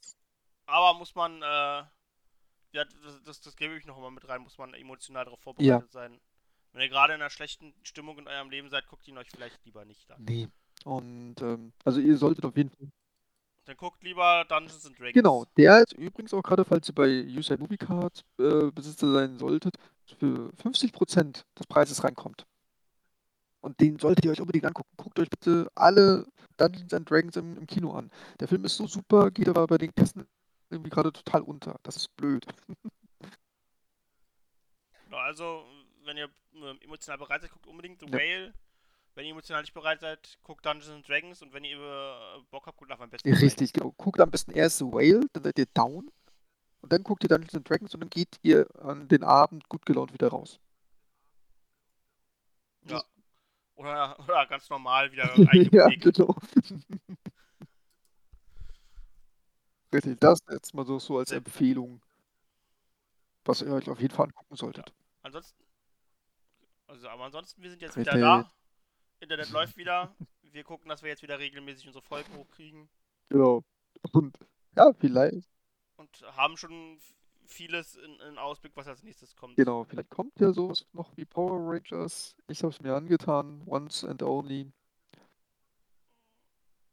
Aber 0.65 0.97
muss 0.97 1.15
man, 1.15 1.41
äh, 1.41 1.45
ja, 1.45 1.89
das, 2.73 3.23
das, 3.23 3.41
das 3.41 3.55
gebe 3.55 3.77
ich 3.77 3.85
noch 3.85 3.97
mal 3.99 4.11
mit 4.11 4.27
rein, 4.27 4.41
muss 4.41 4.57
man 4.57 4.73
emotional 4.73 5.25
darauf 5.25 5.39
vorbereitet 5.39 5.91
sein. 5.91 6.19
Wenn 6.73 6.81
ihr 6.81 6.89
gerade 6.89 7.13
in 7.13 7.21
einer 7.21 7.29
schlechten 7.29 7.73
Stimmung 7.83 8.17
in 8.17 8.27
eurem 8.27 8.49
Leben 8.49 8.69
seid, 8.69 8.87
guckt 8.87 9.07
ihn 9.07 9.17
euch 9.17 9.29
vielleicht 9.29 9.63
lieber 9.65 9.85
nicht 9.85 10.09
an. 10.11 10.23
nee. 10.23 10.47
Und 10.83 11.39
ähm, 11.41 11.73
also 11.85 11.99
ihr 11.99 12.17
solltet 12.17 12.43
auf 12.43 12.57
jeden 12.57 12.71
Fall. 12.71 12.87
Dann 13.65 13.77
guckt 13.77 14.03
lieber 14.03 14.45
Dungeons 14.49 14.85
and 14.85 14.97
Dragons. 14.97 15.13
Genau, 15.13 15.45
der 15.55 15.83
ist 15.83 15.93
übrigens 15.93 16.33
auch 16.33 16.41
gerade, 16.41 16.65
falls 16.65 16.89
ihr 16.89 16.95
bei 16.95 17.23
USA 17.35 17.57
Movie 17.57 17.77
Card 17.77 18.25
äh, 18.39 18.71
Besitzer 18.71 19.11
sein 19.11 19.37
solltet, 19.37 19.75
für 20.17 20.51
50% 20.63 21.43
des 21.57 21.67
Preises 21.67 22.03
reinkommt. 22.03 22.45
Und 23.61 23.79
den 23.79 23.99
solltet 23.99 24.25
ihr 24.25 24.31
euch 24.31 24.41
unbedingt 24.41 24.65
angucken. 24.65 24.89
Guckt 24.97 25.19
euch 25.19 25.29
bitte 25.29 25.69
alle 25.75 26.25
Dungeons 26.57 26.93
and 26.93 27.09
Dragons 27.09 27.35
im, 27.35 27.57
im 27.57 27.67
Kino 27.67 27.93
an. 27.93 28.09
Der 28.39 28.47
Film 28.47 28.65
ist 28.65 28.77
so 28.77 28.87
super, 28.87 29.29
geht 29.29 29.47
aber 29.47 29.67
bei 29.67 29.77
den 29.77 29.93
Kästen 29.93 30.27
irgendwie 30.71 30.89
gerade 30.89 31.13
total 31.13 31.41
unter. 31.41 31.79
Das 31.83 31.95
ist 31.97 32.15
blöd. 32.15 32.45
Also, 35.13 35.65
wenn 36.05 36.15
ihr 36.15 36.29
ähm, 36.53 36.79
emotional 36.81 37.17
bereit 37.17 37.41
seid, 37.41 37.51
guckt 37.51 37.67
unbedingt 37.67 37.99
The 37.99 38.05
Ja. 38.07 38.13
Whale. 38.13 38.53
Wenn 39.13 39.25
ihr 39.25 39.31
emotional 39.31 39.61
nicht 39.61 39.73
bereit 39.73 39.99
seid, 39.99 40.39
guckt 40.41 40.65
Dungeons 40.65 40.89
and 40.89 41.07
Dragons. 41.07 41.41
Und 41.41 41.53
wenn 41.53 41.63
ihr 41.65 41.77
äh, 41.77 42.41
Bock 42.49 42.65
habt, 42.65 42.77
guckt 42.77 42.89
nach 42.89 42.99
am 42.99 43.09
besten. 43.09 43.27
Ja, 43.27 43.35
richtig, 43.35 43.73
genau. 43.73 43.93
Guckt 43.97 44.19
am 44.21 44.31
besten 44.31 44.51
erst 44.51 44.77
The 44.77 44.85
Whale, 44.85 45.25
dann 45.33 45.43
seid 45.43 45.59
ihr 45.59 45.65
down. 45.73 46.09
Und 46.81 46.91
dann 46.91 47.03
guckt 47.03 47.23
ihr 47.23 47.29
Dungeons 47.29 47.53
and 47.55 47.69
Dragons 47.69 47.93
und 47.93 47.99
dann 47.99 48.09
geht 48.09 48.39
ihr 48.41 48.67
an 48.79 49.07
den 49.07 49.23
Abend 49.23 49.69
gut 49.69 49.85
gelaunt 49.85 50.13
wieder 50.13 50.29
raus. 50.29 50.59
Ja. 52.85 53.03
Oder, 53.75 54.19
oder 54.19 54.45
ganz 54.47 54.69
normal 54.69 55.11
wieder 55.11 55.35
ja, 55.71 55.87
genau. 55.89 56.35
Richtig, 59.93 60.19
das 60.19 60.39
jetzt 60.49 60.73
mal 60.73 60.85
so, 60.85 60.99
so 60.99 61.17
als 61.17 61.31
Empfehlung, 61.31 62.01
was 63.43 63.61
ihr 63.61 63.73
euch 63.73 63.89
auf 63.89 63.99
jeden 63.99 64.15
Fall 64.15 64.27
angucken 64.27 64.55
solltet. 64.55 64.93
Ansonsten. 65.21 65.61
Also, 66.87 67.09
aber 67.09 67.25
ansonsten, 67.25 67.61
wir 67.61 67.69
sind 67.69 67.81
jetzt 67.81 67.97
wieder 67.97 68.13
Richtig. 68.13 68.21
da. 68.21 68.49
Internet 69.21 69.49
läuft 69.51 69.77
wieder. 69.77 70.13
Wir 70.41 70.63
gucken, 70.63 70.89
dass 70.89 71.01
wir 71.01 71.09
jetzt 71.09 71.21
wieder 71.23 71.39
regelmäßig 71.39 71.87
unsere 71.87 72.03
Folgen 72.03 72.35
hochkriegen. 72.35 72.89
Genau. 73.29 73.63
Und 74.11 74.37
ja, 74.75 74.91
vielleicht, 74.93 75.47
Und 75.97 76.21
haben 76.35 76.57
schon 76.57 76.99
vieles 77.45 77.95
in, 77.95 78.19
in 78.21 78.37
Ausblick, 78.37 78.71
was 78.75 78.87
als 78.87 79.03
nächstes 79.03 79.35
kommt. 79.35 79.55
genau, 79.57 79.83
vielleicht 79.83 80.09
kommt 80.09 80.39
ja 80.39 80.51
sowas 80.51 80.85
noch 80.93 81.15
wie 81.17 81.25
Power 81.25 81.59
Rangers. 81.73 82.35
Ich 82.47 82.63
habe 82.63 82.73
es 82.73 82.81
mir 82.81 82.95
angetan, 82.95 83.61
once 83.65 84.03
and 84.03 84.23
only. 84.23 84.71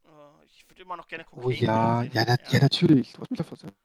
Äh, 0.05 0.45
ich 0.47 0.69
würde 0.69 0.83
immer 0.83 0.97
noch 0.97 1.07
gerne 1.09 1.25
gucken. 1.25 1.45
Oh 1.45 1.51
ja, 1.51 2.03
ja, 2.03 2.25
na, 2.27 2.37
ja, 2.51 2.61
natürlich. 2.61 3.13
Du 3.13 3.21
hast 3.23 3.31
mich 3.31 3.39
da 3.39 3.45
versetzt. 3.45 3.77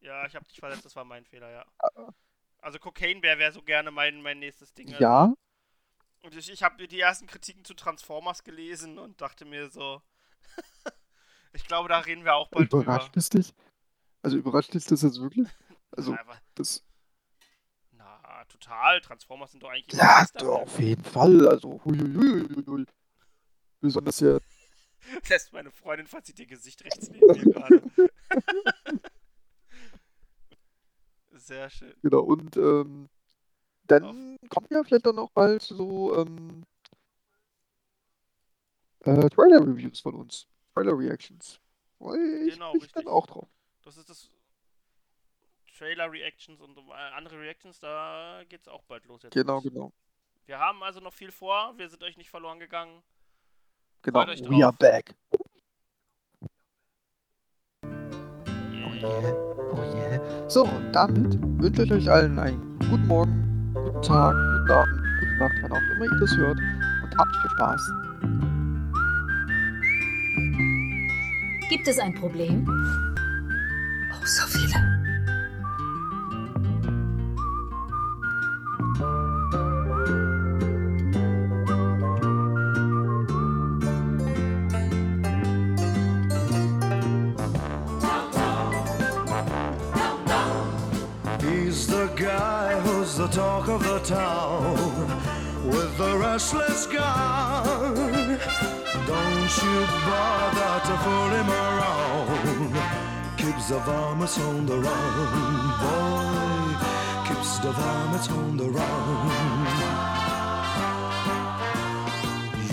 Ja, 0.00 0.24
ich 0.26 0.34
habe 0.36 0.46
dich 0.46 0.58
verletzt, 0.58 0.84
das 0.84 0.94
war 0.96 1.04
mein 1.04 1.24
Fehler, 1.24 1.50
ja. 1.50 1.64
Ah. 1.78 2.12
Also 2.58 2.78
Cocaine 2.78 3.20
Bear 3.20 3.38
wäre 3.38 3.52
so 3.52 3.62
gerne 3.62 3.90
mein, 3.90 4.22
mein 4.22 4.38
nächstes 4.38 4.72
Ding. 4.72 4.88
Ja, 4.88 5.34
Und 6.22 6.34
ich, 6.34 6.50
ich 6.50 6.62
habe 6.62 6.86
die 6.88 7.00
ersten 7.00 7.26
Kritiken 7.26 7.64
zu 7.64 7.74
Transformers 7.74 8.42
gelesen 8.44 8.98
und 8.98 9.20
dachte 9.20 9.44
mir 9.44 9.70
so, 9.70 10.02
ich 11.52 11.64
glaube, 11.66 11.88
da 11.88 12.00
reden 12.00 12.24
wir 12.24 12.34
auch 12.34 12.48
bald 12.48 12.72
überrascht 12.72 13.16
es 13.16 13.28
dich? 13.28 13.54
Also 14.22 14.36
überrascht 14.36 14.74
dich 14.74 14.84
das 14.84 15.02
jetzt 15.02 15.20
wirklich? 15.20 15.48
Also, 15.92 16.10
drüber. 16.10 16.22
Aber, 16.22 16.40
das, 16.54 16.84
na, 17.92 18.44
total. 18.48 19.00
Transformers 19.00 19.52
sind 19.52 19.62
doch 19.62 19.70
eigentlich 19.70 19.98
ja, 19.98 20.26
doch, 20.34 20.62
auf 20.62 20.78
jeden 20.80 21.04
Fall. 21.04 21.46
Also, 21.48 21.80
huiuiuiui. 21.84 22.86
Besonders 23.80 24.20
ja, 24.20 24.38
Lässt 25.28 25.52
meine 25.52 25.70
Freundin 25.70 26.06
verzieht 26.06 26.38
ihr 26.38 26.46
Gesicht 26.46 26.84
rechts 26.84 27.10
neben 27.10 27.26
mir 27.26 27.52
gerade. 27.52 27.82
Sehr 31.32 31.70
schön. 31.70 31.94
genau. 32.02 32.20
Und 32.20 32.56
ähm, 32.56 33.08
dann 33.86 34.38
kommt 34.48 34.70
ja 34.70 34.82
vielleicht 34.84 35.06
dann 35.06 35.18
auch 35.18 35.30
bald 35.30 35.62
so 35.62 36.16
ähm, 36.16 36.64
äh, 39.00 39.28
Trailer-Reviews 39.28 40.00
von 40.00 40.14
uns. 40.14 40.46
Trailer-Reactions. 40.74 41.60
Ich 41.98 42.54
Genau, 42.54 42.72
dann 42.72 42.80
richtig. 42.80 43.06
auch 43.06 43.26
drauf. 43.26 43.48
Das 43.84 43.96
ist 43.96 44.10
das 44.10 44.30
Trailer-Reactions 45.78 46.60
und 46.60 46.76
äh, 46.76 46.92
andere 47.14 47.38
Reactions, 47.38 47.78
da 47.80 48.42
geht's 48.48 48.68
auch 48.68 48.82
bald 48.84 49.06
los 49.06 49.22
jetzt. 49.22 49.32
Genau, 49.32 49.54
los. 49.54 49.64
genau. 49.64 49.92
Wir 50.46 50.58
haben 50.58 50.82
also 50.82 51.00
noch 51.00 51.12
viel 51.12 51.32
vor, 51.32 51.76
wir 51.76 51.88
sind 51.88 52.02
euch 52.02 52.16
nicht 52.16 52.30
verloren 52.30 52.58
gegangen. 52.58 53.02
Genau. 54.02 54.20
We 54.20 54.64
are 54.64 54.72
back. 54.72 55.14
Yeah. 57.82 58.86
Oh 58.86 58.94
yeah. 58.94 59.34
Oh 59.72 59.82
yeah. 59.96 60.48
So, 60.48 60.64
und 60.64 60.92
damit 60.92 61.38
wünsche 61.60 61.82
ich 61.82 61.92
euch 61.92 62.08
allen 62.10 62.38
einen 62.38 62.78
guten 62.78 63.06
Morgen, 63.08 63.55
guten 63.96 64.08
Tag, 64.08 64.34
guten 64.34 64.70
Abend, 64.70 65.02
gute 65.20 65.36
Nacht, 65.38 65.54
wann 65.62 65.72
auch 65.72 65.90
immer 65.94 66.04
ihr 66.04 66.20
das 66.20 66.36
hört. 66.36 66.58
Und 66.58 67.18
habt 67.18 67.36
viel 67.36 67.50
Spaß. 67.50 67.92
Gibt 71.68 71.88
es 71.88 71.98
ein 71.98 72.14
Problem? 72.14 72.66
Oh, 74.12 74.24
so 74.24 74.46
viele. 74.46 75.05
Talk 93.36 93.68
of 93.68 93.84
the 93.84 93.98
town 93.98 94.78
with 95.66 95.98
the 95.98 96.16
restless 96.16 96.86
gun. 96.86 98.38
Don't 99.06 99.52
you 99.62 99.78
bother 100.08 100.74
to 100.86 100.94
fool 101.04 101.30
him 101.38 101.50
around. 101.50 102.72
Keeps 103.36 103.68
the 103.68 103.78
varmints 103.80 104.38
on 104.38 104.64
the 104.64 104.78
run, 104.78 105.68
boy. 105.82 107.28
Keeps 107.28 107.58
the 107.58 107.72
varmints 107.72 108.30
on 108.30 108.56
the 108.56 108.70
run. 108.70 109.66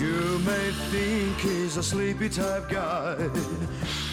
You 0.00 0.38
may 0.48 0.70
think 0.90 1.36
he's 1.40 1.76
a 1.76 1.82
sleepy 1.82 2.30
type 2.30 2.70
guy, 2.70 3.28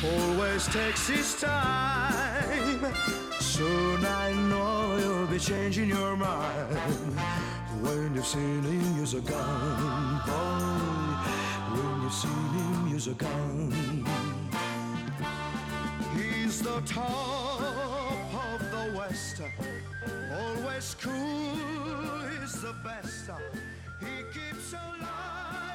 always 0.04 0.68
takes 0.68 1.08
his 1.08 1.40
time. 1.40 2.92
Soon 3.62 4.04
I 4.04 4.34
know 4.50 4.98
you'll 4.98 5.28
be 5.28 5.38
changing 5.38 5.90
your 5.90 6.16
mind 6.16 7.20
when 7.84 8.16
you've 8.16 8.26
seen 8.26 8.64
him 8.64 8.98
use 8.98 9.14
a 9.14 9.22
gun, 9.22 10.20
boy. 10.26 11.14
When 11.76 12.02
you've 12.02 12.12
seen 12.12 12.48
him 12.58 12.88
use 12.88 13.06
a 13.06 13.14
gun, 13.14 13.72
he's 16.16 16.64
the 16.64 16.82
top 16.88 17.62
of 18.48 18.60
the 18.72 18.98
West, 18.98 19.42
always 20.34 20.96
cool, 21.00 21.54
he's 22.32 22.60
the 22.64 22.74
best. 22.84 23.30
He 24.00 24.24
keeps 24.34 24.74
alive. 24.74 25.71